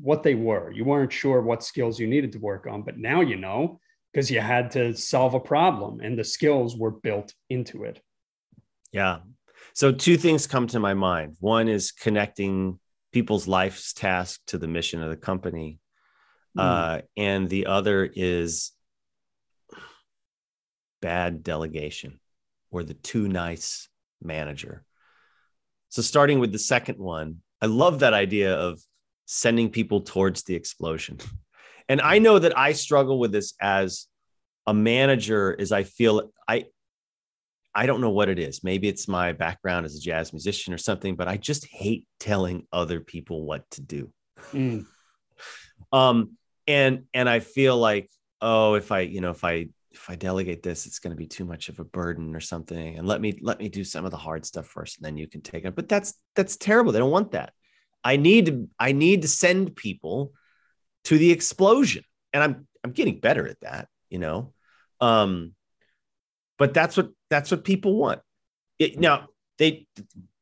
what 0.00 0.22
they 0.22 0.34
were. 0.34 0.70
You 0.70 0.84
weren't 0.84 1.12
sure 1.12 1.40
what 1.40 1.62
skills 1.62 1.98
you 1.98 2.06
needed 2.06 2.32
to 2.32 2.38
work 2.38 2.66
on, 2.66 2.82
but 2.82 2.98
now 2.98 3.20
you 3.20 3.36
know 3.36 3.80
because 4.12 4.30
you 4.30 4.40
had 4.40 4.70
to 4.72 4.94
solve 4.96 5.34
a 5.34 5.40
problem 5.40 6.00
and 6.00 6.18
the 6.18 6.24
skills 6.24 6.76
were 6.76 6.90
built 6.90 7.34
into 7.50 7.84
it. 7.84 8.00
Yeah. 8.92 9.18
So, 9.74 9.92
two 9.92 10.16
things 10.16 10.46
come 10.46 10.66
to 10.68 10.80
my 10.80 10.94
mind. 10.94 11.36
One 11.40 11.68
is 11.68 11.92
connecting 11.92 12.78
people's 13.12 13.46
life's 13.46 13.92
task 13.92 14.40
to 14.48 14.58
the 14.58 14.66
mission 14.66 15.02
of 15.02 15.10
the 15.10 15.16
company. 15.16 15.78
Mm. 16.56 16.62
Uh, 16.62 17.02
and 17.16 17.48
the 17.48 17.66
other 17.66 18.08
is 18.12 18.72
bad 21.00 21.42
delegation 21.42 22.18
or 22.70 22.82
the 22.82 22.94
too 22.94 23.28
nice 23.28 23.88
manager. 24.22 24.84
So, 25.90 26.02
starting 26.02 26.38
with 26.40 26.52
the 26.52 26.58
second 26.58 26.98
one, 26.98 27.42
I 27.60 27.66
love 27.66 28.00
that 28.00 28.14
idea 28.14 28.54
of 28.54 28.80
sending 29.30 29.68
people 29.68 30.00
towards 30.00 30.42
the 30.42 30.54
explosion. 30.54 31.18
And 31.90 32.02
I 32.02 32.18
know 32.18 32.38
that 32.38 32.58
I 32.58 32.72
struggle 32.72 33.18
with 33.18 33.32
this 33.32 33.54
as 33.62 34.08
a 34.66 34.74
manager 34.74 35.54
is 35.54 35.72
I 35.72 35.84
feel 35.84 36.30
I 36.46 36.66
I 37.74 37.86
don't 37.86 38.02
know 38.02 38.10
what 38.10 38.28
it 38.28 38.38
is. 38.38 38.62
Maybe 38.62 38.88
it's 38.88 39.08
my 39.08 39.32
background 39.32 39.86
as 39.86 39.96
a 39.96 40.00
jazz 40.00 40.34
musician 40.34 40.74
or 40.74 40.76
something, 40.76 41.16
but 41.16 41.28
I 41.28 41.38
just 41.38 41.64
hate 41.64 42.04
telling 42.20 42.66
other 42.70 43.00
people 43.00 43.46
what 43.46 43.62
to 43.70 43.80
do. 43.80 44.12
Mm. 44.52 44.84
um 45.94 46.36
and 46.66 47.04
and 47.14 47.26
I 47.26 47.40
feel 47.40 47.78
like 47.78 48.10
oh 48.42 48.74
if 48.74 48.92
I 48.92 49.00
you 49.00 49.22
know 49.22 49.30
if 49.30 49.42
I 49.42 49.68
if 49.92 50.10
I 50.10 50.14
delegate 50.14 50.62
this, 50.62 50.84
it's 50.84 50.98
going 50.98 51.12
to 51.12 51.16
be 51.16 51.26
too 51.26 51.46
much 51.46 51.70
of 51.70 51.80
a 51.80 51.84
burden 51.84 52.36
or 52.36 52.40
something. 52.40 52.98
And 52.98 53.08
let 53.08 53.22
me 53.22 53.38
let 53.40 53.58
me 53.58 53.70
do 53.70 53.82
some 53.82 54.04
of 54.04 54.10
the 54.10 54.18
hard 54.18 54.44
stuff 54.44 54.66
first, 54.66 54.98
and 54.98 55.06
then 55.06 55.16
you 55.16 55.26
can 55.26 55.40
take 55.40 55.64
it. 55.64 55.74
But 55.74 55.88
that's 55.88 56.12
that's 56.36 56.58
terrible. 56.58 56.92
They 56.92 56.98
don't 56.98 57.10
want 57.10 57.32
that. 57.32 57.54
I 58.04 58.16
need 58.16 58.46
to 58.46 58.68
I 58.78 58.92
need 58.92 59.22
to 59.22 59.28
send 59.28 59.76
people 59.76 60.32
to 61.04 61.18
the 61.18 61.30
explosion. 61.30 62.04
And 62.32 62.42
I'm 62.42 62.68
I'm 62.84 62.92
getting 62.92 63.20
better 63.20 63.46
at 63.46 63.60
that, 63.60 63.88
you 64.10 64.18
know. 64.18 64.52
Um 65.00 65.54
but 66.58 66.74
that's 66.74 66.96
what 66.96 67.10
that's 67.30 67.50
what 67.50 67.64
people 67.64 67.96
want. 67.96 68.20
It, 68.78 68.98
now 68.98 69.28
they 69.58 69.86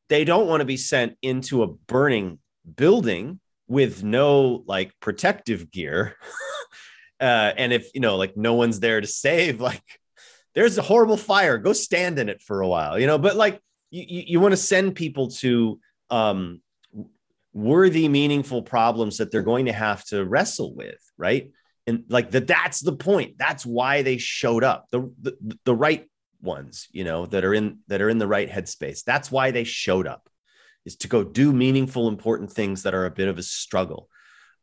they 0.09 0.23
don't 0.23 0.47
want 0.47 0.61
to 0.61 0.65
be 0.65 0.77
sent 0.77 1.17
into 1.21 1.63
a 1.63 1.67
burning 1.67 2.39
building 2.75 3.39
with 3.67 4.03
no 4.03 4.63
like 4.67 4.93
protective 4.99 5.71
gear. 5.71 6.15
uh 7.19 7.53
and 7.57 7.73
if 7.73 7.89
you 7.93 8.01
know 8.01 8.15
like 8.15 8.37
no 8.37 8.53
one's 8.53 8.79
there 8.79 9.01
to 9.01 9.07
save 9.07 9.59
like 9.59 9.81
there's 10.53 10.77
a 10.77 10.83
horrible 10.83 11.17
fire 11.17 11.57
go 11.57 11.73
stand 11.73 12.19
in 12.19 12.29
it 12.29 12.41
for 12.41 12.61
a 12.61 12.67
while 12.67 12.99
you 12.99 13.07
know 13.07 13.17
but 13.17 13.35
like 13.35 13.59
you, 13.89 14.05
you, 14.07 14.23
you 14.27 14.39
want 14.39 14.51
to 14.51 14.57
send 14.57 14.95
people 14.95 15.29
to 15.29 15.79
um 16.11 16.61
worthy, 17.57 18.07
meaningful 18.07 18.61
problems 18.61 19.17
that 19.17 19.31
they're 19.31 19.41
going 19.41 19.65
to 19.65 19.73
have 19.73 20.05
to 20.05 20.23
wrestle 20.23 20.75
with, 20.75 20.99
right? 21.17 21.51
And 21.87 22.03
like 22.07 22.29
that, 22.31 22.45
that's 22.45 22.81
the 22.81 22.95
point. 22.95 23.37
That's 23.39 23.65
why 23.65 24.03
they 24.03 24.17
showed 24.19 24.63
up. 24.63 24.85
The, 24.91 25.11
the 25.19 25.57
the 25.65 25.75
right 25.75 26.07
ones, 26.39 26.87
you 26.91 27.03
know, 27.03 27.25
that 27.25 27.43
are 27.43 27.53
in 27.53 27.79
that 27.87 28.01
are 28.01 28.09
in 28.09 28.19
the 28.19 28.27
right 28.27 28.49
headspace. 28.49 29.03
That's 29.03 29.31
why 29.31 29.51
they 29.51 29.63
showed 29.63 30.05
up, 30.05 30.29
is 30.85 30.97
to 30.97 31.07
go 31.07 31.23
do 31.23 31.51
meaningful, 31.51 32.07
important 32.07 32.51
things 32.51 32.83
that 32.83 32.93
are 32.93 33.05
a 33.05 33.11
bit 33.11 33.27
of 33.27 33.39
a 33.39 33.43
struggle, 33.43 34.07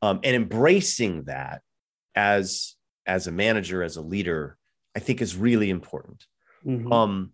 um, 0.00 0.20
and 0.22 0.36
embracing 0.36 1.24
that 1.24 1.62
as 2.14 2.76
as 3.06 3.26
a 3.26 3.32
manager, 3.32 3.82
as 3.82 3.96
a 3.96 4.02
leader, 4.02 4.56
I 4.94 5.00
think 5.00 5.20
is 5.20 5.36
really 5.36 5.70
important. 5.70 6.24
Mm-hmm. 6.64 6.92
Um, 6.92 7.32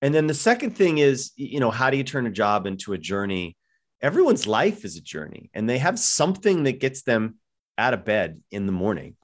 and 0.00 0.12
then 0.12 0.26
the 0.26 0.34
second 0.34 0.76
thing 0.76 0.98
is, 0.98 1.30
you 1.36 1.60
know, 1.60 1.70
how 1.70 1.90
do 1.90 1.96
you 1.96 2.04
turn 2.04 2.26
a 2.26 2.30
job 2.30 2.66
into 2.66 2.94
a 2.94 2.98
journey? 2.98 3.56
Everyone's 4.02 4.46
life 4.46 4.84
is 4.84 4.96
a 4.96 5.00
journey 5.00 5.50
and 5.54 5.68
they 5.68 5.78
have 5.78 5.98
something 5.98 6.64
that 6.64 6.80
gets 6.80 7.02
them 7.02 7.36
out 7.78 7.94
of 7.94 8.04
bed 8.04 8.40
in 8.50 8.66
the 8.66 8.72
morning. 8.72 9.16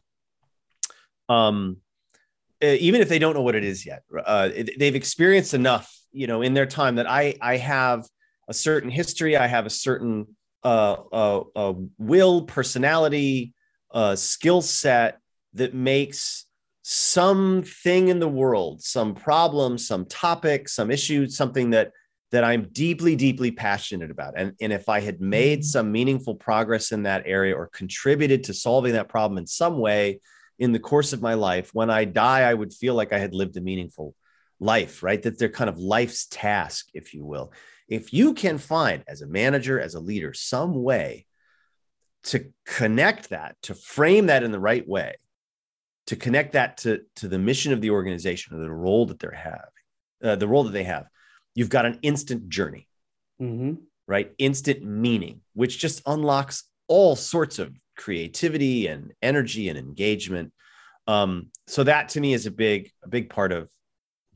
Um 1.29 1.79
even 2.61 3.01
if 3.01 3.09
they 3.09 3.19
don't 3.19 3.35
know 3.35 3.43
what 3.43 3.55
it 3.55 3.65
is 3.65 3.87
yet 3.87 4.03
uh, 4.25 4.49
they've 4.79 4.95
experienced 4.95 5.55
enough 5.55 5.95
you 6.13 6.27
know 6.27 6.43
in 6.43 6.55
their 6.55 6.67
time 6.67 6.97
that 6.97 7.09
i 7.09 7.35
i 7.41 7.57
have 7.57 8.07
a 8.49 8.55
certain 8.55 8.91
history 8.91 9.37
i 9.37 9.47
have 9.47 9.67
a 9.67 9.71
certain 9.71 10.27
uh, 10.65 10.97
uh, 11.13 11.41
uh 11.55 11.75
will 11.99 12.43
personality 12.43 13.55
uh 13.93 14.17
skill 14.17 14.61
set 14.61 15.19
that 15.55 15.75
makes 15.75 16.47
something 16.83 18.09
in 18.09 18.19
the 18.19 18.29
world 18.29 18.83
some 18.83 19.15
problem 19.15 19.79
some 19.79 20.05
topic 20.07 20.69
some 20.69 20.91
issue 20.91 21.29
something 21.29 21.71
that 21.71 21.93
that 22.31 22.45
I'm 22.45 22.69
deeply, 22.73 23.17
deeply 23.17 23.51
passionate 23.51 24.11
about. 24.11 24.35
And, 24.37 24.55
and 24.61 24.73
if 24.73 24.89
I 24.89 25.01
had 25.01 25.21
made 25.21 25.61
mm-hmm. 25.61 25.67
some 25.67 25.93
meaningful 25.93 26.35
progress 26.35 26.93
in 26.93 27.05
that 27.05 27.23
area 27.27 27.55
or 27.55 27.69
contributed 27.69 28.45
to 28.45 28.55
solving 28.55 28.93
that 28.93 29.09
problem 29.09 29.39
in 29.39 29.47
some 29.47 29.79
way 29.79 30.21
in 30.59 30.73
the 30.73 30.79
course 30.79 31.13
of 31.13 31.23
my 31.23 31.35
life, 31.35 31.71
when 31.73 31.91
I 31.91 32.05
die, 32.05 32.41
I 32.41 32.53
would 32.53 32.73
feel 32.73 32.95
like 32.95 33.13
I 33.13 33.19
had 33.19 33.35
lived 33.35 33.57
a 33.57 33.61
meaningful 33.61 34.15
life, 34.61 35.03
right? 35.03 35.23
That 35.23 35.39
they're 35.39 35.49
kind 35.49 35.71
of 35.71 35.79
life's 35.79 36.27
task, 36.27 36.89
if 36.93 37.15
you 37.15 37.25
will. 37.25 37.53
If 37.89 38.13
you 38.13 38.35
can 38.35 38.59
find 38.59 39.03
as 39.09 39.23
a 39.23 39.27
manager, 39.27 39.81
as 39.81 39.95
a 39.95 40.01
leader, 40.01 40.35
some 40.35 40.83
way 40.83 41.27
to 42.25 42.53
connect 42.67 43.31
that, 43.31 43.57
to 43.63 43.75
frame 43.75 44.27
that 44.27 44.43
in 44.43 44.53
the 44.53 44.61
right 44.61 44.87
way, 44.87 45.15
to 46.09 46.17
connect 46.17 46.53
that 46.53 46.79
to, 46.79 47.03
to 47.17 47.29
the 47.29 47.39
mission 47.39 47.73
of 47.73 47.81
the 47.81 47.91
organization 47.91 48.55
or 48.55 48.63
the 48.63 48.71
role 48.71 49.07
that 49.07 49.19
they're 49.19 49.31
having, 49.31 49.61
uh, 50.23 50.37
the 50.37 50.49
role 50.49 50.65
that 50.65 50.73
they 50.73 50.85
have, 50.85 51.07
you've 51.59 51.69
got 51.69 51.85
an 51.85 51.99
instant 52.03 52.49
journey, 52.49 52.87
mm-hmm. 53.43 53.75
right? 54.07 54.33
Instant 54.39 54.85
meaning, 54.85 55.41
which 55.55 55.81
just 55.81 56.01
unlocks 56.07 56.63
all 56.87 57.17
sorts 57.17 57.59
of 57.59 57.75
creativity 57.97 58.87
and 58.87 59.13
energy 59.23 59.69
and 59.69 59.77
engagement. 59.77 60.53
Um, 61.09 61.49
so 61.67 61.83
that 61.83 62.11
to 62.11 62.21
me 62.21 62.33
is 62.33 62.47
a 62.47 62.53
big, 62.53 62.93
a 63.03 63.09
big 63.09 63.29
part 63.29 63.51
of 63.51 63.69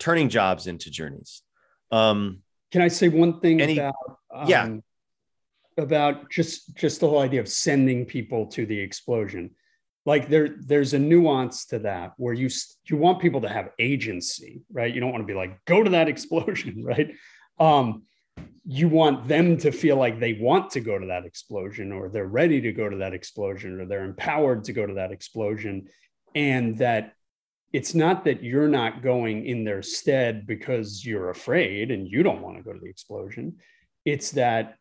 turning 0.00 0.30
jobs 0.30 0.66
into 0.66 0.90
journeys. 0.90 1.42
Um, 1.92 2.40
Can 2.72 2.82
I 2.82 2.88
say 2.88 3.08
one 3.08 3.38
thing 3.38 3.60
any, 3.60 3.78
about 3.78 3.94
um, 4.34 4.48
yeah 4.48 4.76
about 5.78 6.28
just 6.28 6.76
just 6.76 6.98
the 7.00 7.08
whole 7.08 7.20
idea 7.20 7.40
of 7.40 7.48
sending 7.48 8.04
people 8.04 8.46
to 8.46 8.66
the 8.66 8.80
explosion? 8.80 9.52
Like 10.04 10.28
there 10.28 10.56
there's 10.58 10.94
a 10.94 10.98
nuance 10.98 11.66
to 11.66 11.78
that 11.80 12.12
where 12.16 12.34
you 12.34 12.48
you 12.86 12.96
want 12.96 13.20
people 13.20 13.40
to 13.40 13.48
have 13.48 13.70
agency 13.78 14.62
right? 14.72 14.92
You 14.92 15.00
don't 15.00 15.12
want 15.12 15.22
to 15.22 15.32
be 15.32 15.34
like 15.34 15.64
go 15.64 15.82
to 15.82 15.90
that 15.90 16.08
explosion 16.14 16.84
right? 16.84 17.14
Um 17.58 18.02
you 18.64 18.88
want 18.88 19.26
them 19.26 19.56
to 19.56 19.72
feel 19.72 19.96
like 19.96 20.20
they 20.20 20.34
want 20.34 20.70
to 20.70 20.80
go 20.80 20.98
to 20.98 21.06
that 21.06 21.24
explosion 21.24 21.90
or 21.90 22.08
they're 22.08 22.26
ready 22.26 22.60
to 22.60 22.72
go 22.72 22.88
to 22.88 22.96
that 22.98 23.12
explosion 23.12 23.80
or 23.80 23.86
they're 23.86 24.04
empowered 24.04 24.64
to 24.64 24.72
go 24.72 24.86
to 24.86 24.94
that 24.94 25.10
explosion. 25.10 25.88
And 26.34 26.78
that 26.78 27.14
it's 27.72 27.94
not 27.94 28.24
that 28.24 28.42
you're 28.42 28.68
not 28.68 29.02
going 29.02 29.46
in 29.46 29.64
their 29.64 29.82
stead 29.82 30.46
because 30.46 31.04
you're 31.04 31.30
afraid 31.30 31.90
and 31.90 32.06
you 32.06 32.22
don't 32.22 32.42
want 32.42 32.56
to 32.56 32.62
go 32.62 32.72
to 32.72 32.78
the 32.78 32.88
explosion. 32.88 33.56
It's 34.04 34.30
that 34.32 34.76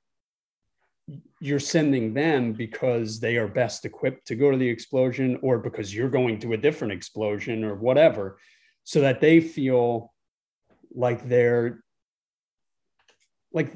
you're 1.39 1.59
sending 1.59 2.13
them 2.13 2.53
because 2.53 3.19
they 3.19 3.37
are 3.37 3.47
best 3.47 3.85
equipped 3.85 4.27
to 4.27 4.35
go 4.35 4.51
to 4.51 4.57
the 4.57 4.67
explosion 4.67 5.37
or 5.41 5.57
because 5.57 5.93
you're 5.93 6.09
going 6.09 6.39
to 6.39 6.53
a 6.53 6.57
different 6.57 6.93
explosion 6.93 7.63
or 7.63 7.75
whatever 7.75 8.37
so 8.83 9.01
that 9.01 9.19
they 9.19 9.39
feel 9.39 10.13
like 10.93 11.27
they're 11.27 11.83
like 13.53 13.73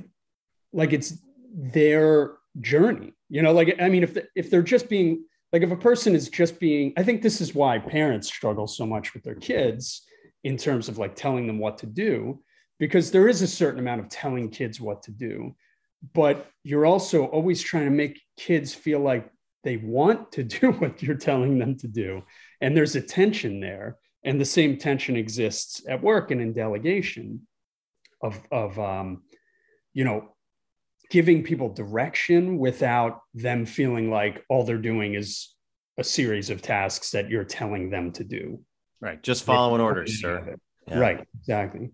like 0.72 0.94
it's 0.94 1.18
their 1.54 2.34
journey 2.62 3.14
you 3.30 3.42
know? 3.42 3.52
Like 3.52 3.76
i 3.82 3.90
mean 3.90 4.04
if 4.04 4.14
the, 4.14 4.28
if 4.36 4.50
they're 4.50 4.62
just 4.62 4.90
being 4.90 5.26
like 5.52 5.62
if 5.62 5.72
a 5.72 5.78
person 5.78 6.16
is 6.16 6.30
just 6.30 6.60
being 6.60 6.94
i 6.98 7.04
think 7.04 7.22
this 7.22 7.42
is 7.42 7.56
why 7.56 7.80
parents 7.80 8.28
struggle 8.28 8.68
so 8.68 8.86
much 8.86 9.14
with 9.14 9.24
their 9.24 9.36
kids 9.36 10.04
in 10.44 10.58
terms 10.58 10.88
of 10.88 10.98
like 10.98 11.16
telling 11.16 11.48
them 11.48 11.60
what 11.60 11.78
to 11.80 11.86
do 11.86 12.40
because 12.78 13.10
there 13.10 13.28
is 13.28 13.42
a 13.42 13.48
certain 13.48 13.80
amount 13.80 14.02
of 14.02 14.10
telling 14.10 14.50
kids 14.50 14.80
what 14.80 15.02
to 15.04 15.12
do 15.12 15.56
but 16.14 16.50
you're 16.64 16.86
also 16.86 17.26
always 17.26 17.62
trying 17.62 17.86
to 17.86 17.92
make 17.92 18.22
kids 18.38 18.74
feel 18.74 19.00
like 19.00 19.30
they 19.64 19.78
want 19.78 20.32
to 20.34 20.44
do 20.60 20.72
what 20.72 21.02
you're 21.02 21.16
telling 21.16 21.60
them 21.60 21.78
to 21.78 21.88
do. 21.88 22.24
And 22.62 22.76
there's 22.76 22.96
a 22.96 23.02
tension 23.02 23.60
there. 23.60 23.98
And 24.24 24.42
the 24.42 24.46
same 24.46 24.78
tension 24.78 25.16
exists 25.16 25.84
at 25.88 26.02
work 26.02 26.32
and 26.32 26.42
in 26.42 26.54
delegation 26.54 27.48
of, 28.22 28.40
of 28.52 28.80
um, 28.80 29.22
you 29.94 30.04
know, 30.04 30.36
giving 31.12 31.44
people 31.44 31.70
direction 31.70 32.58
without 32.58 33.22
them 33.36 33.68
feeling 33.68 34.10
like 34.10 34.44
all 34.50 34.64
they're 34.64 34.78
doing 34.80 35.14
is 35.14 35.54
a 36.00 36.04
series 36.04 36.50
of 36.50 36.64
tasks 36.64 37.12
that 37.12 37.30
you're 37.30 37.44
telling 37.44 37.92
them 37.92 38.12
to 38.14 38.24
do. 38.24 38.60
Right. 39.00 39.22
Just 39.22 39.44
following 39.44 39.82
orders, 39.82 40.20
sir. 40.20 40.56
Yeah. 40.88 41.00
Right. 41.00 41.28
Exactly. 41.40 41.92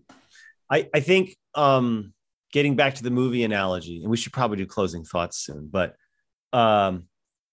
I, 0.70 0.88
I 0.94 1.00
think 1.00 1.36
um, 1.54 2.14
getting 2.52 2.76
back 2.76 2.94
to 2.96 3.02
the 3.02 3.10
movie 3.10 3.44
analogy, 3.44 4.02
and 4.02 4.10
we 4.10 4.16
should 4.16 4.32
probably 4.32 4.58
do 4.58 4.66
closing 4.66 5.04
thoughts 5.04 5.38
soon, 5.38 5.68
but 5.70 5.96
um, 6.52 7.04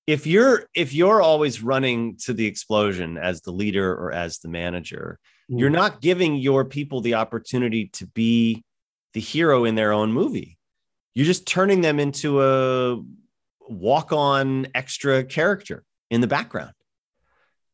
if 0.10 0.26
you're 0.26 0.68
if 0.74 0.93
you're 0.93 1.22
always 1.22 1.62
running 1.62 2.18
to 2.18 2.34
the 2.34 2.45
explosion 2.45 3.18
as 3.18 3.41
the 3.41 3.52
leader 3.52 3.93
or 3.93 4.12
as 4.12 4.39
the 4.39 4.50
manager, 4.50 5.20
mm. 5.52 5.60
you're 5.60 5.70
not 5.70 6.02
giving 6.02 6.36
your 6.36 6.66
people 6.66 7.02
the 7.02 7.14
opportunity 7.14 7.88
to 7.93 8.08
be 8.08 8.64
the 9.14 9.20
hero 9.20 9.66
in 9.66 9.76
their 9.76 9.91
own 9.91 10.12
movie. 10.12 10.58
You're 11.14 11.28
just 11.28 11.45
turning 11.45 11.82
them 11.82 12.00
into 12.00 12.41
a 12.43 13.02
walk-on 13.70 14.68
extra 14.74 15.24
character 15.24 15.84
in 16.10 16.22
the 16.22 16.28
background. 16.28 16.74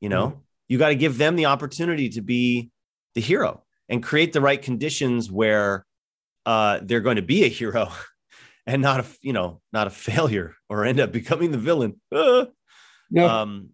You 0.01 0.09
know, 0.09 0.27
mm. 0.27 0.37
you 0.67 0.77
got 0.77 0.89
to 0.89 0.95
give 0.95 1.17
them 1.17 1.37
the 1.37 1.45
opportunity 1.45 2.09
to 2.09 2.21
be 2.21 2.69
the 3.13 3.21
hero 3.21 3.63
and 3.87 4.03
create 4.03 4.33
the 4.33 4.41
right 4.41 4.61
conditions 4.61 5.31
where 5.31 5.85
uh, 6.45 6.79
they're 6.81 7.01
going 7.01 7.15
to 7.15 7.21
be 7.21 7.43
a 7.43 7.49
hero 7.49 7.91
and 8.67 8.81
not 8.81 8.99
a 8.99 9.05
you 9.21 9.33
know 9.33 9.61
not 9.73 9.87
a 9.87 9.91
failure 9.91 10.55
or 10.69 10.85
end 10.85 10.99
up 10.99 11.11
becoming 11.11 11.51
the 11.51 11.57
villain. 11.57 11.99
Uh, 12.11 12.45
no. 13.09 13.27
Um, 13.27 13.69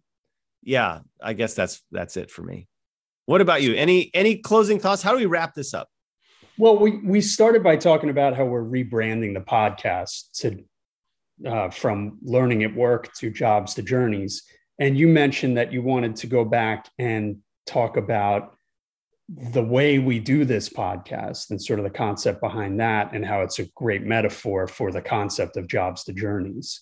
yeah, 0.64 1.00
I 1.22 1.34
guess 1.34 1.54
that's 1.54 1.82
that's 1.92 2.18
it 2.18 2.30
for 2.30 2.44
me. 2.44 2.68
What 3.26 3.42
about 3.42 3.62
you? 3.62 3.74
Any 3.74 4.12
any 4.14 4.38
closing 4.38 4.80
thoughts? 4.80 5.02
How 5.02 5.12
do 5.12 5.18
we 5.18 5.26
wrap 5.26 5.56
this 5.56 5.74
up? 5.74 5.88
Well, 6.58 6.78
we 6.78 6.98
we 6.98 7.22
started 7.22 7.64
by 7.64 7.78
talking 7.78 8.10
about 8.10 8.36
how 8.36 8.46
we're 8.46 8.64
rebranding 8.64 9.34
the 9.34 9.42
podcast 9.42 10.32
to 10.40 10.64
uh, 11.50 11.70
from 11.70 12.20
learning 12.22 12.64
at 12.64 12.76
work 12.76 13.14
to 13.16 13.32
jobs 13.32 13.74
to 13.76 13.82
journeys, 13.82 14.44
and 14.80 14.98
you 14.98 15.08
mentioned 15.08 15.58
that 15.58 15.72
you 15.72 15.82
wanted 15.82 16.16
to 16.18 16.28
go 16.28 16.46
back 16.46 16.90
and 17.00 17.38
talk 17.66 17.98
about 17.98 18.56
the 19.34 19.64
way 19.64 19.98
we 19.98 20.20
do 20.20 20.44
this 20.44 20.68
podcast 20.68 21.52
and 21.52 21.62
sort 21.62 21.80
of 21.80 21.86
the 21.86 21.92
concept 21.92 22.42
behind 22.42 22.80
that 22.80 23.14
and 23.14 23.26
how 23.26 23.42
it's 23.42 23.60
a 23.60 23.66
great 23.76 24.04
metaphor 24.04 24.68
for 24.68 24.92
the 24.92 25.02
concept 25.02 25.56
of 25.56 25.68
jobs 25.68 26.04
to 26.04 26.14
journeys. 26.14 26.82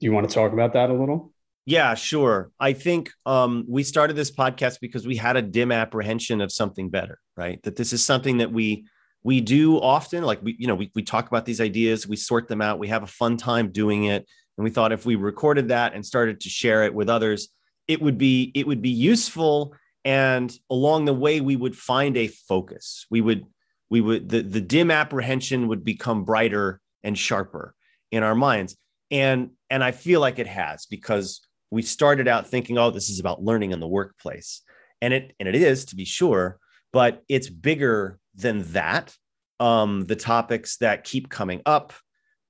Do 0.00 0.06
you 0.06 0.12
want 0.12 0.28
to 0.28 0.34
talk 0.34 0.52
about 0.52 0.74
that 0.74 0.90
a 0.90 0.92
little? 0.92 1.32
Yeah, 1.66 1.94
sure. 1.94 2.50
I 2.60 2.74
think 2.74 3.10
um, 3.26 3.64
we 3.66 3.82
started 3.82 4.14
this 4.14 4.30
podcast 4.30 4.78
because 4.80 5.06
we 5.06 5.16
had 5.16 5.36
a 5.36 5.42
dim 5.42 5.72
apprehension 5.72 6.40
of 6.40 6.52
something 6.52 6.90
better, 6.90 7.18
right? 7.36 7.60
That 7.64 7.74
this 7.74 7.92
is 7.92 8.04
something 8.04 8.38
that 8.38 8.52
we 8.52 8.86
we 9.24 9.40
do 9.40 9.80
often 9.80 10.22
like 10.22 10.42
we 10.42 10.54
you 10.58 10.66
know 10.66 10.74
we, 10.74 10.92
we 10.94 11.02
talk 11.02 11.26
about 11.26 11.46
these 11.46 11.58
ideas 11.58 12.06
we 12.06 12.14
sort 12.14 12.46
them 12.46 12.60
out 12.60 12.78
we 12.78 12.88
have 12.88 13.02
a 13.02 13.06
fun 13.06 13.38
time 13.38 13.72
doing 13.72 14.04
it 14.04 14.28
and 14.58 14.64
we 14.64 14.68
thought 14.68 14.92
if 14.92 15.06
we 15.06 15.14
recorded 15.14 15.68
that 15.68 15.94
and 15.94 16.04
started 16.04 16.40
to 16.42 16.50
share 16.50 16.84
it 16.84 16.92
with 16.92 17.08
others 17.08 17.48
it 17.88 18.02
would 18.02 18.18
be 18.18 18.52
it 18.54 18.66
would 18.66 18.82
be 18.82 18.90
useful 18.90 19.74
and 20.04 20.56
along 20.70 21.04
the 21.04 21.14
way 21.14 21.40
we 21.40 21.56
would 21.56 21.76
find 21.76 22.16
a 22.16 22.28
focus. 22.28 23.06
We 23.10 23.20
would 23.20 23.46
we 23.90 24.00
would 24.00 24.28
the, 24.28 24.42
the 24.42 24.60
dim 24.60 24.90
apprehension 24.90 25.68
would 25.68 25.84
become 25.84 26.24
brighter 26.24 26.80
and 27.02 27.16
sharper 27.18 27.74
in 28.10 28.22
our 28.22 28.34
minds. 28.34 28.76
And 29.10 29.50
and 29.70 29.84
i 29.84 29.92
feel 29.92 30.20
like 30.20 30.38
it 30.38 30.46
has 30.46 30.86
because 30.86 31.40
we 31.70 31.82
started 31.82 32.28
out 32.28 32.46
thinking 32.46 32.78
oh 32.78 32.90
this 32.90 33.08
is 33.08 33.20
about 33.20 33.42
learning 33.42 33.72
in 33.72 33.80
the 33.80 33.88
workplace. 33.88 34.62
And 35.00 35.12
it 35.12 35.34
and 35.38 35.48
it 35.48 35.54
is 35.54 35.86
to 35.86 35.96
be 35.96 36.04
sure 36.04 36.58
but 36.94 37.24
it's 37.28 37.50
bigger 37.50 38.20
than 38.36 38.62
that. 38.72 39.14
Um, 39.58 40.04
the 40.06 40.14
topics 40.14 40.76
that 40.76 41.02
keep 41.02 41.28
coming 41.28 41.60
up 41.66 41.92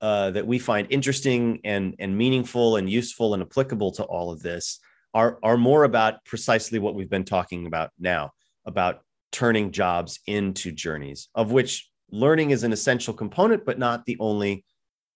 uh, 0.01 0.29
that 0.31 0.45
we 0.45 0.59
find 0.59 0.87
interesting 0.91 1.61
and, 1.63 1.95
and 1.97 2.15
meaningful 2.15 2.75
and 2.75 2.87
useful 2.87 3.33
and 3.33 3.41
applicable 3.41 3.91
to 3.93 4.03
all 4.03 4.31
of 4.31 4.43
this 4.43 4.79
are, 5.15 5.39
are 5.41 5.57
more 5.57 5.85
about 5.85 6.23
precisely 6.25 6.77
what 6.77 6.93
we've 6.93 7.09
been 7.09 7.23
talking 7.23 7.65
about 7.65 7.89
now 7.97 8.31
about 8.65 9.01
turning 9.31 9.71
jobs 9.71 10.19
into 10.27 10.71
journeys, 10.71 11.29
of 11.33 11.51
which 11.51 11.89
learning 12.11 12.51
is 12.51 12.63
an 12.63 12.73
essential 12.73 13.13
component, 13.13 13.65
but 13.65 13.79
not 13.79 14.05
the 14.05 14.17
only 14.19 14.65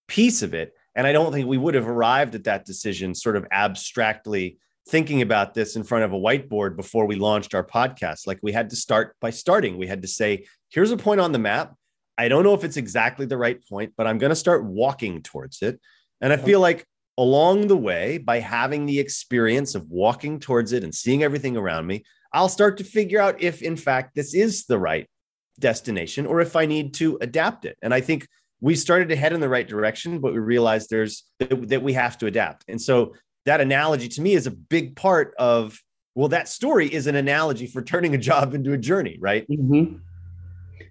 piece 0.08 0.42
of 0.42 0.54
it. 0.54 0.74
And 0.96 1.06
I 1.06 1.12
don't 1.12 1.32
think 1.32 1.48
we 1.48 1.58
would 1.58 1.76
have 1.76 1.88
arrived 1.88 2.34
at 2.34 2.46
that 2.46 2.66
decision 2.66 3.14
sort 3.14 3.36
of 3.36 3.46
abstractly 3.52 4.58
thinking 4.88 5.22
about 5.22 5.54
this 5.54 5.76
in 5.76 5.84
front 5.84 6.04
of 6.04 6.14
a 6.14 6.18
whiteboard 6.18 6.76
before 6.76 7.06
we 7.06 7.16
launched 7.16 7.54
our 7.54 7.64
podcast. 7.64 8.26
Like 8.26 8.40
we 8.42 8.52
had 8.52 8.70
to 8.72 8.76
start 8.76 9.16
by 9.20 9.30
starting. 9.30 9.78
We 9.78 9.88
had 9.88 10.02
to 10.02 10.08
say, 10.08 10.46
here's 10.70 10.92
a 10.92 10.98
point 10.98 11.22
on 11.22 11.32
the 11.32 11.40
map. 11.40 11.76
I 12.18 12.28
don't 12.28 12.44
know 12.44 12.54
if 12.54 12.64
it's 12.64 12.78
exactly 12.78 13.26
the 13.26 13.38
right 13.38 13.60
point, 13.68 13.94
but 13.96 14.08
I'm 14.08 14.18
going 14.18 14.32
to 14.32 14.36
start 14.36 14.64
walking 14.64 15.22
towards 15.22 15.62
it. 15.62 15.80
And 16.22 16.34
I 16.34 16.38
feel 16.38 16.60
like 16.60 16.86
along 17.20 17.68
the 17.68 17.78
way, 17.78 18.18
by 18.18 18.40
having 18.40 18.86
the 18.86 19.00
experience 19.00 19.76
of 19.76 19.90
walking 19.90 20.40
towards 20.40 20.72
it 20.72 20.84
and 20.84 20.96
seeing 20.96 21.22
everything 21.22 21.58
around 21.58 21.86
me, 21.86 22.04
I'll 22.34 22.50
start 22.50 22.78
to 22.78 22.84
figure 22.84 23.20
out 23.20 23.42
if, 23.42 23.62
in 23.62 23.76
fact, 23.76 24.16
this 24.16 24.34
is 24.34 24.66
the 24.66 24.80
right 24.80 25.08
destination 25.60 26.26
or 26.26 26.40
if 26.40 26.56
I 26.56 26.66
need 26.66 26.94
to 26.96 27.18
adapt 27.22 27.66
it. 27.66 27.78
And 27.82 27.94
I 27.94 28.02
think 28.02 28.28
we 28.62 28.76
started 28.76 29.10
to 29.10 29.16
head 29.16 29.34
in 29.34 29.42
the 29.42 29.50
right 29.50 29.68
direction, 29.68 30.20
but 30.20 30.34
we 30.34 30.40
realized 30.40 30.90
there's 30.90 31.26
that 31.40 31.84
we 31.84 31.94
have 31.94 32.18
to 32.20 32.28
adapt. 32.28 32.64
And 32.68 32.82
so 32.82 33.14
that 33.46 33.62
analogy 33.62 34.08
to 34.08 34.22
me 34.22 34.34
is 34.34 34.48
a 34.48 34.52
big 34.52 34.96
part 34.96 35.34
of 35.38 35.80
well 36.16 36.28
that 36.30 36.48
story 36.48 36.88
is 36.94 37.08
an 37.08 37.16
analogy 37.16 37.68
for 37.68 37.82
turning 37.82 38.14
a 38.16 38.18
job 38.18 38.54
into 38.54 38.74
a 38.74 38.78
journey 38.78 39.18
right 39.20 39.48
mm-hmm. 39.50 39.96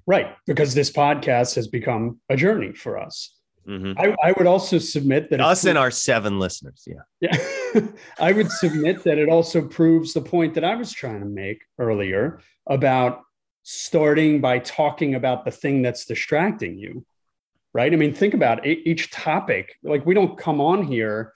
right 0.07 0.35
because 0.47 0.75
this 0.75 0.91
podcast 0.91 1.55
has 1.55 1.69
become 1.69 2.21
a 2.29 2.37
journey 2.37 2.73
for 2.73 2.99
us 2.99 3.38
mm-hmm. 3.69 3.93
I, 3.99 4.15
I, 4.23 4.33
would 4.33 4.47
also 4.47 4.79
submit 4.79 5.31
that 5.31 5.41
us 5.41 5.65
and 5.65 5.77
our 5.77 5.91
seven 5.91 6.39
listeners 6.39 6.87
yeah 6.87 7.03
yeah 7.21 7.81
i 8.21 8.33
would 8.33 8.51
submit 8.51 9.05
that 9.05 9.19
it 9.19 9.29
also 9.29 9.63
proves 9.63 10.15
the 10.15 10.21
point 10.21 10.55
that 10.55 10.65
i 10.65 10.75
was 10.75 10.93
trying 10.93 11.21
to 11.21 11.27
make 11.27 11.63
earlier 11.79 12.41
about 12.67 13.23
starting 13.63 14.41
by 14.41 14.59
talking 14.59 15.15
about 15.15 15.45
the 15.45 15.51
thing 15.51 15.83
that's 15.83 16.07
distracting 16.07 16.79
you 16.79 17.05
right 17.75 17.93
i 17.93 17.97
mean 17.97 18.15
think 18.15 18.35
about 18.35 18.67
it. 18.67 18.79
each 18.85 19.11
topic 19.11 19.75
like 19.83 20.05
we 20.07 20.15
don't 20.15 20.39
come 20.39 20.61
on 20.61 20.83
here 20.83 21.33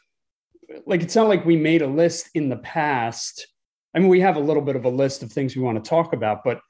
like 0.86 1.02
it's 1.02 1.16
not 1.16 1.28
like 1.28 1.44
we 1.44 1.56
made 1.56 1.82
a 1.82 1.86
list 1.86 2.30
in 2.34 2.48
the 2.48 2.56
past. 2.56 3.46
I 3.94 3.98
mean, 3.98 4.08
we 4.08 4.20
have 4.20 4.36
a 4.36 4.40
little 4.40 4.62
bit 4.62 4.76
of 4.76 4.84
a 4.84 4.90
list 4.90 5.22
of 5.22 5.32
things 5.32 5.54
we 5.54 5.62
want 5.62 5.82
to 5.82 5.88
talk 5.88 6.12
about, 6.12 6.44
but 6.44 6.60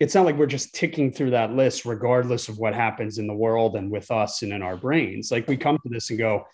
it's 0.00 0.14
not 0.14 0.24
like 0.24 0.36
we're 0.36 0.46
just 0.46 0.74
ticking 0.74 1.12
through 1.12 1.30
that 1.30 1.52
list 1.52 1.84
regardless 1.84 2.48
of 2.48 2.58
what 2.58 2.74
happens 2.74 3.18
in 3.18 3.26
the 3.26 3.34
world 3.34 3.76
and 3.76 3.90
with 3.90 4.10
us 4.10 4.42
and 4.42 4.52
in 4.52 4.62
our 4.62 4.76
brains. 4.76 5.30
Like 5.30 5.46
we 5.46 5.56
come 5.56 5.78
to 5.82 5.88
this 5.88 6.10
and 6.10 6.18
go, 6.18 6.46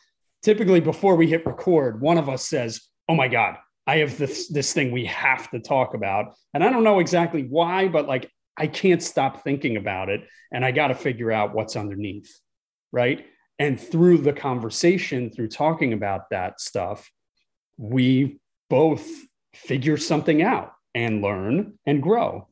typically 0.43 0.80
before 0.80 1.16
we 1.16 1.26
hit 1.26 1.47
record, 1.47 2.01
one 2.01 2.18
of 2.18 2.28
us 2.28 2.47
says, 2.47 2.80
Oh 3.09 3.14
my 3.14 3.28
God, 3.28 3.57
I 3.86 3.99
have 3.99 4.18
this 4.18 4.49
this 4.49 4.72
thing 4.72 4.93
we 4.93 5.07
have 5.07 5.51
to 5.51 5.59
talk 5.59 5.95
about. 5.95 6.34
And 6.55 6.62
I 6.62 6.70
don't 6.70 6.84
know 6.84 7.01
exactly 7.01 7.43
why, 7.43 7.88
but 7.88 8.07
like 8.07 8.30
I 8.57 8.66
can't 8.66 9.03
stop 9.03 9.43
thinking 9.43 9.76
about 9.76 10.11
it. 10.11 10.22
And 10.53 10.64
I 10.64 10.70
got 10.70 10.88
to 10.88 10.95
figure 10.95 11.32
out 11.32 11.55
what's 11.55 11.76
underneath. 11.76 12.30
Right. 12.93 13.26
And 13.59 13.80
through 13.80 14.18
the 14.18 14.32
conversation, 14.32 15.30
through 15.30 15.49
talking 15.49 15.93
about 15.93 16.30
that 16.30 16.61
stuff, 16.61 17.11
we 17.78 18.38
both 18.68 19.09
figure 19.55 19.97
something 19.97 20.43
out 20.43 20.72
and 20.95 21.22
learn 21.22 21.78
and 21.86 22.03
grow 22.03 22.49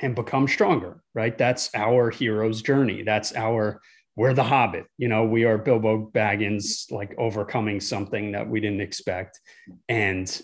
and 0.00 0.14
become 0.14 0.48
stronger, 0.48 1.02
right? 1.14 1.36
That's 1.36 1.70
our 1.74 2.10
hero's 2.10 2.62
journey. 2.62 3.02
That's 3.02 3.34
our, 3.34 3.80
we're 4.16 4.34
the 4.34 4.42
hobbit. 4.42 4.86
You 4.98 5.08
know, 5.08 5.24
we 5.24 5.44
are 5.44 5.58
Bilbo 5.58 6.10
Baggins, 6.12 6.90
like 6.90 7.14
overcoming 7.18 7.80
something 7.80 8.32
that 8.32 8.48
we 8.48 8.60
didn't 8.60 8.80
expect 8.80 9.38
and 9.88 10.40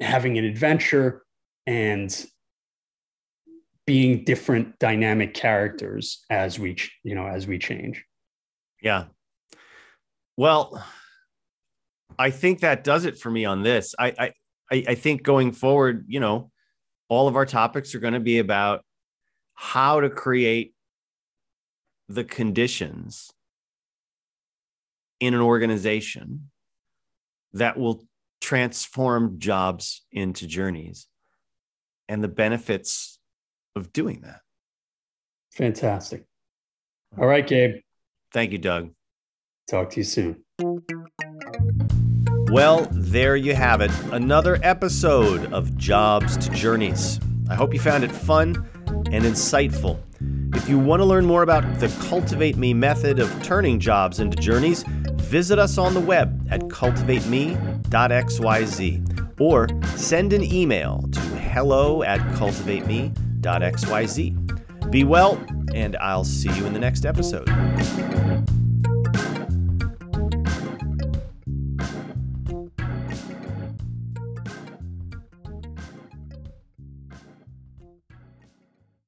having 0.00 0.38
an 0.38 0.44
adventure 0.44 1.22
and 1.66 2.26
being 3.86 4.24
different 4.24 4.78
dynamic 4.78 5.34
characters 5.34 6.24
as 6.30 6.58
we 6.58 6.76
you 7.02 7.14
know 7.14 7.26
as 7.26 7.46
we 7.46 7.58
change 7.58 8.04
yeah 8.82 9.04
well 10.36 10.82
i 12.18 12.30
think 12.30 12.60
that 12.60 12.82
does 12.82 13.04
it 13.04 13.18
for 13.18 13.30
me 13.30 13.44
on 13.44 13.62
this 13.62 13.94
i 13.98 14.32
i 14.70 14.84
i 14.88 14.94
think 14.94 15.22
going 15.22 15.52
forward 15.52 16.04
you 16.08 16.20
know 16.20 16.50
all 17.08 17.28
of 17.28 17.36
our 17.36 17.46
topics 17.46 17.94
are 17.94 18.00
going 18.00 18.14
to 18.14 18.20
be 18.20 18.38
about 18.38 18.84
how 19.54 20.00
to 20.00 20.10
create 20.10 20.74
the 22.08 22.24
conditions 22.24 23.30
in 25.20 25.34
an 25.34 25.40
organization 25.40 26.50
that 27.52 27.78
will 27.78 28.04
transform 28.40 29.38
jobs 29.38 30.04
into 30.12 30.46
journeys 30.46 31.06
and 32.08 32.22
the 32.22 32.28
benefits 32.28 33.18
of 33.74 33.92
doing 33.92 34.20
that. 34.22 34.40
Fantastic. 35.52 36.24
All 37.16 37.26
right, 37.26 37.46
Gabe. 37.46 37.76
Thank 38.32 38.52
you, 38.52 38.58
Doug. 38.58 38.90
Talk 39.70 39.90
to 39.90 40.00
you 40.00 40.04
soon. 40.04 40.44
Well, 42.50 42.86
there 42.92 43.36
you 43.36 43.54
have 43.54 43.80
it. 43.80 43.90
Another 44.12 44.58
episode 44.62 45.50
of 45.52 45.76
Jobs 45.76 46.36
to 46.36 46.50
Journeys. 46.50 47.18
I 47.48 47.54
hope 47.54 47.72
you 47.72 47.80
found 47.80 48.04
it 48.04 48.12
fun 48.12 48.68
and 48.86 49.24
insightful. 49.24 49.98
If 50.54 50.68
you 50.68 50.78
want 50.78 51.00
to 51.00 51.04
learn 51.04 51.26
more 51.26 51.42
about 51.42 51.80
the 51.80 51.88
Cultivate 52.08 52.56
Me 52.56 52.72
method 52.72 53.18
of 53.18 53.42
turning 53.42 53.80
jobs 53.80 54.20
into 54.20 54.36
journeys, 54.36 54.84
visit 55.14 55.58
us 55.58 55.78
on 55.78 55.94
the 55.94 56.00
web 56.00 56.46
at 56.50 56.60
cultivateme.xyz 56.60 59.40
or 59.40 59.66
send 59.96 60.32
an 60.32 60.44
email 60.44 61.04
to 61.10 61.18
hello 61.20 62.04
at 62.04 62.20
cultivateme.xyz. 62.36 64.90
Be 64.90 65.02
well, 65.02 65.44
and 65.74 65.96
I'll 65.96 66.24
see 66.24 66.54
you 66.54 66.66
in 66.66 66.72
the 66.72 66.78
next 66.78 67.04
episode. 67.04 67.48